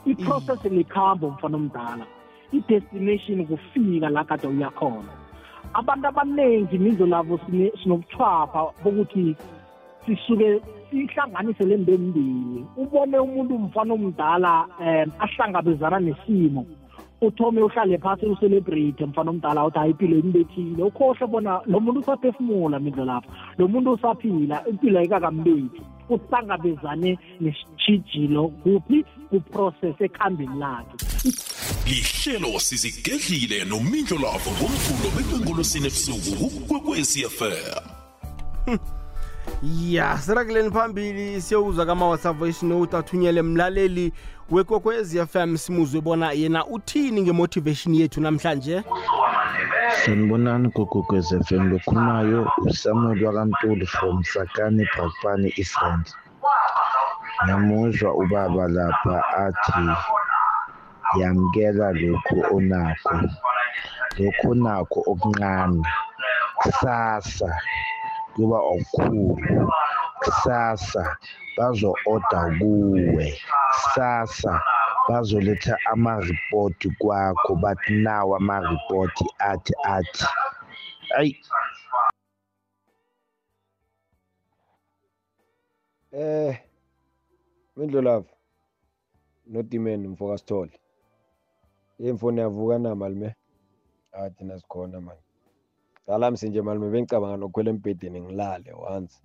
i-process 0.07 0.65
likhambo 0.65 1.31
mfana 1.31 1.57
omdala 1.57 2.07
i-destination 2.53 3.47
kufika 3.47 4.09
la 4.09 4.25
kade 4.25 4.47
uyakhona 4.47 5.13
abantu 5.75 6.07
abaningi 6.09 6.79
mindlo 6.79 7.07
lavo 7.07 7.41
sinobuchwapha 7.83 8.61
bokuthi 8.85 9.37
sisuke 10.07 10.61
sihlanganise 10.91 11.64
le 11.64 11.76
nto 11.76 11.93
embili 11.93 12.64
ubone 12.76 13.18
umuntu 13.18 13.59
mfana 13.59 13.95
omdala 13.95 14.66
um 14.80 15.11
ahlangabezana 15.18 16.01
nesimo. 16.01 16.66
Uthome 17.20 17.62
uhlale 17.62 17.99
phasi 17.99 18.26
ucelebrate 18.26 19.07
mfana 19.07 19.30
omdala 19.30 19.64
uthi 19.64 19.78
hayi 19.78 19.91
impilo 19.91 20.18
imbethile 20.18 20.82
ukhohle 20.82 21.26
bona 21.26 21.61
lo 21.66 21.80
muntu 21.80 22.01
usaphefumula 22.01 22.78
mindlo 22.78 23.05
lapho 23.05 23.30
lo 23.59 23.68
muntu 23.68 23.93
usaphila 23.93 24.68
impilo 24.68 24.99
ayikakambethi 24.99 25.80
uhlangabezane 26.09 27.18
nesitshijilo 27.41 28.49
kuphi? 28.49 29.05
Kuprocess 29.30 30.01
ekhambeni 30.01 30.59
lakhe. 30.59 30.97
Lihlelo 31.87 32.59
sizigedlile 32.61 33.64
nomindlo 33.64 34.18
lavo 34.18 34.51
ngomvulo 34.57 35.09
bekwengolosini 35.16 35.87
ebusuku 35.87 36.32
kukwekwecfm 36.68 37.97
ya 39.63 40.19
sirakuleni 40.19 40.71
phambili 40.71 41.43
siyokuzwa 41.43 41.87
kama-whatsapp 41.87 42.39
voice 42.39 42.67
note 42.67 42.97
athunyele 42.97 43.43
mlaleli 43.43 44.13
wekwekwez 44.51 45.17
fm 45.27 45.57
simuzwe 45.57 46.01
bona 46.01 46.33
yena 46.33 46.67
uthini 46.67 47.23
ngemotivation 47.23 47.95
yethu 47.95 48.21
namhlanje? 48.21 48.83
Sanibonani 50.05 50.69
gogokwez 50.69 51.35
FM 51.47 51.71
lokhulumayo. 51.71 52.51
Usamuel 52.59 53.25
wakantuli 53.25 53.87
from 53.87 54.25
sakani 54.25 54.87
brakpani 54.97 55.53
israel 55.57 56.01
ngiyamuzwa 57.45 58.15
ubaba 58.15 58.69
lapha 58.69 59.25
athi 59.29 59.89
yamkela 61.21 61.93
lokhu 61.93 62.57
onakho. 62.57 63.21
Lokhu 64.19 64.51
onakho 64.51 65.03
okuncane. 65.07 65.83
Kusasa. 66.57 67.61
Kuba 68.37 68.59
okukhulu 68.72 69.68
kusasa 70.22 71.03
bazo-oda 71.57 72.41
kuwe. 72.59 73.26
Kusasa 73.72 74.53
bazoletha 75.09 75.74
amaripoti 75.93 76.89
kwakho 77.01 77.53
bathi 77.62 77.93
nawo 78.05 78.37
amaripoti 78.37 79.24
athi 79.51 79.72
athi 79.95 80.24
ayi. 81.18 81.32
Eh 86.12 86.55
Mindlo 87.76 88.01
love 88.03 88.28
nodimeni 89.47 90.09
mfoka 90.09 90.39
sithole 90.39 90.74
imfoni 91.99 92.41
yavuka 92.41 92.78
na 92.78 92.95
malume 92.95 93.28
ah 94.12 94.30
thina 94.30 94.55
sikhona 94.61 95.01
manje 95.01 95.26
cala 96.07 96.31
msinje 96.31 96.63
malume 96.63 96.91
bengicabanga 96.91 97.37
nokukhwela 97.37 97.71
embhedeni 97.71 98.19
ngilale 98.21 98.71
once 98.95 99.17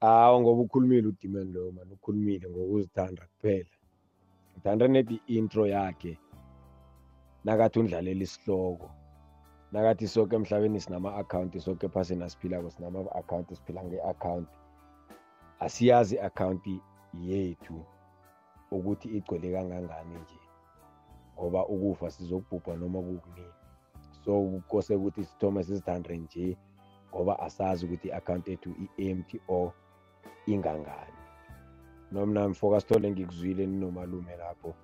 awu 0.00 0.40
ngoba 0.40 0.62
ukhulumile 0.62 1.06
udimeni 1.08 1.52
loyo 1.52 1.72
mani 1.76 1.92
ukhulumile 1.96 2.46
ngokuzithanda 2.50 3.22
kuphela 3.30 3.74
ngithanda 4.52 4.84
nedi 4.88 5.16
intro 5.36 5.64
yakhe 5.74 6.12
nakathi 7.44 7.76
undlalela 7.80 8.22
isihloko 8.26 8.88
nakathi 9.72 10.08
sonke 10.08 10.34
emhlabeni 10.36 10.80
sinama-akhawunti 10.84 11.58
sonke 11.64 11.86
ephasini 11.86 12.22
asiphilako 12.24 12.68
sinama-akhawunti 12.74 13.52
siphila 13.56 13.80
nge-akhawunti 13.84 14.56
asiyazi 15.64 16.14
i-akhawunti 16.16 16.74
yethu 17.28 17.76
ukuthi 18.76 19.08
igcwele 19.16 19.48
kangangani 19.54 20.14
nje 20.22 20.40
ngoba 21.34 21.60
ukufa 21.74 22.06
sizokubhubha 22.10 22.76
noma 22.76 22.98
kukunini. 23.06 23.59
So 24.24 24.62
kose 24.68 24.94
ukuthi 24.94 25.24
sithome 25.24 25.64
sizithande 25.64 26.16
nje 26.18 26.56
ngoba 27.14 27.38
asazi 27.38 27.86
ukuthi 27.86 28.08
i-akhawunti 28.08 28.50
yethu 28.50 28.70
i-empty 28.84 29.40
or 29.48 29.72
ingangani. 30.46 31.18
Nomna 32.12 32.48
mfoka 32.48 32.80
sithole 32.80 33.10
ngikuzwile 33.10 33.66
ninomalume 33.66 34.36
lapho 34.36 34.74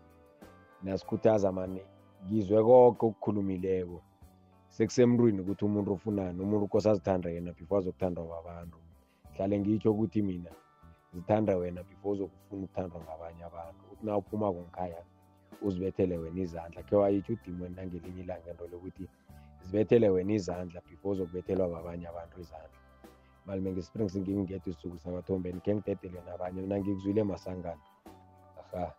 nasikhuthaza 0.82 1.52
mani 1.52 1.80
ngizwe 2.24 2.62
konke 2.64 3.06
okukhulumileko. 3.06 3.98
Sekusemntwini 4.74 5.40
ukuthi 5.40 5.64
umuntu 5.64 5.92
ufunani 5.92 6.38
umuntu 6.40 6.66
kose 6.68 6.90
azithande 6.90 7.34
yena 7.34 7.52
before 7.52 7.78
azokuthandwa 7.80 8.24
babantu. 8.32 8.78
Hlale 9.34 9.58
ngitsho 9.60 9.90
ukuthi 9.92 10.22
mina 10.22 10.52
zithanda 11.14 11.56
wena 11.56 11.82
before 11.82 12.12
uzokufuna 12.14 12.64
ukuthandwa 12.64 13.00
ngabanye 13.04 13.42
abantu. 13.44 13.80
Uthi 13.92 14.06
na 14.06 14.16
uphumako 14.16 14.60
ngikhaya 14.60 15.02
uzibethele 15.62 16.16
wena 16.18 16.40
izandla. 16.40 16.82
Khe 16.82 16.96
wayitsho 16.96 17.32
udimoni 17.32 17.74
nangelinye 17.74 18.20
ilanga 18.22 18.50
into 18.50 18.66
lokuthi 18.72 19.08
zibethele 19.66 20.08
wena 20.08 20.32
izandla 20.32 20.80
before 20.88 21.12
uzokubethelwa 21.14 21.68
babanye 21.68 22.06
abantu 22.08 22.40
izandla. 22.40 22.78
Malume 23.46 23.70
ngesprings 23.72 24.16
ngingingedwa 24.16 24.68
isisuku 24.70 24.98
sabathombeni 24.98 25.60
khe 25.60 25.74
ngidedele 25.74 26.20
nabanye. 26.26 26.60
Mina 26.60 26.76
ngikuzwile 26.78 27.22
masangana 27.22 27.84
aha. 28.60 28.92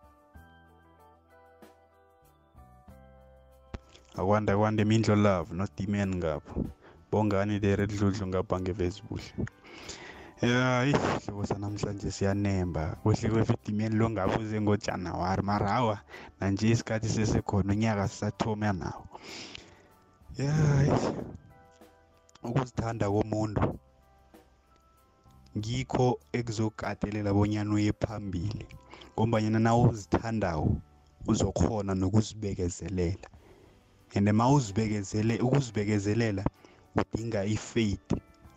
Akwanda 4.18 4.56
kwande 4.56 4.84
mindlo 4.84 5.16
love 5.16 5.54
nodimen 5.54 6.14
ngapho. 6.16 6.64
Bongani 7.10 7.58
lere 7.58 7.86
dludlu 7.86 8.26
ngapha 8.26 8.60
ngevesibuhle 8.60 9.32
hayi 10.40 10.92
hlobo 10.92 11.46
sanamhlanje 11.46 12.10
siyanemba. 12.10 12.96
Kuhle 13.02 13.28
kwefidimeni 13.30 13.96
lo 13.96 14.10
ngabe 14.10 14.36
uze 14.36 14.60
ngojanuwari. 14.60 15.42
Mara 15.42 15.68
hawa 15.68 15.96
nanje 16.40 16.70
isikhathi 16.70 17.08
sesekhona 17.08 17.72
unyaka 17.72 18.08
sisathoma 18.08 18.72
nawo. 18.72 19.04
Yayi 20.38 20.92
ukuzithanda 22.48 23.06
komuntu 23.10 23.64
ngikho 25.58 26.06
ekuzokatelela 26.38 27.30
bonyana 27.36 27.74
uye 27.74 27.92
phambili 28.02 28.66
ngombanyana 29.12 29.58
na 29.58 29.72
uzithandako 29.76 30.68
uzokhona 31.30 31.92
nokuzibekezelela. 31.94 33.28
And 34.14 34.28
ma 34.32 34.48
uzibekezele 34.48 35.40
ukuzibekezelela 35.40 36.44
udinga 36.96 37.44
i-faith 37.44 38.08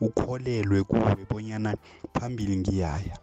ukholelwe 0.02 0.84
kuwe 0.84 1.26
bonyana 1.30 1.76
phambili 2.14 2.58
ngiyaya. 2.58 3.18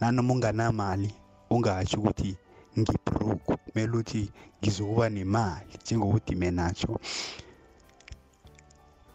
Nanoma 0.00 0.32
unganamali 0.34 1.10
ungatsho 1.50 1.98
ukuthi 1.98 2.36
ngibroke 2.78 3.56
kumele 3.56 3.96
uthi 3.96 4.32
ngizokuba 4.60 5.08
nemali 5.08 5.72
njengokuthi 5.82 6.34
menatsho 6.34 7.00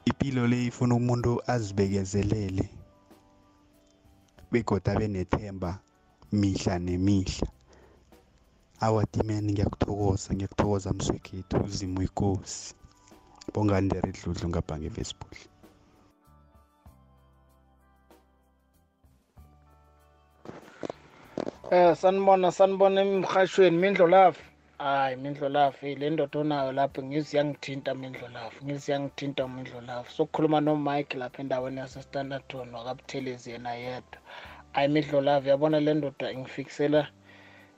ipilo 0.06 0.48
le 0.48 0.66
ifuna 0.66 0.96
umuntu 0.96 1.32
azibekezelele 1.54 2.66
begoda 4.52 4.92
abe 4.94 5.08
nethemba 5.08 5.72
mihla 6.32 6.80
nemihla. 6.80 7.48
Awadimeni 8.86 9.52
ngiyakuthokoza 9.54 10.34
ngiyakuthokoza 10.34 10.90
mswekhethu 10.98 11.58
uzimo 11.66 12.02
ikosi. 12.08 12.76
Bongani 13.54 13.90
dere 13.90 14.12
dludlu 14.12 14.50
ngapha 14.50 14.80
ngefacebook. 14.80 15.34
Eh 21.72 21.96
sanibona 21.96 22.52
sanibona 22.52 23.02
emhashweni 23.02 23.78
Mindlo 23.78 24.08
Love. 24.08 24.40
Hayi 24.86 25.16
Mindlo 25.16 25.50
Love 25.50 25.96
le 25.96 26.10
ndoda 26.10 26.40
onayo 26.40 26.72
lapho 26.72 27.04
ngizi 27.04 27.38
yangithinta 27.38 27.92
Mindlo 27.96 28.28
Love. 28.28 28.56
Ngizi 28.66 28.92
yangithinta 28.92 29.48
Mindlo 29.48 29.82
Love. 29.82 30.10
Sokukhuluma 30.10 30.62
no 30.62 30.76
Mike 30.76 31.18
lapha 31.18 31.42
endaweni 31.42 31.80
yase 31.80 32.02
Standardton 32.02 32.76
wakabuthelezi 32.76 33.52
yena 33.52 33.74
yedwa. 33.74 34.20
Hayi 34.74 34.88
Mindlo 34.88 35.22
Love 35.22 35.50
yabona 35.50 35.80
le 35.80 35.94
ndoda 35.94 36.32
ingifikisela 36.32 37.08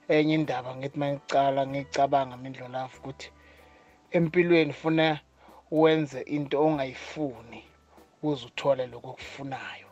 enye 0.07 0.33
indaba 0.35 0.75
ngithi 0.75 0.99
mangicala 0.99 1.67
ngicabanga 1.67 2.37
Mindlo 2.37 2.67
Love 2.67 2.97
ukuthi 2.97 3.31
empilweni 4.11 4.73
funa 4.73 5.19
wenze 5.71 6.21
into 6.21 6.55
ongayifuni 6.65 7.63
ukuze 8.15 8.45
uthole 8.45 8.87
lokho 8.87 9.09
okufunayo. 9.09 9.89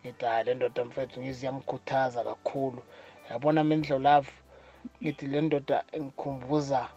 Ngithi 0.00 0.24
hayi 0.26 0.44
le 0.44 0.54
ndoda 0.54 0.84
mfethu 0.84 1.20
ngizi 1.22 1.46
yamkhuthaza 1.46 2.24
kakhulu. 2.24 2.82
yabona 3.30 3.64
mindlo 3.64 3.98
love 3.98 4.30
ngithi 5.02 5.26
le 5.26 5.40
ndoda 5.40 5.84
ngikhumbuza 6.00 6.88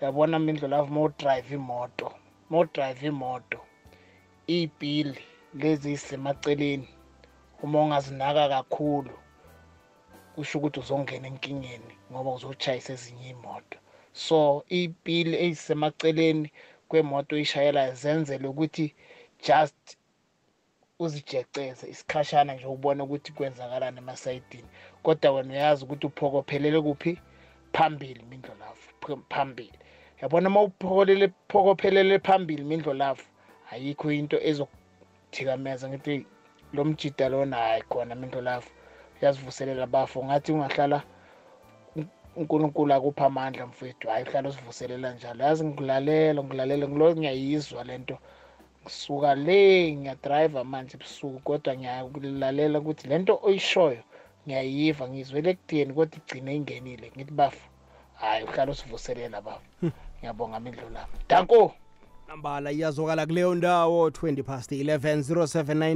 uyabona 0.00 0.38
mindlo 0.38 0.68
love 0.68 0.90
uma 0.90 1.00
udrive 1.02 1.54
imoto 1.54 2.06
uma 2.48 2.58
udrive 2.58 3.06
imoto 3.12 3.58
iy'pili 4.54 5.20
lezi 5.60 5.88
ezisemaceleni 5.92 6.88
uma 7.62 7.76
ungazinaka 7.82 8.44
kakhulu 8.54 9.14
kusho 10.34 10.58
ukuthi 10.58 10.80
uzongena 10.80 11.26
enkingeni 11.32 11.94
ngoba 12.10 12.30
uzochayisa 12.36 12.92
ezinye 12.96 13.26
iy'moto. 13.30 13.78
So 14.12 14.36
iy'pili 14.78 15.34
ezisemaceleni 15.44 16.48
kwemoto 16.88 17.30
oyishayelayo 17.36 17.94
zenzele 18.02 18.46
ukuthi 18.48 18.86
just 19.46 19.84
uzijeceze 21.04 21.84
isikhashana 21.92 22.54
nje 22.54 22.66
ubone 22.66 23.00
ukuthi 23.02 23.30
kwenzakalani 23.36 23.98
emasayidini 23.98 24.68
kodwa 25.02 25.30
wena 25.34 25.52
uyazi 25.54 25.84
ukuthi 25.84 26.06
uphokophelele 26.06 26.80
kuphi 26.86 27.12
phambili 27.78 28.22
mindlo 28.30 28.54
lafu 28.60 29.18
phambili. 29.28 29.78
Yabona 30.22 30.48
uma 30.48 30.62
uphokolele 30.62 31.30
phokophelele 31.48 32.18
phambili 32.18 32.64
mindlo 32.64 32.94
lafu 32.94 33.26
ayikho 33.70 34.12
into 34.12 34.36
ezokuthikameza 34.48 35.88
ngithi 35.88 36.26
lo 36.72 36.84
mjida 36.84 37.28
lona 37.28 37.56
hayi 37.56 37.82
khona 37.82 38.14
mindlo 38.14 38.40
lafu. 38.40 38.70
Uyazivuselela 39.22 39.86
bafo 39.86 40.24
ngathi 40.24 40.52
ungahlala 40.52 41.02
unkulunkulu 42.36 42.94
akupha 42.94 43.26
amandla 43.26 43.66
mfethu 43.66 44.08
hhayi 44.08 44.24
uhlala 44.24 44.48
usivuselela 44.48 45.12
njalo. 45.12 45.44
Yazi 45.44 45.64
ngikulalela 45.64 46.42
ngikulalela 46.42 46.88
ngilo 46.88 47.16
ngiyayizwa 47.16 47.84
le 47.84 47.98
nto. 47.98 48.18
Ngisuka 48.82 49.34
le 49.34 49.92
ngiyadrayiva 49.96 50.64
manje 50.64 50.96
ebusuku 50.96 51.38
kodwa 51.38 51.76
ngiyakulalela 51.76 52.78
ukuthi 52.78 53.08
le 53.08 53.18
nto 53.18 53.40
oyishoyo 53.42 54.02
ngiyayiva 54.48 55.08
ngizwele 55.08 55.50
ekudeni 55.50 55.92
kodwa 55.94 56.16
igcine 56.18 56.56
ingenile. 56.56 57.12
Ngithi 57.16 57.32
bafu 57.32 57.68
hhayi 58.20 58.44
uhlala 58.44 58.72
usivuselela 58.72 59.40
bafu. 59.40 59.68
Ngiyabonga 60.18 60.60
mindlu 60.60 60.88
lami. 60.90 61.12
Danko! 61.28 61.74
Nambala 62.28 62.72
iyazwakala 62.72 63.26
kuleyo 63.26 63.54
ndawo 63.54 64.08
20 64.08 64.42
past 64.42 64.72
11 64.72 65.20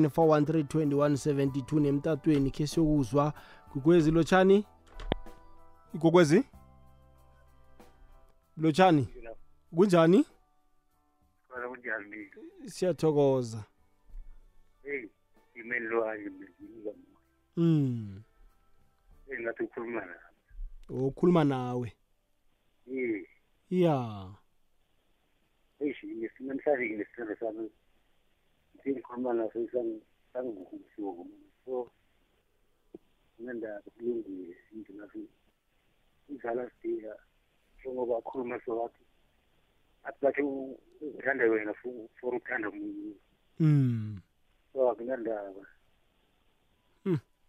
0794132172 0.09 1.81
nemtatweni 1.81 2.51
khe 2.51 2.67
siyokuzwa 2.67 3.33
kukwezi 3.73 4.11
lotshani? 4.11 4.65
Ikokwezi 5.95 6.45
lotshani? 8.57 9.09
Kunjani? 9.77 10.27
Khona 11.49 11.69
kunjani? 11.69 12.31
siyathokoza. 12.67 13.65
Hey, 14.83 15.09
imeli 15.55 15.87
lwanye 15.87 16.29
mbizinika 16.29 16.91
mm 17.57 18.23
engathi 19.35 19.63
ukhuluma 19.63 20.01
nami. 20.01 20.27
ukhuluma 20.89 21.45
nawe 21.45 21.89
ye 22.87 23.29
ya 23.71 23.97
hey, 25.79 25.95
ngesimemhlanje 26.19 26.95
ngesithando 26.95 27.35
sami. 27.41 27.71
Ngikhuluma 28.87 29.33
naso 29.33 29.59
sangibusuku. 30.33 31.27
So, 31.65 31.91
ngenda 33.41 33.81
kulungile 33.95 34.57
into 34.73 34.93
nathi. 34.93 35.29
Izala 36.29 36.71
sidika 36.71 37.17
njengoba 37.81 38.19
akhuluma 38.19 38.61
so 38.65 38.77
wathi 38.77 39.05
athi 40.05 40.19
bathi 40.23 40.43
uthanda 41.01 41.45
wena 41.45 41.75
for 41.75 42.09
for 42.21 42.35
uthanda 42.35 42.69
umuntu. 42.69 43.17
mm 43.61 44.21
So 44.73 44.91
akunandaba. 44.91 45.67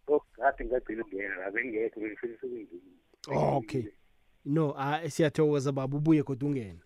Ngathi 0.08 0.64
ngagcina 0.64 1.04
ungena 1.04 1.36
la 1.36 1.50
bengekho 1.50 2.00
bengifisa 2.00 2.46
ukungena. 2.46 3.56
okay 3.56 3.84
no 4.44 4.74
ah 4.78 5.00
siyathokoza 5.10 5.72
baba 5.72 5.96
ubuye 5.96 6.22
kodwa 6.22 6.48
ungena 6.48 6.80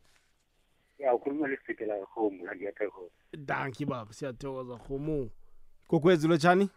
Ya 0.98 1.14
ukhuluma 1.14 1.48
lesibhedlela 1.48 2.04
home 2.04 2.42
la 2.44 2.54
ngiyathokoza. 2.56 3.10
danki 3.38 3.84
baba 3.86 4.12
siyathokoza 4.12 4.74
homu 4.74 5.30
kokwezi 5.88 6.28
lotshani 6.28 6.70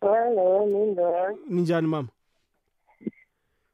Hello, 0.00 0.66
Mindo. 0.66 1.36
ninjani 1.48 1.86
mama 1.88 2.08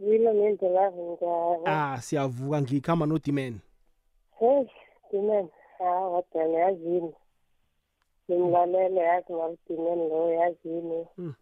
Yilo 0.00 0.32
Mindo 0.34 0.68
lavinjani? 0.68 1.62
ah 1.66 1.98
siyavuka 2.02 2.62
ngikhamba 2.62 3.06
nodimen 3.06 3.58
Hey, 4.38 4.64
Dimen. 5.12 5.48
Ah, 5.80 5.84
wadala 5.84 6.58
yazini. 6.58 7.12
Ngimlalele 8.28 9.00
yazi 9.00 9.32
ngalidimen 9.32 10.00
lo 10.08 10.32
yazini. 10.32 11.06
Mm. 11.18 11.34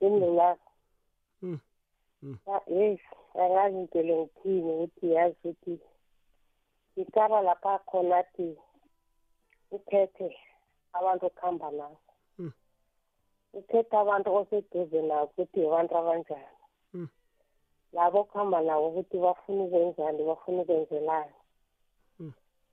Mindo 0.00 0.34
la. 0.34 0.56
Mm. 1.42 1.58
Mm. 2.22 2.38
Ah, 2.46 2.60
yes, 2.66 3.00
angazi 3.34 3.76
ngitele 3.76 4.16
ngithini 4.16 4.72
ukuthi 4.72 5.06
yazi 5.12 5.36
ukuthi 5.48 5.80
ikara 6.96 7.40
lapha 7.42 7.78
khona 7.78 8.16
athi 8.16 8.56
ukhethe 9.70 10.36
abantu 10.92 11.26
okuhamba 11.26 11.70
nabo. 11.70 11.98
Mm. 12.38 12.52
ukhethe 13.52 13.96
abantu 13.96 14.28
oseduze 14.38 15.02
nabo 15.02 15.24
ukuthi 15.24 15.66
abantu 15.66 15.92
abanjani. 15.96 16.56
Mm. 16.94 17.08
labo 17.92 18.20
okuhamba 18.20 18.60
nabo 18.60 18.88
ukuthi 18.88 19.16
bafuna 19.18 19.62
ukwenzani 19.64 20.20
bafuna 20.28 20.62
ukwenzelani 20.62 21.34
Mm. 22.20 22.32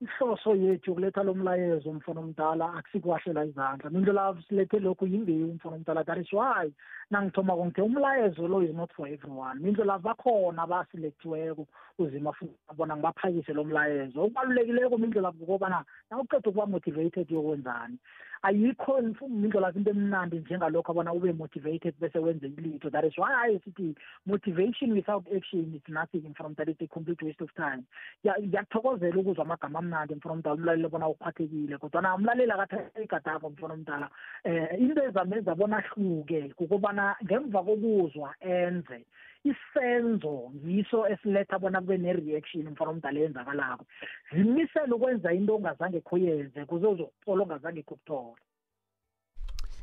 ihloso 0.00 0.56
yethu 0.56 0.92
ukuletha 0.92 1.22
lo 1.22 1.34
mlayezo 1.34 1.92
mfana 1.92 2.20
omdala 2.20 2.72
akusikwahlela 2.72 3.44
izandla. 3.44 3.90
Mindlela 3.90 4.34
silethe 4.48 4.78
lokhu 4.80 5.06
yimbewu 5.06 5.52
mfana 5.60 5.76
omdala. 5.76 6.04
That 6.04 6.18
is 6.18 6.32
why 6.32 6.72
nangithoma 7.10 7.52
konke 7.52 7.82
umlayezo 7.84 8.48
lo 8.48 8.62
is 8.62 8.74
not 8.74 8.90
for 8.96 9.06
everyone. 9.06 9.60
Mindlela 9.60 9.98
bakhona 10.00 10.62
abaselectiweko 10.64 11.66
uzima 11.98 12.32
futhi 12.32 12.56
bona 12.78 12.96
ngibaphakise 12.96 13.52
lo 13.52 13.64
mlayezo. 13.64 14.24
Okubalulekileko 14.24 14.96
mindlela 14.96 15.32
kukobana 15.32 15.84
nawuqeda 16.10 16.48
ukuba 16.48 16.66
motivated 16.66 17.28
yokwenzani 17.30 17.98
ayikho 18.42 19.02
mindlela 19.28 19.72
into 19.74 19.90
emnandi 19.90 20.40
njengalokho 20.40 20.92
abona 20.92 21.12
ube 21.12 21.32
motivated 21.32 21.94
bese 22.00 22.18
wenze 22.18 22.46
ilitho. 22.46 22.90
That 22.90 23.04
is 23.04 23.18
why 23.18 23.58
sithi 23.64 23.94
motivation 24.26 24.94
without 24.94 25.26
action 25.34 25.74
is 25.74 25.82
nothing 25.88 26.34
from 26.36 26.54
that 26.54 26.68
is 26.68 26.76
a 26.80 26.86
complete 26.86 27.22
waste 27.22 27.42
of 27.42 27.54
time. 27.54 27.84
Ngiyakuthokozela 28.24 29.20
ukuzwa 29.20 29.44
amagama 29.44 29.78
amnandi 29.78 30.14
mfana 30.14 30.34
omdala 30.34 30.54
umlaleli 30.54 30.88
bona 30.88 31.08
uphathekile 31.08 31.78
kodwa 31.78 32.14
umlaleli 32.14 32.52
akathatha 32.52 33.02
igadako 33.02 33.50
mfana 33.50 33.74
omdala. 33.74 34.10
Um 34.44 34.66
into 34.78 35.02
ezamenza 35.02 35.54
bona 35.54 35.76
ahluke 35.76 36.54
kukobana 36.56 37.16
ngemva 37.24 37.62
kokuzwa 37.62 38.34
enze 38.40 39.04
isenzo 39.44 40.52
yiso 40.66 41.08
esiletha 41.08 41.58
bona 41.58 41.80
kube 41.80 41.98
ne-reaction 41.98 42.68
mfana 42.68 42.90
omdala 42.90 43.18
eyenzakalako 43.20 43.84
zimisele 44.32 44.92
ukwenza 44.92 45.32
into 45.32 45.56
ongazange 45.56 46.00
khoyenze 46.00 46.64
kuze 46.64 46.86
uzokuthola 46.86 47.42
ongazange 47.42 47.82
khokuthola 47.82 48.40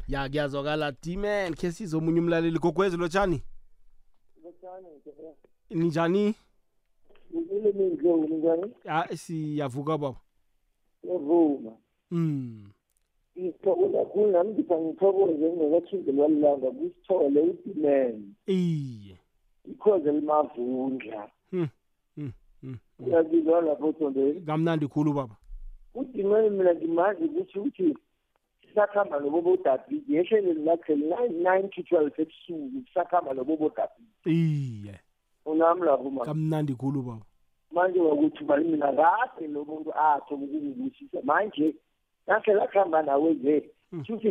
ya 0.07 0.29
kuyazwakala. 0.29 0.91
D-man 0.91 1.53
khe 1.55 1.71
sizomunye 1.71 2.19
umlaleli. 2.19 2.59
Gogwezi 2.59 2.97
lotshani? 2.97 3.43
Ninjani? 5.69 6.35
Ngile 7.35 7.71
mindlovu 7.71 8.37
njani 8.37 8.73
ya 8.85 9.17
siyavuka 9.17 9.97
baba. 9.97 10.19
Yavuma. 11.03 11.71
Mm 12.11 12.71
ngithokoza 13.39 13.97
kakhulu 13.97 14.31
nami 14.31 14.53
ngithi 14.53 14.73
angithokoze 14.73 15.33
ngingakathingelwa 15.33 16.27
lilanga 16.27 16.71
kusithole 16.71 17.41
udimene 17.41 18.23
iye. 18.47 19.17
Ikhoze 19.71 20.11
limavundla 20.11 21.29
Hmm, 21.51 21.67
hmm, 22.15 22.31
hmm, 22.61 22.77
hmm. 22.99 23.07
uyabizwa 23.07 23.61
lapho 23.61 23.91
thondeni 23.91 24.41
kamnandi 24.41 24.87
khulu 24.87 25.13
baba. 25.13 25.35
Udimene 25.95 26.49
mina 26.49 26.75
ngimazi 26.75 27.23
ukuthi 27.23 27.59
ukuthi 27.59 27.97
sisakhamba 28.61 29.19
nobobodabidi 29.19 30.15
yehleleni 30.15 30.65
lakhe 30.65 30.95
nine 30.95 31.69
to 31.69 31.83
twelve 31.83 32.21
ebusuku 32.21 32.83
sisakhamba 32.87 33.33
nobobodabidi 33.33 34.11
iye. 34.25 34.99
Unami 35.45 35.81
lapho 35.85 36.09
ma. 36.09 36.25
Kamnandi 36.25 36.75
khulu 36.75 37.01
baba. 37.01 37.25
Manje 37.71 37.99
wakuthi 37.99 38.43
mali 38.43 38.65
mina 38.67 38.91
kade 38.91 39.47
lo 39.47 39.65
muntu 39.65 39.91
atho 39.93 40.35
ukungibusisa. 40.35 41.19
Manje 41.23 41.75
nakhe 42.27 42.53
lakuhamba 42.53 43.01
nawe 43.01 43.33
nje 43.33 43.69
futhi 43.91 44.29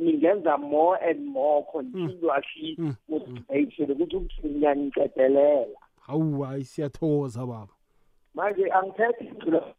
ningenza 0.00 0.58
more 0.58 1.10
and 1.10 1.26
more 1.26 1.62
continuously 1.72 2.76
motivation 3.08 3.90
ukuthi 3.90 4.16
ukuthi 4.16 4.48
ngiyangiqedelela 4.48 5.78
hawu 6.00 6.42
hayi 6.42 6.64
siyathokoza 6.64 7.46
baba. 7.46 7.72
Manje 8.34 8.72
angithethe 8.72 9.24
icula 9.24 9.74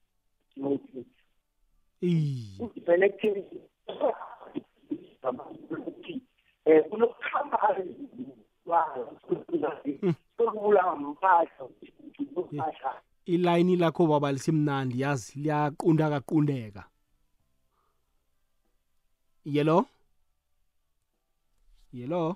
iye 2.02 2.70
connectivity 2.86 3.60
eh 6.66 6.86
mpahla 11.00 11.70
ilayini 13.26 13.76
lakho 13.76 14.08
baba 14.08 14.32
lisimnandi 14.32 15.02
yazi 15.02 15.40
liyaqunda 15.40 16.10
kaqundeka. 16.10 16.84
Yelo 19.46 19.86
yelo 21.94 22.36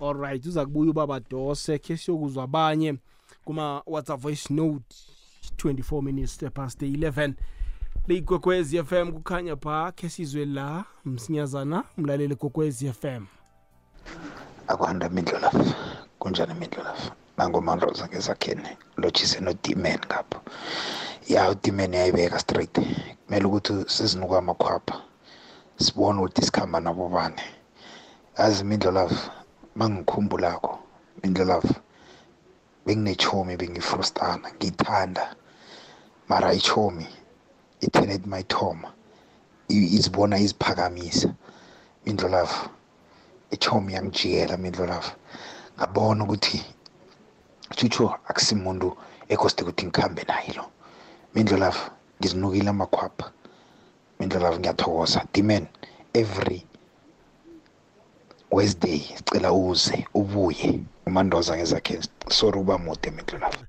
alright 0.00 0.46
uza 0.46 0.64
kubuya 0.64 0.90
ubaba 0.90 1.20
dose 1.20 1.78
khe 1.78 1.96
siyokuzwa 1.96 2.44
abanye 2.44 2.98
kuma 3.44 3.82
whatsapp 3.86 4.20
voice 4.20 4.54
note 4.54 4.96
24 5.56 6.02
minutes 6.02 6.38
past 6.54 6.82
11 6.82 7.32
liyigwekwezi 8.06 8.84
fm 8.84 9.12
kukhanya 9.12 9.56
pha 9.56 9.92
khe 9.92 10.08
sizwe 10.08 10.44
la 10.44 10.84
msinyazana 11.04 11.84
umlaleli 11.98 12.34
gwekwezi 12.34 12.92
fm 12.92 13.26
akwanda 14.68 15.08
mindlolafu 15.08 15.74
kunjani 16.18 16.54
mindlolafu 16.54 17.12
nangomanroza 17.36 18.08
ngezakheni 18.08 18.68
lotshise 18.96 19.40
no-dman 19.40 19.98
ngapho 20.06 20.40
ya 21.28 21.50
u-dman 21.50 21.94
yayibeka 21.94 22.38
straight. 22.38 22.78
Kumele 23.26 23.44
ukuthi 23.44 23.72
sizinuka 23.86 24.38
amakhwapha. 24.38 25.02
Sibone 25.84 26.18
ukuthi 26.20 26.42
sikhamba 26.46 26.78
nabo 26.80 27.04
bane 27.08 27.42
yazi 28.38 28.64
mindlolafu 28.64 29.30
mangikhumbulako 29.78 30.72
mindlolafu 31.22 31.74
benginechomi 32.86 33.56
bengifrostana 33.60 34.46
ngiyithanda 34.54 35.24
mara 36.28 36.48
ichomi 36.60 37.06
itenet 37.80 38.22
mayithoma 38.26 38.88
izibona 39.68 40.38
iziphakamisa. 40.38 41.28
Mindlolafu 42.06 42.68
ichomi 43.50 43.92
yangijikela 43.94 44.56
mindlolafu 44.56 45.12
ngabona 45.76 46.24
ukuthi 46.24 46.58
chucho 47.76 48.06
akusimuntu 48.28 48.88
ekoste 49.32 49.62
ukuthi 49.62 49.84
ngikhambe 49.86 50.22
naye 50.30 50.52
lo. 50.58 50.64
Mindlolafu 51.34 51.90
ngizinukile 52.20 52.70
amakhwapha. 52.70 53.26
Mindlolafu 54.20 54.60
ngiyathokoza. 54.60 55.24
Dimen 55.32 55.66
every 56.14 56.66
wednesday 58.50 58.98
sicela 58.98 59.52
uze 59.52 60.06
ubuye. 60.14 60.80
Umandoza 61.06 61.56
ngezakhe 61.56 62.00
sorry 62.28 62.58
uba 62.60 62.78
mude 62.78 63.10
mindlolafu 63.10 63.64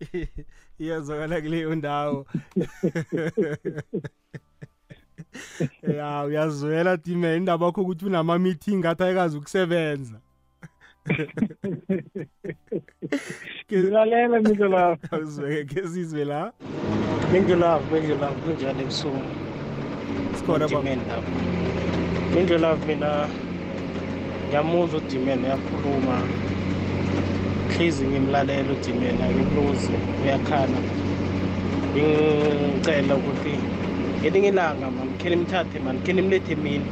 iyazwakala 0.80 1.40
kuleyo 1.40 1.74
ndawo. 1.74 2.26
Ya 5.82 6.24
uyazwela 6.24 6.96
dime 6.96 7.36
indaba 7.36 7.66
yakho 7.66 7.82
ukuthi 7.82 8.06
unama-meeting 8.06 8.86
athi 8.86 9.02
ayikazi 9.02 9.36
ukusebenza. 9.36 10.20
Ngilalela 13.72 14.40
mindlelafu 14.40 15.06
awuzweke 15.14 15.64
ke 15.64 15.88
sizwe 15.88 16.24
la 16.24 16.52
mindlelafu 17.32 17.86
mindlelafu 17.94 18.38
kunjani 18.42 18.82
ebusuku 18.82 19.22
sikhona 20.36 20.66
udimeni 20.66 21.02
lapho 21.08 21.32
mindlelafu 22.34 22.86
mina 22.88 23.28
ngiyamuzwa 24.46 25.00
udimeni 25.00 25.44
uyakhuluma 25.46 26.16
hlizi 27.72 28.06
ngimlalela 28.06 28.72
udimeni 28.72 29.22
akimluzi 29.22 29.92
uyakhala 30.22 30.78
ngicela 31.96 33.16
ukuthi 33.16 33.54
ngelinye 34.20 34.48
ilanga 34.48 34.90
mani 34.90 35.12
khe 35.18 35.28
nimthathe 35.30 35.78
mani 35.78 35.98
khe 36.04 36.12
nimlethe 36.12 36.54
mina 36.54 36.84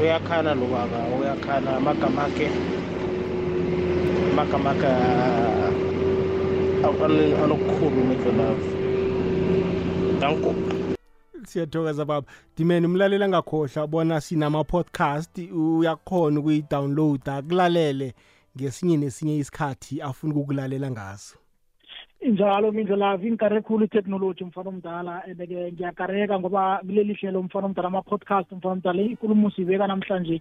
uyakhala 0.00 0.54
lo 0.54 0.66
baba 0.66 0.98
uyakhala 1.20 1.76
amagama 1.76 2.24
akhe 2.24 2.48
amagama 4.32 4.70
akhe 4.70 4.90
anokukhulu 7.44 8.00
mindlelafu 8.08 8.70
danko 10.20 10.54
siyathokoza 11.46 12.04
baba. 12.04 12.26
Dimene 12.56 12.86
umlaleli 12.86 13.24
angakhohlwa 13.24 13.86
bona 13.86 14.20
sinama-podcast 14.20 15.38
uyakhona 15.52 16.40
ukuyi-downloada 16.40 17.36
akulalele 17.36 18.14
ngesinye 18.56 18.96
nesinye 18.96 19.36
isikhathi 19.38 20.02
afuna 20.02 20.34
ukukulalela 20.34 20.90
ngaso 20.90 21.36
injalo 22.24 22.72
mindlelavu 22.72 23.26
ingikare 23.26 23.60
khulu 23.60 23.84
itekhnoloji 23.84 24.44
mfana 24.44 24.68
omdala 24.70 25.14
and-ke 25.28 25.72
ngiyakareka 25.72 26.38
ngoba 26.40 26.80
kuleli 26.86 27.14
hlelo 27.20 27.42
mfana 27.42 27.66
omdala 27.66 27.88
ama-podcast 27.88 28.48
mfana 28.52 28.72
omdala 28.76 29.02
ikulumo 29.02 29.50
siyibeka 29.50 29.86
namhlanje. 29.86 30.40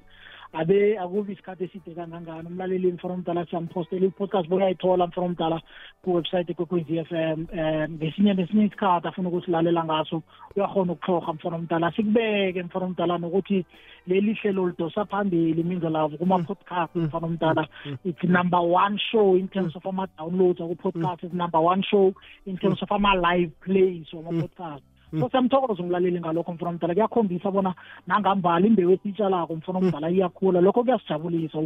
Abe 0.53 0.97
akubi 0.99 1.33
isikhathi 1.33 1.63
eside 1.63 1.95
kangangani. 1.95 2.47
Umlaleli 2.47 2.91
mfana 2.91 3.13
omdala 3.13 3.45
siyampostela 3.45 4.05
i-podcast 4.05 4.49
bokuyayithola 4.49 5.07
mfana 5.07 5.27
omdala 5.27 5.61
kuwebsite 6.01 6.53
kwekwezi 6.53 6.97
f 6.97 7.11
m 7.11 7.47
um 7.51 7.91
ngesinye 7.95 8.33
nesinye 8.33 8.65
isikhathi 8.65 9.07
afuna 9.07 9.29
ukusilalela 9.29 9.83
ngaso. 9.83 10.21
Uyakhona 10.55 10.93
ukuhlorha 10.93 11.33
mfana 11.33 11.55
omdala 11.55 11.91
sikubeke 11.91 12.63
mfana 12.63 12.85
omdala 12.85 13.17
nokuthi 13.17 13.65
leli 14.07 14.33
hlelo 14.33 14.67
lidosa 14.69 15.05
phambili 15.05 15.63
mindlelavu 15.63 16.17
kuma-podcast 16.17 16.95
mfana 16.95 17.27
omdala 17.27 17.67
it's 18.05 18.23
number 18.23 18.59
one 18.59 18.97
show 19.11 19.35
in 19.37 19.47
terms 19.47 19.75
of 19.75 19.85
ama-downloads 19.85 20.61
aku-podcast 20.61 21.23
it's 21.23 21.33
number 21.33 21.59
one 21.61 21.81
show 21.83 22.13
in 22.45 22.57
terms 22.57 22.83
of 22.83 22.91
ama-live 22.91 23.51
plays 23.61 24.13
wama-podcast. 24.13 24.92
So 25.19 25.29
siyamthokoza 25.29 25.83
umlaleli 25.83 26.19
ngalokho 26.19 26.53
mfana 26.53 26.69
omdala 26.69 26.93
kuyakhombisa 26.93 27.51
bona 27.51 27.73
nangambala 28.07 28.65
imbewu 28.67 28.91
esitshalako 28.93 29.55
mfana 29.55 29.79
omdala 29.79 30.09
iyakhula. 30.09 30.61
Lokho 30.61 30.83
kuyasijabulisa 30.83 31.57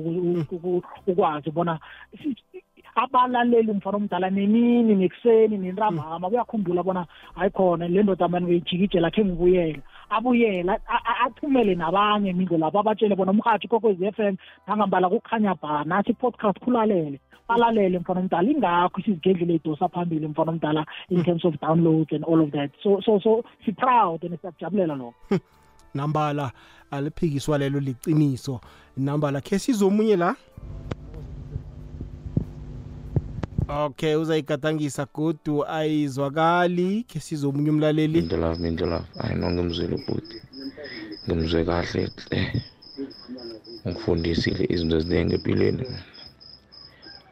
ukwazi 1.07 1.51
bona 1.51 1.79
abalaleli 2.97 3.73
mfana 3.73 3.97
omdala 3.97 4.29
nemini 4.29 4.95
nekuseni 4.95 5.57
nentambama 5.57 6.29
kuyakhumbula 6.29 6.83
bona 6.83 7.05
hayi 7.35 7.51
khona 7.51 7.87
le 7.87 8.03
ndoda 8.03 8.27
mani 8.27 8.45
beyijikijela 8.45 9.11
khe 9.11 9.25
ngibuyela 9.25 9.81
abuyela 10.09 10.79
a- 10.87 11.03
a- 11.11 11.19
athumele 11.25 11.75
nabanye 11.75 12.33
mindlo 12.33 12.57
lapho 12.57 12.79
abatshele 12.79 13.15
bona 13.15 13.31
umhathi 13.31 13.67
kokwezi 13.67 14.05
F 14.05 14.19
M 14.19 14.35
nangambala 14.67 15.09
kukhanya 15.09 15.55
bha 15.55 15.83
nathi 15.85 16.13
podcast 16.13 16.59
kulalele 16.59 17.19
balalele 17.47 17.99
mfana 17.99 18.19
omdala. 18.19 18.49
Ingakho 18.51 19.01
sizigedlela 19.01 19.53
idosa 19.53 19.87
phambili 19.89 20.27
mfana 20.27 20.51
omdala 20.51 20.85
in 21.09 21.23
terms 21.23 21.45
of 21.45 21.53
downloads 21.61 22.11
and 22.15 22.25
all 22.25 22.41
of 22.41 22.51
that. 22.51 22.71
So 22.83 22.99
so 23.05 23.19
so 23.19 23.43
si 23.65 23.71
proud 23.71 24.23
and 24.23 24.39
siyakujabulela 24.41 24.95
lokho. 24.95 25.39
Nambala 25.93 26.51
aliphikiswa 26.91 27.57
lelo 27.57 27.79
liciniso. 27.79 28.59
Nambala 28.97 29.41
khe 29.41 29.59
sizomunye 29.59 30.15
la? 30.15 30.35
Okay 33.67 34.15
uzayigadangisa 34.15 35.07
godu 35.13 35.65
ayizwakali 35.65 37.03
khe 37.03 37.19
sizomunye 37.19 37.69
umlaleli. 37.69 38.19
Mindlo 38.21 38.37
love 38.37 38.59
mindlo 38.61 38.87
love 38.87 39.07
hayi 39.19 39.35
no 39.39 39.51
ngimzwile 39.51 39.95
ubhuti 39.95 40.37
ngimzwe 41.25 41.65
kahle 41.69 42.01
hle 42.15 42.39
ungifundisile 43.85 44.63
izinto 44.73 44.95
eziningi 44.97 45.35
empilweni. 45.35 45.85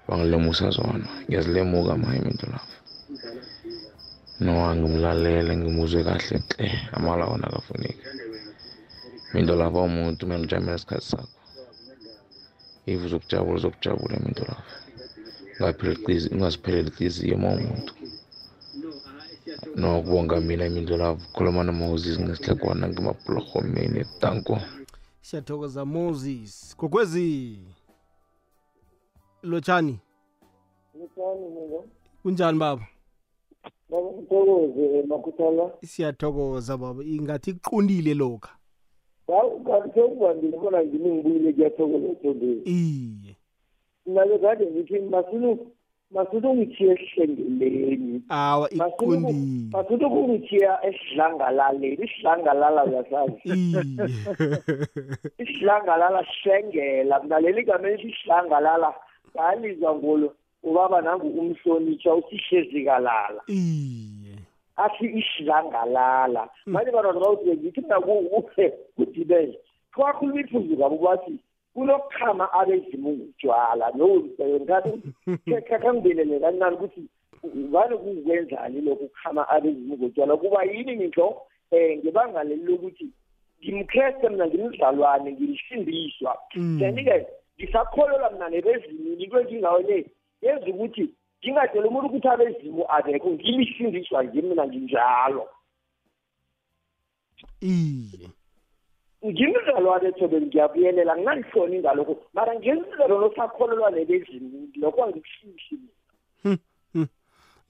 Wangilemusa 0.08 0.70
zona. 0.70 1.08
Ngiyazilemuka 1.26 1.98
maye 1.98 2.20
mindlo 2.26 2.48
love 2.54 2.74
no 4.44 4.54
ngimlalele 4.76 5.54
ngimuzwe 5.58 6.04
kahle 6.08 6.38
hle 6.50 6.68
amala 6.96 7.26
wona 7.30 7.48
akafuneki. 7.48 8.06
Mindlo 9.34 9.56
love 9.56 9.78
awumuntu 9.80 10.20
kumele 10.26 10.44
ujamele 10.44 10.76
isikhathi 10.76 11.08
sakho. 11.12 11.40
If 12.86 13.00
uzokujabula 13.06 13.58
uzokujabula 13.58 14.20
mindlo 14.20 14.46
love 14.52 14.85
ungazipheleli 15.60 16.90
ihliziyo 16.90 17.38
ma 17.38 17.50
umuntu 17.54 17.94
nokubonga 19.76 20.42
mina 20.42 20.66
imindlo 20.66 20.98
lavo 20.98 21.22
khuluma 21.34 21.64
nomoses 21.64 22.20
ngesihlekwana 22.20 22.90
ngimabhulorhomeni 22.90 24.06
tanko 24.20 24.60
siyathokoza 25.22 25.86
moses. 25.86 26.76
Kokwezi 26.78 27.60
lotshani 29.44 30.00
Ngitshani 30.98 31.46
mina. 31.56 31.80
kunjani 32.24 32.60
baba? 32.60 32.88
Baba 33.90 34.12
ngithokoze 34.12 35.04
makhuthala. 35.08 35.72
siyathokoza 35.86 36.78
baba. 36.78 37.04
Ingathi 37.04 37.54
kuqondile 37.54 38.14
lokha. 38.14 38.50
Hawu 39.28 39.60
kanti 39.64 39.90
sekuvambile 40.00 40.58
bona 40.58 40.84
ngimi 40.84 41.10
ngibuyile 41.12 41.54
kuyathokoza 41.54 42.08
ethombeni. 42.08 42.62
Nabe 44.06 44.38
kade 44.40 44.66
ngithi 44.66 45.00
masulu 45.00 45.68
masulu 46.12 46.54
ngithiye 46.54 46.94
esihlengeleni. 46.94 48.22
awa 48.30 48.70
iqondile 48.70 49.34
masulu 49.74 50.06
kungithiya 50.14 50.74
esidlangalaleni. 50.88 52.06
Isidlangalala 52.06 52.82
uyasazi. 52.86 53.42
Isidlangalala 55.42 56.26
sihlengela. 56.32 57.24
Mnalela 57.24 57.60
igama 57.60 57.88
elithi 57.88 58.08
isidlangalala. 58.14 58.94
Ngalizwa 59.36 59.96
ngolo 59.96 60.28
ubaba 60.64 61.02
nangu 61.02 61.28
umhlonitsha 61.28 62.16
usihlezi-kalala. 62.16 63.42
iye 63.48 64.16
athi 64.76 65.06
isidlangalala 65.20 66.50
manje 66.66 66.92
bantwana 66.92 67.20
bawuthi 67.20 67.58
ngithi 67.58 67.82
mna 67.82 68.00
kudibele 68.96 69.60
kwakhuluma 69.94 70.42
iphuzu 70.42 70.78
kabo 70.78 70.98
bathi 70.98 71.34
kunokuchama 71.76 72.54
abezimu 72.54 73.10
ngutshwala 73.14 73.92
nokangibelele 75.46 76.40
kancane 76.40 76.76
ukuthi 76.76 77.02
vane 77.72 77.96
kukwenzani 77.98 78.82
lokhu 78.82 79.08
kuchama 79.08 79.50
abezimu 79.50 79.98
ngotshwala 79.98 80.38
kuba 80.38 80.64
yini 80.64 80.96
ngitlo 80.96 81.28
um 81.72 81.92
ngebanga 82.00 82.44
leli 82.44 82.64
lokuthi 82.64 83.08
ngimkreste 83.60 84.30
mna 84.30 84.48
ngimdlalwane 84.48 85.32
ngilisindiswa 85.32 86.38
kanti-ke 86.80 87.28
ngisakholelwa 87.58 88.32
mna 88.32 88.50
nebezimini 88.50 89.26
le 89.88 90.06
yenza 90.42 90.68
ukuthi 90.68 91.06
ngingatshela 91.44 91.88
umuntu 91.88 92.08
ukuthi 92.08 92.28
abezimu 92.28 92.84
abekho 92.96 93.30
ngilisindiswa 93.32 94.24
ngimi 94.24 94.50
mina 94.50 94.68
nginjalo. 94.68 95.44
Iye. 97.62 98.28
Ngimzalwane 99.32 100.12
thobeni 100.12 100.46
ngiyabuyelela 100.46 101.16
nginganihloni 101.18 101.80
ngalokho. 101.80 102.16
Mara 102.34 102.56
ngenzelo 102.56 103.20
nosakholelwa 103.22 103.92
nebezimu 103.92 104.70
lokho 104.76 105.04
angikuhlihli 105.04 105.90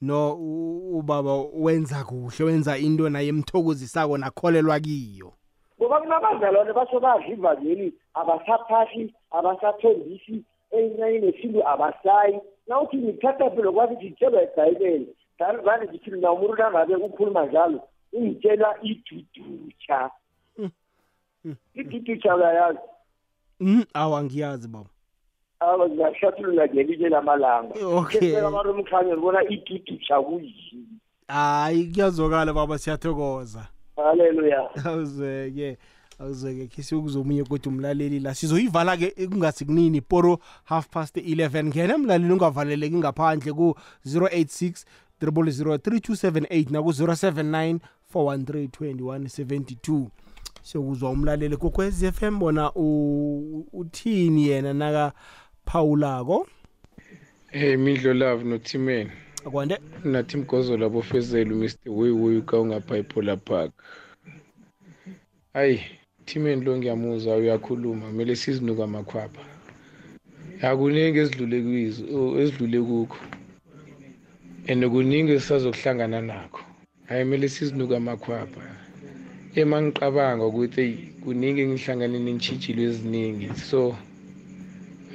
no 0.02 0.34
u- 0.34 0.98
ubaba 0.98 1.32
wenza 1.54 2.04
kuhle 2.04 2.44
wenza 2.44 2.78
into 2.78 3.08
naye 3.08 3.28
emthokozisako 3.28 4.18
nakholelwa 4.18 4.80
kiyo. 4.80 5.32
Ngoba 5.80 6.00
kunabazalwane 6.00 6.72
baso 6.72 7.00
badla 7.00 7.26
ivangeli 7.28 7.94
abasaphahli 8.14 9.14
abasathombisi 9.30 10.44
enyanye 10.70 11.18
nesintu 11.18 11.68
abasayi. 11.68 12.40
Nawuthi 12.66 12.96
ngithatha 12.96 13.50
phela 13.50 13.72
kwathi 13.72 13.94
ngitshelwa 13.94 14.42
ebhayibheli 14.42 15.08
vane 15.64 15.84
ngithi 15.88 16.10
mina 16.10 16.32
umuntu 16.32 16.56
nangabe 16.56 16.94
ukhuluma 16.94 17.46
njalo 17.46 17.80
ungitshela 18.12 18.76
idudutsha 18.82 20.10
idudutsha 21.74 22.36
uyayazi 22.36 22.78
Mm, 23.60 23.84
awa 23.94 24.24
ngiyazi 24.24 24.68
baba. 24.68 24.90
Awa 25.60 25.88
ngingahlathulula 25.88 26.68
ngelinye 26.68 27.08
lamalanga. 27.08 27.74
Okay. 27.86 28.38
abantu 28.38 28.70
omkhanye 28.70 29.12
ngibona 29.12 29.48
idudutsha 29.48 30.20
kuyini? 30.20 30.88
Hayi 31.28 31.86
kuyazwakala 31.86 32.52
baba 32.52 32.78
siyathokoza. 32.78 33.66
Haleluya. 33.96 34.68
Awuzweke 34.84 35.78
awuzweke 36.20 36.66
khe 36.66 36.82
siyokuzomunye 36.82 37.44
kodwa 37.44 37.72
umlaleli 37.72 38.20
la. 38.20 38.34
Sizoyivala-ke 38.34 39.26
kungasi 39.26 39.64
kunini 39.64 40.00
poro 40.00 40.38
half 40.64 40.88
past 40.88 41.16
11 41.16 41.64
ngena 41.64 41.94
emlaleli 41.94 42.32
ungavaleleki 42.32 42.96
ngaphandle 42.96 43.52
ku-086 43.52 44.84
0003278 45.22 46.72
naku-079 46.72 47.78
413 48.14 50.06
siyokuzwa 50.70 51.10
umlaleli 51.10 51.56
kokwez 51.56 52.02
f 52.02 52.22
m 52.22 52.38
bona 52.38 52.72
u- 52.74 53.66
uthini 53.72 54.48
yena 54.48 54.72
nakaphawulako 54.74 56.46
Hey 57.50 57.76
Midlo 57.76 58.14
Love 58.14 58.44
noTimen. 58.44 59.08
akwande 59.46 59.78
Nathi 60.04 60.36
mgozola 60.36 60.88
bofezelo 60.88 61.56
Mr. 61.56 61.76
Wewe 61.90 62.40
ka 62.42 62.60
ungaphipola 62.60 63.36
park. 63.36 63.72
Hayi 65.52 65.80
Timen 66.24 66.64
lo 66.64 66.76
ngiyamuzwa 66.76 67.36
uyakhuluma 67.36 68.06
kumele 68.06 68.36
sizinuka 68.36 68.84
amakhwapha. 68.84 69.40
Akuningi 70.62 71.18
esidlule 71.18 71.62
kwizo 71.62 72.04
o- 72.18 72.38
esidlule 72.40 72.80
kukho. 72.82 73.16
And 74.68 74.84
kuningi 74.90 75.32
esisazokuhlangana 75.32 76.20
nakho. 76.22 76.60
Hayi 77.08 77.24
kumele 77.24 77.48
sizinuka 77.48 77.96
amakhwapha. 77.96 78.60
Ema 79.56 79.82
ngiqabanga 79.82 80.44
ukuthi 80.46 80.80
hey 80.80 80.94
kuningi 81.24 81.60
engihlangane 81.64 82.18
nentshitshilo 82.18 82.82
eziningi. 82.88 83.48
So 83.68 83.96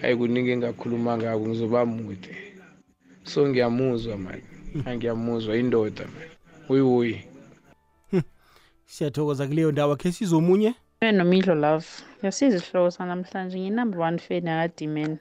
hayi 0.01 0.15
kuningi 0.15 0.51
engakhuluma 0.51 1.17
ngako 1.17 1.43
ngizoba 1.47 1.85
mude. 1.85 2.33
So 3.23 3.47
ngiyamuzwa 3.47 4.17
mani 4.17 4.43
angiyamuzwa 4.85 5.57
indoda 5.57 6.05
mani 6.13 6.31
wuyi 6.69 6.81
wuyi. 6.81 7.17
Siyathokoza 8.85 9.47
kuleyo 9.47 9.71
ndawo. 9.71 9.95
Khe 9.95 10.11
size 10.11 10.35
omunye? 10.35 10.73
Nomidlo 11.01 11.55
love. 11.55 11.87
Yasiza 12.23 12.57
isihloko 12.57 12.91
sanamhlanje. 12.91 13.59
Nginumber 13.59 13.99
one 14.01 14.17
fan 14.17 14.47
yakadimen 14.47 15.17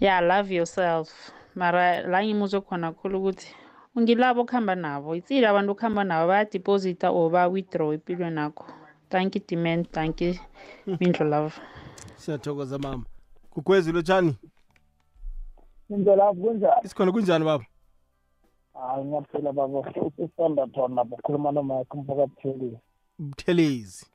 ya 0.00 0.20
love 0.20 0.54
yourself. 0.54 1.32
Mara 1.54 2.02
la 2.02 2.24
ngimuzwe 2.24 2.60
khona 2.60 2.92
khulu 2.92 3.18
ukuthi 3.18 3.48
ungilabo 3.96 4.40
okuhamba 4.40 4.74
nabo. 4.74 5.14
Itsile 5.16 5.46
abantu 5.48 5.72
okuhamba 5.72 6.04
nabo 6.04 6.28
bayadiposita 6.28 7.10
or 7.10 7.30
ba-withdraw 7.30 7.92
empilweni 7.92 8.34
nakho 8.34 8.64
tanki 9.08 9.40
dimen 9.48 9.84
tanki 9.84 10.38
mindlo 10.86 11.26
love. 11.26 11.54
Siyathokoza 12.16 12.78
mama. 12.78 13.04
Kukwezi 13.50 13.92
lotshani 13.92 14.36
indlela 15.90 16.32
kunjani? 16.32 16.80
Isikhona 16.84 17.12
kunjani 17.12 17.44
baba? 17.44 17.64
Hayi 18.74 19.04
ngiyaphila 19.04 19.52
baba. 19.52 19.78
Usisandathona 20.18 20.94
lapho 20.94 21.16
khuluma 21.16 21.52
nomakho 21.52 21.98
mphakatheli 21.98 22.78
buthelezi 23.18 24.06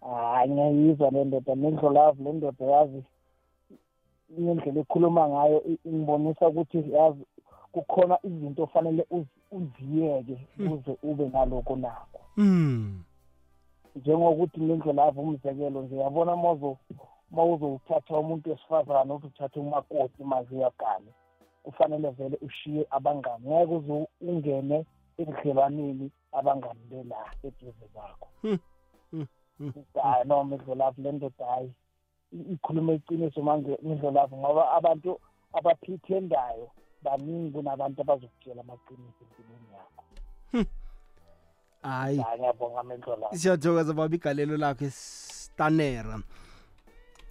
hayi 0.00 0.50
ngiyayizwa 0.50 1.10
le 1.10 1.24
ndoda. 1.24 1.54
Nendlolavu 1.54 2.24
le 2.24 2.32
ndoda 2.32 2.64
yazi 2.66 3.02
indlela 4.38 4.80
ekhuluma 4.80 5.28
ngayo 5.28 5.62
i- 5.68 5.78
ingibonisa 5.84 6.48
ukuthi 6.48 6.92
yazi 6.92 7.24
kukhona 7.72 8.18
izinto 8.24 8.62
ofanele 8.62 9.06
uzi- 9.10 9.42
uziyeke 9.50 10.38
ukuze 10.58 10.96
ube 11.02 11.28
naloko 11.28 11.76
nakho. 11.76 12.20
Mm. 12.36 13.02
njengokuthi 13.96 14.60
ngendlelavu 14.60 15.20
umzekelo 15.20 15.82
nje 15.82 15.96
yabona 15.96 16.36
ma 16.36 16.50
uzo- 16.52 16.76
ma 17.30 17.44
uzowuthatha 17.44 18.18
umuntu 18.18 18.50
wesifazane 18.50 19.12
uthi 19.12 19.26
uthathe 19.26 19.60
umakoti 19.60 20.24
maze 20.24 20.54
uyagane 20.54 21.12
kufanele 21.62 22.10
vele 22.10 22.38
ushiye 22.42 22.86
abangani. 22.90 23.46
Ngeke 23.48 23.74
uze 23.74 24.06
ungene 24.20 24.84
ebudlelwaneni 25.18 26.10
abangani 26.32 26.80
bela 26.90 27.16
eduze 27.44 27.86
kwakho. 27.92 28.28
Hayi 30.02 30.24
no 30.28 30.44
midlolavu 30.44 31.02
le 31.02 31.12
ndoda 31.12 31.46
hayi 31.46 31.72
i- 32.32 32.52
ikhuluma 32.52 32.92
iqiniso 32.92 33.42
manje 33.42 33.78
midlolavu 33.82 34.36
ngoba 34.36 34.72
abantu 34.72 35.20
abaphithendayo 35.52 36.70
baningi 37.02 37.50
kunabantu 37.50 38.00
abazokutshela 38.00 38.60
amaqiniso 38.60 39.24
empilweni 39.24 39.68
yakho. 39.72 40.04
Hayi. 41.82 42.18
Hayi 42.18 42.38
ngiyabonga 42.38 42.82
midlolavu 42.82 43.36
siyathokoza 43.36 43.92
baba 43.92 44.14
igalelo 44.14 44.56
lakho 44.56 44.84
esitanera. 44.84 46.22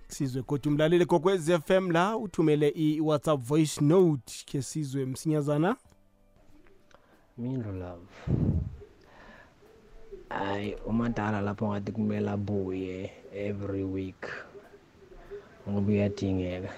Sizwe 0.08 0.44
kodwa 0.44 0.72
umlaleli 0.72 1.06
gokwez 1.06 1.50
f 1.50 1.70
m 1.72 1.92
la 1.92 2.18
uthumele 2.18 2.70
i-whatsapp 2.76 3.40
voice 3.40 3.82
note 3.82 4.44
ke 4.46 4.62
sizwe 4.62 5.06
msinyazana. 5.06 5.76
Mindlu 7.38 7.72
love. 7.72 8.08
Hayi 10.30 10.76
umadala 10.76 11.42
lapho 11.42 11.68
ngathi 11.68 11.92
kumele 11.92 12.30
abuye 12.30 13.12
every 13.34 13.84
week. 13.84 14.28
Ngoba 15.70 15.92
uyadingeka. 15.92 16.74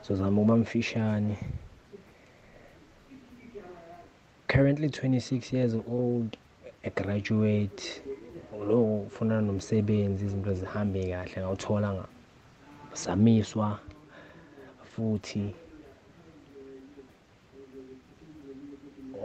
Sozama 0.00 0.40
ukuba 0.40 0.56
mfishane 0.56 1.38
currently 4.52 4.90
26 4.90 5.52
years 5.54 5.74
old 5.88 6.36
a 6.84 6.90
graduate. 6.90 8.02
Lo 8.68 9.02
ufuna 9.06 9.40
nomsebenzi 9.40 10.24
izinto 10.24 10.54
zihambe 10.54 11.10
kahle 11.10 11.40
ngawuthola 11.40 11.92
nga 11.94 12.06
samiswa 12.92 13.78
futhi 14.92 15.54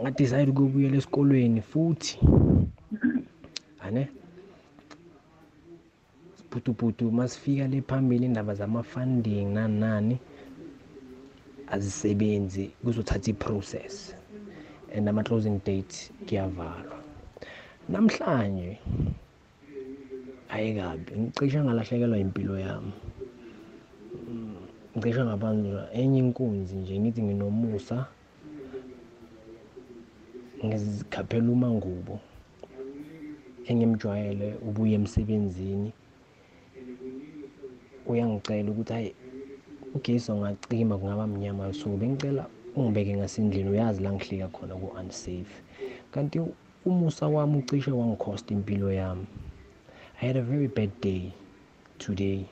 ngadecide 0.00 0.50
ukubuyela 0.50 0.96
esikolweni 0.96 1.60
futhi 1.60 2.18
ane? 3.84 4.08
Sibhutubutu 6.36 7.12
masifika 7.12 7.66
le 7.68 7.82
phambili 7.82 8.24
indaba 8.26 8.54
zama-funding 8.54 9.46
nani 9.54 9.80
nani 9.80 10.18
azisebenzi 11.70 12.64
kuzothatha 12.84 13.30
i-process. 13.30 14.17
And 14.94 15.08
ama-closing 15.08 15.60
date 15.64 16.10
kuyavalwa. 16.26 16.98
Namhlanje 17.88 18.78
ayikabi 20.48 21.12
ngicishe 21.16 21.60
ngalahlekelwa 21.60 22.18
impilo 22.18 22.58
yami. 22.58 22.92
Mm, 24.28 24.56
ngicishe 24.96 25.24
ngabanjwa 25.24 25.92
enye 25.92 26.18
inkunzi 26.18 26.76
nje 26.76 26.98
ngithi 27.00 27.22
nginomusa 27.22 28.06
ngizikhaphela 30.64 31.48
umangubo 31.52 32.20
engimjwayele 33.68 34.48
ubuye 34.68 34.94
emsebenzini. 34.94 35.92
Uyangicela 38.08 38.70
ukuthi 38.70 38.92
hayi 38.92 39.14
ugesi 39.94 40.32
ungacima 40.32 40.98
kungaba 40.98 41.26
mnyama 41.26 41.72
so 41.72 41.88
bengicela 41.96 42.44
ungibeke 42.82 43.16
ngasendlini 43.16 43.70
uyazi 43.70 44.02
la 44.02 44.12
ngihlika 44.12 44.48
khona 44.48 44.74
ku-unsafe. 44.74 45.62
Kanti 46.10 46.40
umusa 46.84 47.28
wami 47.28 47.58
ucishe 47.58 47.90
wangikhosta 47.90 48.54
impilo 48.54 48.92
yami. 48.92 49.26
I 50.20 50.26
had 50.26 50.36
a 50.36 50.42
very 50.42 50.68
bad 50.68 50.90
day 51.00 51.32
today. 51.98 52.46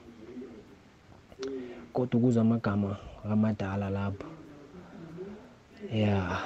Kodwa 1.92 2.20
ukuzwa 2.20 2.42
amagama 2.42 2.96
amadala 3.24 3.90
lapha 3.90 4.26
ya 5.92 6.38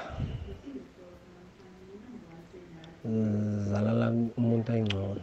zalala 3.71 4.11
umuntu 4.37 4.73
ayingcono. 4.73 5.21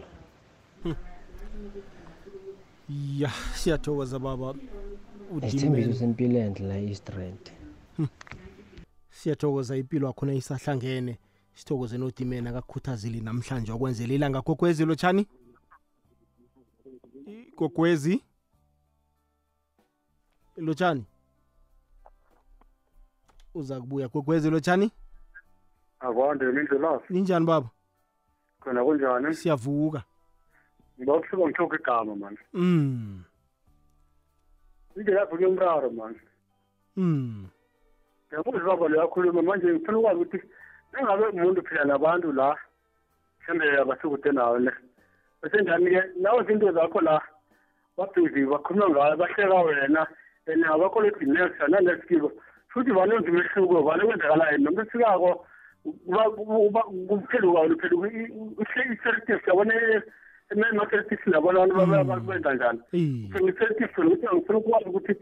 Ya 3.17 3.31
siyathokoza 3.55 4.19
baba. 4.19 4.53
Isithembiso 5.27 5.67
udimeni 5.67 5.93
sempilo 5.93 6.39
enhle 6.39 6.67
la 6.67 6.77
eastrand 6.79 7.51
siyathokoza 9.27 9.75
impilo 9.75 10.07
wakhona 10.07 10.33
isahlangene 10.33 11.17
sithokoze 11.53 11.97
nodimeni 11.97 12.47
akakhuthazile 12.49 13.19
namhlanje 13.21 13.71
wakwenzela 13.71 14.13
ilanga. 14.13 14.41
Gogwezi 14.41 14.85
lotshani? 14.85 15.27
Gogwezi? 17.57 18.23
Lotshani? 20.57 21.05
Uza 23.53 23.79
kubuya. 23.81 24.07
Gogwezi 24.07 24.49
lotshani? 24.49 24.91
Akwande 25.99 26.45
mindlulavu 26.45 27.03
ninjani 27.09 27.45
baba? 27.45 27.69
Khona 28.61 28.83
kunjani? 28.83 29.35
Siyavuka. 29.35 30.03
Ngiba 30.99 31.15
ukuhluka 31.15 31.47
ngithoka 31.47 31.77
igama 31.79 32.15
mani 32.15 32.37
mm. 32.53 33.23
Indlela 34.95 35.25
kunomraro 35.25 35.89
mani 35.91 36.19
mm. 36.95 37.47
Ngiyabuza 38.27 38.65
baba 38.65 38.87
liyakhuluma 38.87 39.41
manje 39.41 39.67
ngifuna 39.67 39.97
ukwazi 39.97 40.21
ukuthi 40.21 40.39
nangabe 40.91 41.25
umuntu 41.27 41.61
phila 41.67 41.85
nabantu 41.85 42.31
la 42.31 42.57
mhlawumbe 43.39 43.81
abasukude 43.81 44.31
nawe 44.31 44.59
ne 44.59 44.71
bese 45.41 45.61
njani-ke 45.61 46.01
nawe 46.21 46.43
zinto 46.43 46.71
zakho 46.71 47.01
la 47.01 47.21
babhizi 47.97 48.45
bakhuluma 48.45 48.89
ngayo 48.89 49.15
bahleka 49.17 49.63
wena 49.67 50.07
and 50.47 50.63
next 51.33 51.59
nanesikibo 51.67 52.31
futhi 52.69 52.91
banenza 52.91 53.29
umehluko 53.29 53.81
vane 53.83 54.03
kwenzakalayo 54.05 54.57
noma 54.57 54.81
esikako 54.81 55.45
kupheluka 57.07 57.59
wena 57.59 57.75
upheluka 57.75 58.07
i-selective 58.07 59.41
yabona 59.47 59.73
ema-selective 60.51 61.21
nabona 61.25 61.63
abantu 61.63 62.27
benza 62.27 62.53
njani? 62.53 62.79
I-selective 62.93 63.91
phela 63.93 64.07
ukuthi 64.07 64.27
angifuna 64.27 64.59
ukwazi 64.59 64.89
ukuthi 64.89 65.13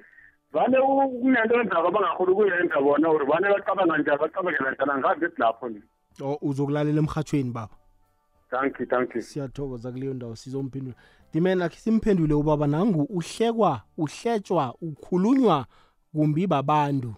vane 0.56 0.78
kunento 1.22 1.62
enzako 1.62 1.88
abangakhona 1.88 2.32
ukuyenza 2.32 2.82
bona 2.82 3.10
or 3.10 3.26
vane 3.26 3.48
bacabanga 3.54 3.98
njani 3.98 4.20
bacabangela 4.20 4.72
njani 4.72 4.92
angazi 4.92 5.26
ethi 5.26 5.42
lapho 5.42 5.70
ni 5.70 5.82
o 6.22 6.38
uzokulalela 6.42 7.00
emhathweni 7.00 7.52
baba. 7.52 7.76
Thank 8.50 8.80
you 8.80 8.86
thank 8.86 9.16
you. 9.16 9.22
Siyathokoza 9.22 9.92
kuleyo 9.92 10.14
ndawo 10.14 10.36
sizomphendula. 10.36 10.96
Dimeni 11.34 11.64
akhe 11.64 11.78
simphendule 11.78 12.34
ubaba 12.34 12.68
nangu 12.68 13.04
uhlekwa 13.04 13.82
uhletshwa 13.98 14.76
ukhulunywa 14.82 15.66
kumbi 16.14 16.48
babantu. 16.48 17.14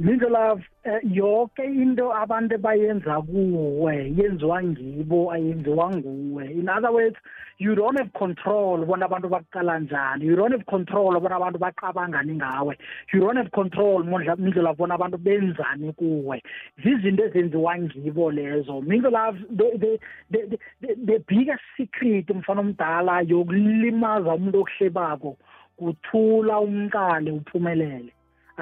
Mindlelav 0.00 0.62
eh, 0.84 1.00
yonke 1.04 1.62
into 1.62 2.10
abantu 2.10 2.56
bayenza 2.58 3.20
kuwe 3.20 4.12
yenziwa 4.16 4.62
ngibo 4.62 5.30
ayenziwa 5.32 5.90
nguwe. 5.90 6.44
In 6.52 6.68
other 6.70 6.90
words 6.90 7.16
you 7.58 7.74
don't 7.74 7.98
have 7.98 8.10
control 8.14 8.86
bona 8.86 9.04
abantu 9.04 9.28
baqala 9.28 9.78
njani 9.78 10.24
you 10.24 10.36
don't 10.36 10.52
have 10.52 10.64
control 10.64 11.20
bona 11.20 11.36
abantu 11.36 11.58
baqabangani 11.58 12.34
ngawe 12.34 12.78
you 13.12 13.20
don't 13.20 13.36
have 13.36 13.50
control 13.50 14.02
mondla 14.04 14.36
Mindlelav 14.36 14.76
bona 14.78 14.94
abantu 14.94 15.18
benzani 15.18 15.92
kuwe. 15.92 16.42
Zizinto 16.82 17.24
ezenziwa 17.24 17.78
ngibo 17.78 18.30
lezo. 18.30 18.80
Mindlelav 18.80 19.36
the 19.50 19.76
the 19.76 19.98
the, 20.30 20.58
the, 20.80 20.94
the 21.04 21.18
biggest 21.28 21.62
secret 21.76 22.30
mfana 22.30 22.60
omdala 22.60 23.20
yokulimaza 23.20 24.34
umuntu 24.34 24.60
okuhlebako 24.60 25.36
kuthula 25.76 26.58
umqale 26.60 27.30
uphumelele. 27.30 28.12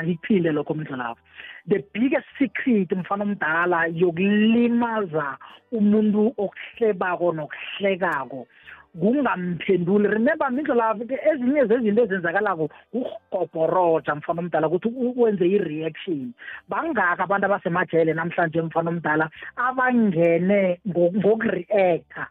Angikuphinde 0.01 0.53
lokho 0.53 0.75
mdlalapho 0.75 1.23
the 1.69 1.85
biggest 1.93 2.27
secret 2.39 2.91
mfana 2.93 3.25
omdala 3.25 3.87
yokulimaza 3.87 5.37
umuntu 5.73 6.35
okuhlebako 6.45 7.33
nokuhlekako. 7.33 8.47
Kungamphenduli 9.01 10.09
remember 10.09 10.51
mindlelavu 10.51 11.05
ke 11.07 11.17
ezinye 11.31 11.67
zezinto 11.69 12.03
ezenzakalako 12.05 12.69
kurhobhoroja 12.93 14.15
mfana 14.15 14.41
omdala 14.41 14.69
ukuthi 14.69 14.89
wenze 15.17 15.45
i-reaction. 15.45 16.33
Bangaka 16.69 17.25
abantu 17.25 17.47
abasemajele 17.47 18.15
namhlanje 18.15 18.63
mfana 18.63 18.91
omdala 18.91 19.31
abangene 19.57 20.81
ngokureacta 20.89 22.25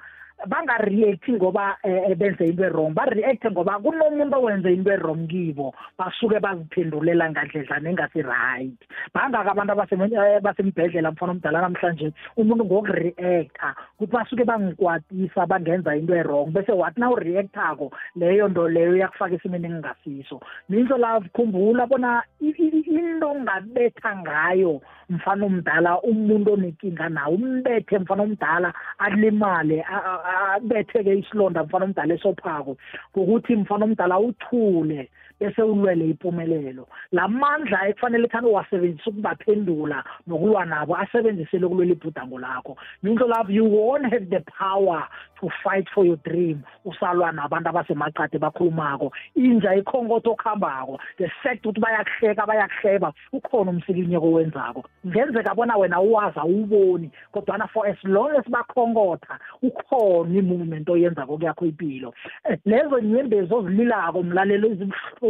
bangareacti 0.46 1.34
ngoba 1.34 1.78
eh, 1.84 2.16
benze 2.18 2.46
into 2.46 2.70
wrong 2.70 2.94
bareacte 2.94 3.50
ngoba 3.52 3.80
kunomuntu 3.80 4.38
owenze 4.38 4.70
into 4.74 4.92
wrong 5.02 5.28
kibo 5.28 5.74
basuke 5.98 6.40
baziphendulela 6.40 7.30
ngandledlana 7.32 7.90
engasi-right 7.90 8.78
bangaka 9.14 9.52
abantu 9.52 9.74
abasem- 9.74 10.14
eh, 10.14 10.42
basembhedlela 10.42 11.12
mfana 11.12 11.32
omdala 11.32 11.62
namhlanje 11.62 12.14
umuntu 12.38 12.66
ngokureacta 12.66 13.76
ukuthi 13.98 14.14
basuke 14.14 14.44
bangikwatisa 14.46 15.46
bangenza 15.50 15.96
into 15.98 16.14
wrong 16.24 16.52
bese 16.54 16.72
wathi 16.72 17.00
na 17.00 17.10
ureactako 17.12 17.92
leyo 18.16 18.48
nto 18.48 18.70
leyo 18.70 18.96
iyakufaka 18.96 19.36
esimeni 19.36 19.66
engingasiso. 19.68 20.40
Ninzo 20.70 20.98
la 20.98 21.20
khumbula 21.34 21.86
bona 21.88 22.24
i- 22.42 22.54
i- 22.58 22.86
into 22.88 23.30
ongabetha 23.30 24.16
ngayo 24.22 24.82
mfana 25.10 25.46
omdala 25.46 26.02
umuntu 26.02 26.54
onenkinga 26.54 27.10
nawo 27.10 27.36
umbethe 27.36 28.00
mfana 28.00 28.24
omdala 28.24 28.74
alimale 28.98 29.82
a- 29.82 30.04
a- 30.04 30.24
abetheke 30.28 31.14
isilonda 31.16 31.64
mfana 31.64 31.86
omdala 31.86 32.14
esophako 32.14 32.78
ngokuthi 33.12 33.56
mfana 33.56 33.86
omdala 33.86 34.20
uthule 34.20 35.10
bese 35.40 35.62
ulwele 35.62 36.06
impumelelo. 36.06 36.88
La 37.12 37.28
mandla 37.28 37.88
ekufanele 37.90 38.28
thana 38.28 38.48
uwasebenzisa 38.48 39.10
ukubaphendula 39.10 40.04
nokulwa 40.28 40.66
nabo 40.66 40.98
asebenzisele 40.98 41.66
ukulwela 41.66 41.92
ibhudango 41.92 42.40
lakho. 42.40 42.78
Mindlo 43.04 43.28
love 43.28 43.54
you 43.54 43.66
won't 43.66 44.12
have 44.14 44.30
the 44.30 44.44
power 44.58 45.08
to 45.40 45.50
fight 45.64 45.88
for 45.94 46.06
your 46.06 46.18
dream. 46.18 46.64
Usalwa 46.86 47.32
nabantu 47.32 47.70
abasemaqade 47.70 48.40
bakhulumako 48.40 49.12
inja 49.36 49.76
ikhonkoto 49.76 50.32
okuhambako 50.32 51.00
the 51.18 51.30
fact 51.44 51.66
ukuthi 51.66 51.80
bayakuhleka 51.80 52.46
bayakuhleba. 52.46 53.14
Ukhona 53.34 53.72
umsikinyeko 53.72 54.32
wenzako 54.32 54.86
ngenzeka 55.08 55.56
bona 55.56 55.78
wena 55.78 56.02
uwazi 56.02 56.40
awuboni 56.40 57.12
kodwana 57.32 57.68
for 57.68 57.88
as 57.88 57.98
long 58.04 58.32
as 58.38 58.46
bakhonkotha 58.50 59.40
ukhona 59.62 60.40
i-movement 60.40 60.90
oyenzako 60.90 61.38
kuyakho 61.38 61.66
impilo 61.66 62.14
Eh, 62.44 62.60
lezo 62.66 63.00
nyembezi 63.00 63.54
ozililako 63.54 64.24
mlalelo 64.24 64.68
ezibuhlungu 64.68 65.27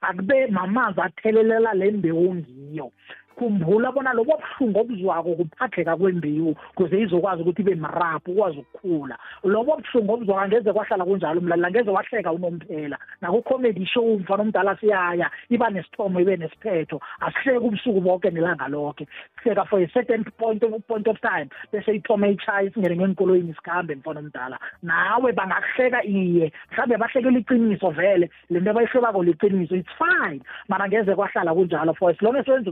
akube 0.00 0.46
mamanzi 0.46 1.00
athelelela 1.00 1.74
le 1.74 1.90
mbewu 1.90 2.34
ngiyo. 2.34 2.92
Khumbula 3.36 3.92
bona 3.92 4.12
lobo 4.12 4.38
buhlungu 4.40 4.80
obuzwako 4.80 5.34
kuphatheka 5.36 5.96
kwembewu 5.96 6.56
kuze 6.74 7.00
izokwazi 7.00 7.42
ukuthi 7.42 7.62
ibe 7.62 7.74
mraphu 7.74 8.32
ukwazi 8.32 8.58
ukukhula. 8.58 9.18
Lobo 9.44 9.76
buhlungu 9.76 10.12
obuzwako 10.14 10.40
angeze 10.40 10.72
kwahlala 10.72 11.04
kunjalo 11.04 11.40
mlalela 11.40 11.68
angeze 11.68 11.90
wahleka 11.90 12.32
unomphela. 12.32 12.98
Naku-comedy 13.20 13.86
show 13.86 14.18
mfana 14.18 14.42
omdala 14.42 14.76
siyaya 14.76 15.30
iba 15.50 15.70
nesithomo 15.70 16.20
ibe 16.20 16.36
nesiphetho. 16.36 17.00
Asihleki 17.20 17.66
ubusuku 17.66 18.00
bonke 18.00 18.30
nelanga 18.30 18.68
lonke 18.68 19.06
sihleka 19.42 19.64
for 19.68 19.80
a 19.80 19.88
certain 19.92 20.24
point 20.38 20.62
of, 20.62 20.86
point 20.86 21.06
of 21.08 21.20
time 21.20 21.48
bese 21.72 21.94
ithome 21.94 22.30
itshaya 22.32 22.70
singene 22.70 22.96
ngenkoloyini 22.96 23.54
sikhambe 23.54 23.94
mfana 23.94 24.20
omdala. 24.20 24.58
Nawe 24.82 25.32
bangakuhleka 25.32 26.04
iye 26.04 26.52
mhlawumbe 26.72 26.96
bahlekela 26.96 27.38
iqiniso 27.38 27.90
vele 27.90 28.30
le 28.50 28.60
nto 28.60 28.70
abayihlobako 28.70 29.22
liqiniso 29.22 29.76
it's 29.76 29.92
fine. 29.98 30.40
Mara 30.68 30.84
angeze 30.84 31.14
kwahlala 31.14 31.54
kunjalo 31.54 31.94
for 31.96 32.10
as 32.10 32.22
long 32.22 32.36
as 32.36 32.48
wenza 32.48 32.70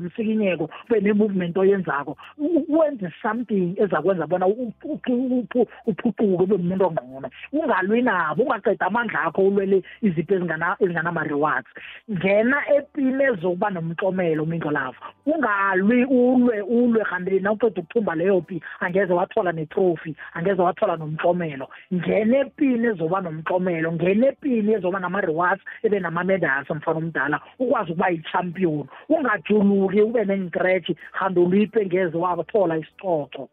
umsikinyeko 0.55 0.71
ube 0.91 1.01
ne-movement 1.01 1.57
oyenzako. 1.57 2.17
U- 2.39 2.65
u- 2.69 2.79
wenze 2.79 3.11
something 3.23 3.75
ezakwenza 3.79 4.27
bona 4.27 4.47
u- 4.47 4.73
u- 4.85 5.01
u- 5.09 5.41
uphu- 5.43 5.67
uphucuke 5.87 6.43
ube 6.43 6.55
umuntu 6.55 6.85
ongqono 6.87 7.31
ungalwi 7.53 8.03
nabo 8.03 8.43
ungaqeda 8.43 8.87
amandla 8.87 9.23
akho 9.23 9.43
ulwele 9.43 9.83
izipho 10.03 10.35
ezingana- 10.35 10.77
ezinganama-rewards 10.81 11.69
ngena 12.11 12.57
epini 12.77 13.25
ezokuba 13.25 13.71
nomtlomelo 13.71 14.47
mindlo 14.47 14.71
lavo 14.71 14.97
ungalwi 15.27 16.05
ulwe 16.05 16.61
ulwe 16.63 17.05
kanti 17.05 17.41
nawuqeda 17.41 17.81
ukuthumba 17.81 18.15
leyo 18.15 18.41
pi 18.41 18.61
angeze 18.81 19.13
wathola 19.13 19.53
netrophy 19.53 20.15
angeze 20.35 20.63
wathola 20.63 20.97
nomtlomelo 20.97 21.69
ngena 21.93 22.39
epini 22.39 22.87
ezoba 22.87 23.21
nomtlomelo 23.21 23.93
ngena 23.93 24.27
epini 24.29 24.73
ezoba 24.73 25.01
nama-rewards 25.01 25.63
ebe 25.83 26.01
nama-medals 26.01 26.71
mfana 26.71 26.99
omdala 26.99 27.41
ukwazi 27.59 27.93
ukuba 27.93 28.09
yi-champion. 28.09 28.87
Ungajuluki 29.09 30.01
ube 30.03 30.25
nengikretshi 30.45 30.97
kanti 31.19 31.41
uliphe 31.41 31.87
ngeze 31.87 32.17
wathola 32.19 32.79
isicoco 32.79 33.49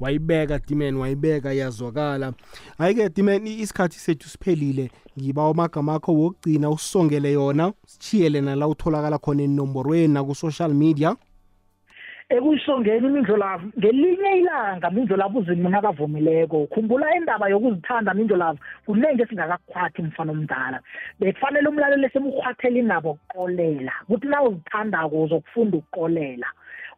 wayibeka 0.00 0.58
dimen 0.58 0.96
wayibeka 0.96 1.52
yazwakala 1.52 2.32
hayi-ke 2.78 3.08
dimen 3.08 3.46
i- 3.46 3.60
isikhathi 3.60 3.98
sethu 3.98 4.28
siphelile. 4.28 4.90
Ngiba 5.18 5.48
amagama 5.48 5.94
akho 5.94 6.12
wokugcina 6.14 6.70
usongele 6.70 7.32
yona 7.32 7.72
sishiyele 7.86 8.40
nala 8.40 8.68
utholakala 8.68 9.18
khona 9.18 9.42
enomborweni 9.42 10.14
naku-social 10.14 10.74
media. 10.74 11.16
Ekuyisongeni 12.30 13.06
imindlo 13.06 13.36
lavo 13.36 13.66
ngelinye 13.78 14.30
ilanga 14.40 14.90
mindlo 14.90 15.16
lavo 15.16 15.38
uzima 15.38 15.68
nakavumileko. 15.68 16.66
Khumbula 16.72 17.14
indaba 17.16 17.48
yokuzithanda 17.50 18.14
mindlo 18.14 18.36
lavo 18.36 18.58
kuningi 18.86 19.22
esingakakukhwathi 19.22 20.02
mfana 20.02 20.32
omdala. 20.32 20.78
Bekufanele 21.18 21.68
umlaleli 21.68 22.06
esemukhwathela 22.06 22.78
inabo 22.78 23.18
kuqolela 23.18 23.92
kuthi 24.06 24.26
na 24.28 24.42
uzithandako 24.42 25.22
uzokufunda 25.22 25.76
ukuqolela. 25.78 26.46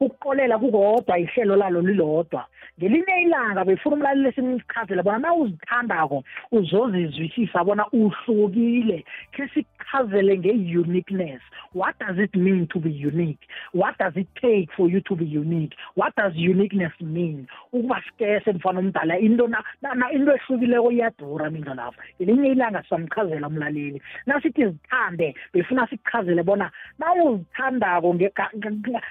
Ukuqolela 0.04 0.58
kukodwa 0.58 1.18
ihlelo 1.18 1.56
lalo 1.56 1.80
lilodwa. 1.80 2.46
Ngelinye 2.78 3.22
ilanga 3.22 3.64
befuna 3.64 3.96
umlaleli 3.96 4.28
esimchazele 4.28 5.02
bona 5.02 5.18
na 5.18 5.34
uzithandako 5.34 6.24
uzozizwisisa 6.52 7.64
bona 7.64 7.86
uhlukile. 7.92 9.04
Khe 9.32 9.48
sikuchazele 9.54 10.38
nge-uniqueness. 10.38 11.42
What 11.74 11.98
does 11.98 12.18
it 12.18 12.34
mean 12.34 12.66
to 12.72 12.78
be 12.80 12.90
unique? 12.90 13.40
What 13.72 13.98
does 13.98 14.12
it 14.16 14.28
take 14.40 14.68
for 14.76 14.88
you 14.88 15.00
to 15.02 15.16
be 15.16 15.24
unique? 15.24 15.74
What 15.94 16.14
does 16.16 16.32
uniqueness 16.36 16.92
mean? 17.00 17.46
Ukuba 17.72 18.02
sikese 18.02 18.52
mfana 18.52 18.78
omdala 18.80 19.18
into 19.18 19.46
na- 19.48 19.64
na- 19.82 19.94
na- 19.94 20.10
into 20.12 20.32
ehlukileko 20.32 20.92
iyadura 20.92 21.50
mindla 21.50 21.74
lapho 21.74 22.02
ngelinye 22.20 22.48
ilanga 22.48 22.82
sizamchazela 22.82 23.46
umlaleli 23.46 24.02
nasithi 24.26 24.66
zithande 24.66 25.34
befuna 25.52 25.86
sikuchazele 25.86 26.42
bona 26.42 26.70
nawuzithandako 26.98 28.14
nge- 28.14 28.32
nga- 28.58 29.02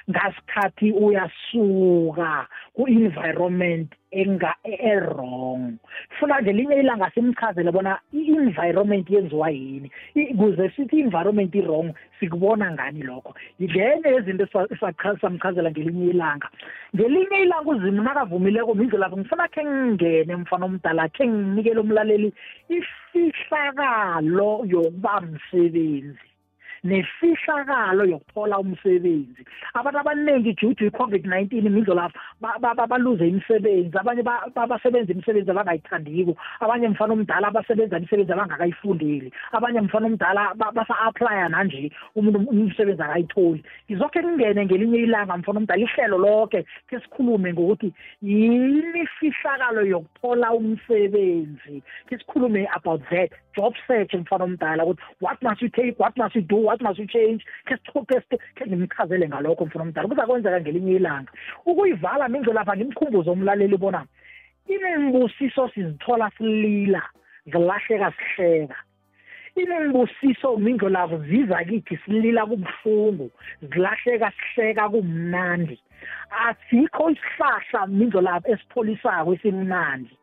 ngasikhathi 0.82 0.92
uyasuka 0.92 2.48
ku-environment 2.76 3.94
enga 4.12 4.56
e-wrong. 4.66 5.78
Funa 6.20 6.42
ngelinye 6.42 6.80
ilanga 6.82 7.12
simchazele 7.14 7.72
bona 7.72 8.00
i-environment 8.14 9.10
yenziwa 9.10 9.50
yini. 9.50 9.92
I- 10.16 10.34
kuze 10.36 10.70
sithi 10.76 10.98
i-environment 10.98 11.56
i-wrong 11.56 11.94
sikubona 12.20 12.72
ngani 12.72 13.04
lokho. 13.04 13.34
Ngenye 13.62 14.10
yezinto 14.10 14.44
esa- 14.46 14.68
esacha- 14.74 15.20
samchazela 15.22 15.72
ngelinye 15.72 16.10
ilanga. 16.12 16.50
Ngelinye 16.96 17.42
ilanga 17.42 17.70
uzima 17.72 18.04
nakavumileko 18.04 18.74
mindlelapho 18.74 19.18
ngifuna 19.18 19.48
khe 19.48 19.64
ngingene 19.66 20.36
mfana 20.36 20.66
omdala 20.66 21.08
khe 21.10 21.28
nginikele 21.28 21.80
umlaleli 21.80 22.34
ifihlakalo 22.70 24.66
yokuba 24.68 25.22
msebenzi. 25.22 26.31
Nefihlakalo 26.84 28.06
yokuthola 28.06 28.60
umsebenzi. 28.60 29.46
Abantu 29.74 30.00
abaningi 30.00 30.54
due 30.54 30.74
to 30.76 30.86
i-covid-19 30.86 31.70
mindlo 31.70 31.94
lapho 31.96 32.18
ba- 32.42 32.58
ba- 32.60 32.74
ba- 32.76 32.88
baluze 32.88 33.28
imisebenzi 33.28 33.98
abanye 33.98 34.24
ba- 34.24 34.50
ba- 34.56 34.68
basebenza 34.68 35.14
imisebenzi 35.14 35.52
abangayithandiko 35.52 36.36
abanye 36.60 36.88
mfana 36.90 37.14
omdala 37.14 37.48
abasebenza 37.48 37.98
imisebenzi 37.98 38.32
abangakayifundeli 38.34 39.32
abanye 39.52 39.82
mfana 39.82 40.06
omdala 40.08 40.54
ba- 40.56 40.72
basa-aplya 40.72 41.50
nanje 41.50 41.92
umuntu 42.16 42.40
umsebenzi 42.50 43.02
akayitholi. 43.02 43.64
Ngizokhe 43.86 44.22
kungene 44.22 44.66
ngelinye 44.66 44.98
ilanga 45.06 45.38
mfana 45.38 45.60
omdala 45.60 45.82
ihlelo 45.82 46.18
lonke 46.18 46.66
ke 46.90 47.00
sikhulume 47.00 47.54
ngokuthi 47.54 47.94
yini 48.22 49.06
ifihlakalo 49.06 49.86
yokuthola 49.86 50.52
umsebenzi. 50.54 51.84
Ke 52.10 52.18
sikhulume 52.18 52.68
about 52.76 53.02
that 53.10 53.30
job 53.56 53.74
search 53.88 54.14
mfana 54.14 54.44
omdala 54.44 54.84
ukuthi 54.86 55.02
what 55.20 55.42
must 55.44 55.62
you 55.62 55.70
take 55.70 55.96
what 56.00 56.18
must 56.18 56.36
you 56.36 56.42
do 56.42 56.71
ke 56.78 57.76
sitho- 57.76 58.06
ke 58.06 58.20
sitho- 58.22 58.40
ke 58.56 58.66
ngimchazele 58.68 59.28
ngalokho 59.28 59.66
mfana 59.66 59.84
omdala 59.84 60.08
kuza 60.08 60.28
kwenzeka 60.28 60.62
ngelinye 60.62 60.96
ilanga. 60.96 61.32
Ukuyivala 61.66 62.30
mindlo 62.30 62.54
lapha 62.54 62.76
ngimkhumbuze 62.76 63.30
umlaleli 63.30 63.78
bona 63.78 64.06
inembusiso 64.68 65.70
sizithola 65.70 66.32
silila 66.38 67.02
zilahleka 67.46 68.14
sihleka. 68.18 68.76
Inembusiso 69.56 70.58
mindlo 70.58 70.90
lavo 70.90 71.18
ziza 71.18 71.64
kithi 71.64 71.98
silila 72.06 72.46
kubuhlungu 72.46 73.32
zilahleka 73.62 74.32
sihleka 74.32 74.90
kumnandi. 74.90 75.80
Asikho 76.32 77.10
isihlahla 77.10 77.88
mindlo 77.88 78.22
lavo 78.22 78.48
esipholisako 78.52 79.34
esimnandi. 79.34 80.18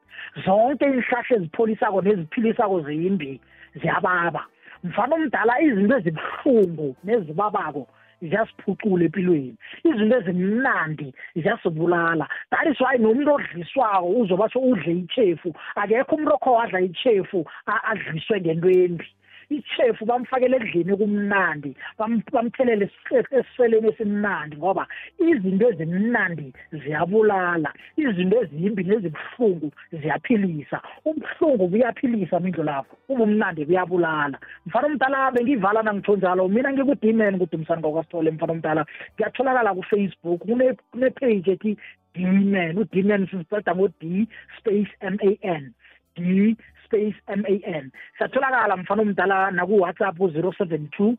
Zonke 0.45 0.85
izihlahla 0.87 1.37
ezipholisako 1.37 2.03
neziphilisako 2.03 2.81
ziyimbi 2.81 3.41
ziyababa. 3.81 4.47
Mfana 4.85 5.14
omdala 5.16 5.61
izinto 5.61 5.97
ezibuhlungu 5.99 6.97
nezibabako 7.05 7.87
ziyasiphucula 8.22 9.05
empilweni. 9.05 9.57
Izinto 9.85 10.16
ezimnandi 10.18 11.14
ziyasibulala. 11.37 12.26
That 12.51 12.66
is 12.70 12.81
why 12.81 12.97
nomuntu 12.99 13.35
odliswako 13.35 14.09
uzobatsho 14.20 14.61
udle 14.61 14.93
ichefu. 14.93 15.55
Akekho 15.76 16.16
umuntu 16.16 16.35
okho 16.35 16.53
wadla 16.53 16.81
ichefu 16.81 17.47
adliswe 17.66 18.41
ngento 18.41 18.70
embi. 18.70 19.07
Ichefu 19.51 20.05
bamfakele 20.07 20.57
ekudleni 20.57 20.97
kumnandi 20.97 21.71
bam- 21.99 22.23
bamthelele 22.33 22.85
esi- 22.91 23.35
esiseleni 23.39 23.89
esimnandi 23.89 24.57
ngoba 24.57 24.87
izinto 25.19 25.71
ezimnandi 25.73 26.53
ziyabulala 26.73 27.71
izinto 27.97 28.37
ezimbi 28.43 28.83
nezibuhlungu 28.85 29.69
ziyaphilisa. 29.93 30.79
Ubuhlungu 31.05 31.69
buyaphilisa 31.69 32.41
mindlo 32.41 32.65
lapho. 32.65 32.97
Ubumnandi 33.09 33.65
buyabulala. 33.65 34.39
Mfana 34.67 34.87
omdala 34.87 35.31
bengivala 35.31 35.83
nangitsho 35.83 36.17
njalo. 36.17 36.49
Mina 36.49 36.73
ngikudimen 36.73 37.37
ngudumisani 37.37 37.83
kwakwasithole 37.83 38.31
mfana 38.31 38.53
omdala. 38.53 38.87
Ngiyatholakala 39.15 39.75
kufacebook 39.75 40.41
kune- 40.45 40.77
kune-page 40.93 41.51
ethi 41.53 41.77
d-man 42.15 42.79
u-d-man 42.79 43.27
sisiceda 43.27 43.75
ngo-d 43.75 44.27
space 44.59 44.93
m 45.01 45.17
a 45.23 45.31
n. 45.43 45.73
D 46.17 46.57
space 46.89 47.16
m 47.28 47.45
a 47.45 47.55
n. 47.80 47.93
Siyatholakala 48.18 48.76
mfana 48.76 49.03
omdala 49.03 49.51
naku-whatsapp 49.51 50.20
u-zero 50.20 50.53
seven 50.59 50.89
two 50.97 51.16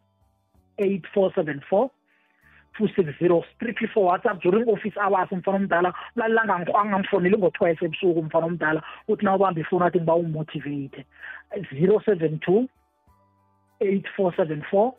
eight 0.80 1.06
four 1.14 1.32
seven 1.36 1.62
four 1.70 1.90
260 2.78 3.44
strictly 3.56 3.88
for 3.94 4.06
whatsapp 4.10 4.42
during 4.42 4.64
office 4.70 4.98
hours 4.98 5.30
mfana 5.32 5.58
omdala 5.58 5.94
ulalila 6.16 6.42
angangifoneli 6.82 7.38
ngo-twice 7.38 7.86
ebusuku 7.86 8.24
mfana 8.24 8.46
omdala 8.46 8.82
uthi 9.08 9.26
na 9.26 9.36
ubamba 9.36 9.62
ifoni 9.62 9.86
athi 9.86 9.98
ngiba 9.98 10.16
umotivate 10.16 11.06
072 11.52 12.68
8474 13.82 14.92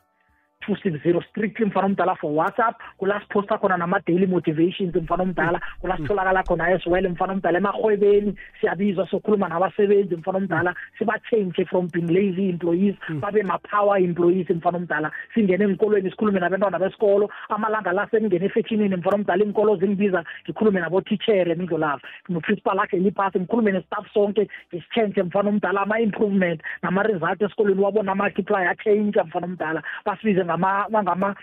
260 0.66 1.22
strictly 1.30 1.66
mfana 1.66 1.86
omdala 1.86 2.16
for 2.16 2.30
whatsapp. 2.30 2.74
Kula 2.98 3.20
siphosta 3.20 3.58
khona 3.58 3.76
nama-daily 3.78 4.26
motivations 4.26 4.94
mfana 4.94 5.22
omdala. 5.22 5.60
Kula 5.80 5.96
sitholakala 5.96 6.42
khona 6.44 6.74
as 6.74 6.86
well 6.86 7.08
mfana 7.08 7.32
omdala 7.32 7.58
emahwebeni 7.58 8.34
siyabizwa 8.60 9.06
sokhuluma 9.08 9.48
nabasebenzi 9.48 10.16
mfana 10.16 10.38
omdala. 10.38 10.74
Siba-change 10.98 11.64
from 11.70 11.88
being 11.88 12.08
lazy 12.08 12.50
employees 12.50 12.94
babe 13.20 13.42
ma-power 13.42 13.98
employees 13.98 14.50
mfana 14.50 14.76
omdala. 14.78 15.10
Singene 15.34 15.64
enkolweni 15.64 16.10
sikhulume 16.10 16.40
nabantwana 16.40 16.78
besikolo. 16.78 17.30
Amalanga 17.48 17.92
la 17.92 18.06
sengingene 18.10 18.46
efetshinini 18.46 18.96
mfana 18.96 19.16
omdala 19.16 19.44
iy'nkolo 19.44 19.76
zingibiza 19.76 20.24
ngikhulume 20.44 20.80
nabotitshere 20.80 21.54
mindlolava 21.54 22.02
noprincipal 22.28 22.80
akhe 22.80 22.98
liphasi 22.98 23.38
ngikhulume 23.38 23.72
nestaff 23.72 24.12
sonke 24.12 24.48
ngisitshentshe 24.72 25.22
mfana 25.22 25.48
omdala 25.48 25.80
ama-improvement 25.82 26.60
nama-result 26.82 27.42
esikolweni 27.42 27.80
wabona 27.80 28.12
ama-multiply 28.12 28.66
atshentsha 28.68 29.24
mfana 29.24 29.46
omdala. 29.46 29.82
Basibize 30.04 30.49
ngama 30.50 31.02
ngama 31.02 31.34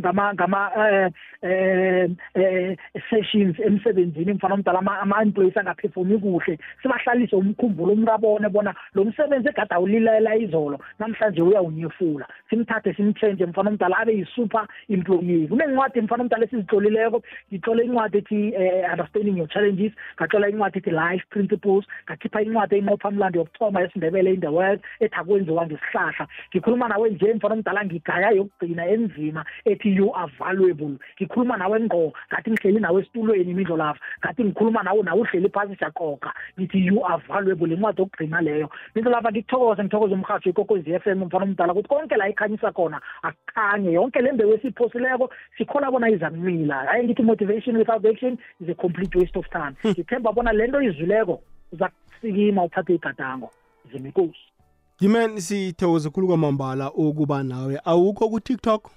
ngama 0.00 0.34
ngama 0.34 0.60
eh 0.76 1.10
eh 1.42 2.10
eh 2.34 2.76
sessions 3.10 3.58
emsebenzini 3.60 4.32
mfana 4.32 4.54
omdala 4.54 4.78
ama- 4.78 5.00
ama-employees 5.00 5.56
angaphefumi 5.56 6.18
kuhle. 6.18 6.58
Sibahlalise 6.82 7.36
umkhumbulo 7.36 7.92
umrabone 7.92 8.48
bona 8.48 8.74
lo 8.94 9.04
msebenzi 9.04 9.48
egade 9.48 9.74
awulilela 9.74 10.36
izolo 10.36 10.78
namhlanje 10.98 11.42
uyawunyefula. 11.42 12.26
Simthathe 12.50 12.94
simchange 12.94 13.46
mfana 13.46 13.70
omdala 13.70 13.98
abe 13.98 14.12
yi-super 14.12 14.66
employee. 14.88 15.48
Kunencwadi 15.48 16.00
mfana 16.00 16.22
omdala 16.22 16.44
esizitlolileko 16.44 17.22
ngitlole 17.52 17.84
incwadi 17.84 18.18
ethi 18.18 18.54
eh, 18.54 18.90
understanding 18.92 19.38
your 19.38 19.48
challenges 19.48 19.92
ngatlola 20.16 20.48
incwadi 20.48 20.78
ethi 20.78 20.90
life 20.90 21.24
principles 21.30 21.84
ngakhipha 22.06 22.42
incwadi 22.42 22.74
eyinqopha 22.74 23.10
mlando 23.10 23.38
yokuthoma 23.38 23.80
yesindebele 23.80 24.34
in 24.34 24.40
the 24.40 24.48
world 24.48 24.80
ethi 25.00 25.14
akwenziwa 25.14 25.66
ngesihlahla. 25.66 26.26
Ngikhuluma 26.50 26.88
nawe 26.88 27.10
nje 27.10 27.34
mfana 27.34 27.54
omdala 27.54 27.84
ngigaya 27.84 28.30
yokugcina 28.48 28.86
enzima 28.86 29.44
ethi 29.64 29.96
you 29.96 30.12
are 30.14 30.32
valuable 30.38 30.96
ngikhuluma 31.20 31.56
nawe 31.56 31.80
ngqo 31.80 32.12
ngathi 32.32 32.50
ngihleli 32.50 32.80
nawe 32.80 33.00
esitulweni 33.02 33.50
imidlo 33.50 33.76
lapha 33.76 34.00
ngathi 34.20 34.44
ngikhuluma 34.44 34.82
nawe 34.82 35.02
nawe 35.02 35.20
uhleli 35.20 35.48
phasi 35.48 35.76
siyaqoqa 35.76 36.32
ngithi 36.58 36.86
you 36.86 37.04
are 37.04 37.22
valuable 37.28 37.74
incwadi 37.74 38.00
yokugcina 38.00 38.40
leyo. 38.40 38.70
Midlo 38.94 39.10
lapha 39.10 39.30
ngikuthokoze 39.30 39.82
ngithokoze 39.82 40.14
umhatsho 40.14 40.50
ikokwezi 40.50 40.92
f 40.92 41.06
m 41.06 41.24
mfana 41.24 41.44
omdala 41.44 41.72
ukuthi 41.72 41.88
konke 41.88 42.16
la 42.16 42.28
ikhanyisa 42.28 42.72
khona 42.72 43.00
akukhanye. 43.22 43.92
Yonke 43.92 44.20
le 44.20 44.32
mbewu 44.32 44.54
esiyiphosileko 44.54 45.30
sikhola 45.56 45.90
bona 45.90 46.10
iza 46.10 46.30
kumila 46.30 46.74
hayi 46.74 47.04
ngithi 47.04 47.22
motivation 47.22 47.76
without 47.76 48.04
action 48.04 48.38
is 48.60 48.68
a 48.68 48.74
complete 48.74 49.18
waste 49.18 49.38
of 49.38 49.48
time. 49.50 49.74
Ngithemba 49.84 50.32
bona 50.32 50.52
le 50.52 50.66
nto 50.66 50.82
izwileko 50.82 51.42
uza 51.72 51.88
kusikima 51.88 52.64
uthathe 52.64 52.94
igadango. 52.94 53.50
Zimikosi 53.92 54.57
Dimen 55.00 55.40
sithokoze 55.40 56.10
khulu 56.10 56.26
kwamambala 56.26 56.92
ukuba 56.92 57.42
nawe. 57.42 57.80
Awukho 57.84 58.28
ku-TikTok 58.28 58.90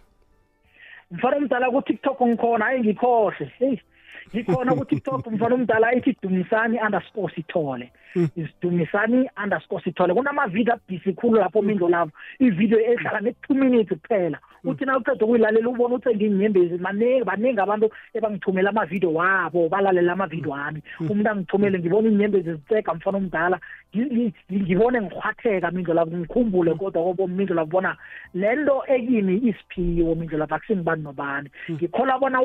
mfana 1.11 1.37
omdala 1.37 1.71
ku-tiktok 1.71 2.21
ngikhona 2.21 2.65
hayi 2.65 2.79
ngikhohle. 2.79 3.51
Heyi 3.59 3.81
ngikhona 4.29 4.75
ku-tiktok 4.75 5.27
mfana 5.31 5.55
omdala 5.55 5.95
ithi 5.95 6.15
dumisani 6.21 6.77
underscore 6.85 7.33
sithole. 7.35 7.91
Isidumisani 8.35 9.29
underscore 9.43 9.81
sithole. 9.83 10.13
Kunamavidiyo 10.13 10.73
abhisi 10.73 11.13
khulu 11.13 11.39
lapho 11.39 11.61
mindlo 11.61 11.89
lapho 11.89 12.11
ividiyo 12.39 12.79
ehlala 12.79 13.19
ne-two 13.21 13.53
minutes 13.55 13.97
kuphela. 13.97 14.37
Uthi 14.63 14.85
na 14.85 14.97
uqeda 14.97 15.25
ukuyilalela 15.25 15.69
ubona 15.69 15.95
ukuthi 15.95 16.15
ngiyinyembezi 16.15 16.77
baningi 16.77 17.59
abantu 17.59 17.89
ebangithumela 18.13 18.69
amavidiyo 18.69 19.13
wabo 19.13 19.69
balalela 19.69 20.13
amavidiyo 20.13 20.53
ami. 20.53 20.81
Umuntu 20.99 21.29
angithumele 21.29 21.79
ngibona 21.79 22.09
iinyembezi 22.09 22.53
zitsega 22.53 22.93
mfana 22.93 23.17
omdala. 23.17 23.59
Ngi- 23.95 24.33
ngi- 24.51 24.61
ngibone 24.61 25.01
ngihwatheka 25.01 25.71
mindlo 25.71 25.93
lapho 25.93 26.17
ngikhumbule 26.17 26.73
kodwa 26.75 27.03
kobo 27.03 27.27
mindlo 27.27 27.55
lapho 27.55 27.71
bona 27.71 27.97
le 28.33 28.55
nto 28.55 28.83
ekini 28.87 29.35
isiphiwo 29.49 30.15
mindlo 30.15 30.37
lapho 30.37 30.55
akusingibani 30.55 31.03
nobani. 31.03 31.49
Ngikhola 31.71 32.19
bona 32.19 32.39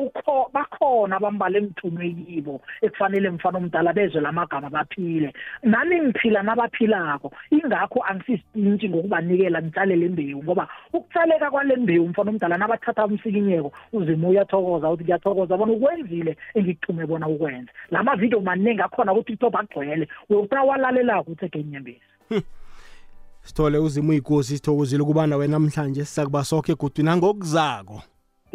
bakhona 0.53 1.15
abambala 1.17 1.59
engithunywe 1.67 2.15
kibo 2.25 2.61
ekufanele 2.81 3.29
mfana 3.29 3.57
omdala 3.57 3.93
bezwe 3.93 4.21
la 4.21 4.31
magama 4.31 4.69
baphile. 4.69 5.33
Nami 5.63 6.01
ngiphila 6.01 6.43
nabaphilako 6.43 7.31
ingakho 7.51 8.03
angisisitintshi 8.03 8.89
ngokubanikela 8.89 9.61
ngitshalele 9.61 10.05
imbewu 10.05 10.43
ngoba 10.43 10.67
ukutsaleka 10.93 11.51
kwale 11.51 11.75
mbewu 11.75 12.07
mfana 12.07 12.29
omdala 12.31 12.57
nabathatha 12.57 13.05
umsikinyeko 13.05 13.71
uzima 13.93 14.27
uyathokoza 14.27 14.89
uthi 14.89 15.03
ngiyathokoza 15.03 15.57
bona 15.57 15.73
ukwenzile 15.73 16.37
engikuthume 16.55 17.05
bona 17.05 17.27
ukwenza 17.27 17.71
la 17.91 18.03
mavidiyo 18.03 18.41
maningi 18.41 18.81
akhona 18.81 19.13
ku-tiktok 19.13 19.55
agcwele 19.55 20.07
uyokutha 20.29 20.63
walalelako 20.63 21.31
uthi 21.31 21.45
ekenyembezi 21.45 22.01
sithole 23.41 23.77
uzima 23.77 24.09
uyikosi 24.09 24.57
sithokozile 24.57 25.03
ukuba 25.03 25.27
nawe 25.27 25.47
namhlanje 25.47 26.05
sizakuba 26.05 26.43
sokho 26.43 26.71
egudwini 26.71 27.09
angokuzako 27.09 28.01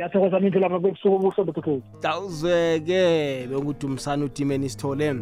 ngiyathokoza 0.02 0.40
mindlu 0.40 0.60
lapha 0.60 0.80
kwekusuka 0.80 1.16
ubuhlobo 1.16 1.52
thukhezi 1.52 1.82
tawuzweke 2.00 3.46
bengudumisana 3.46 4.24
udimeni 4.24 4.68
sithole 4.68 5.14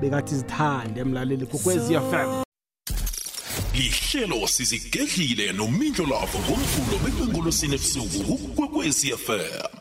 bekathi 0.00 0.34
zithande 0.34 1.00
emlaleli 1.00 1.46
kokwezi 1.46 1.94
fm 1.94 2.42
lihlelo 3.74 4.46
sizigedlile 4.46 5.52
nomindlo 5.52 6.06
lapho 6.06 6.38
ngomvulo 6.38 6.96
bekwengolosini 7.04 7.74
ebusuku 7.74 8.34
kukwekwezi 8.38 9.06
fm 9.24 9.77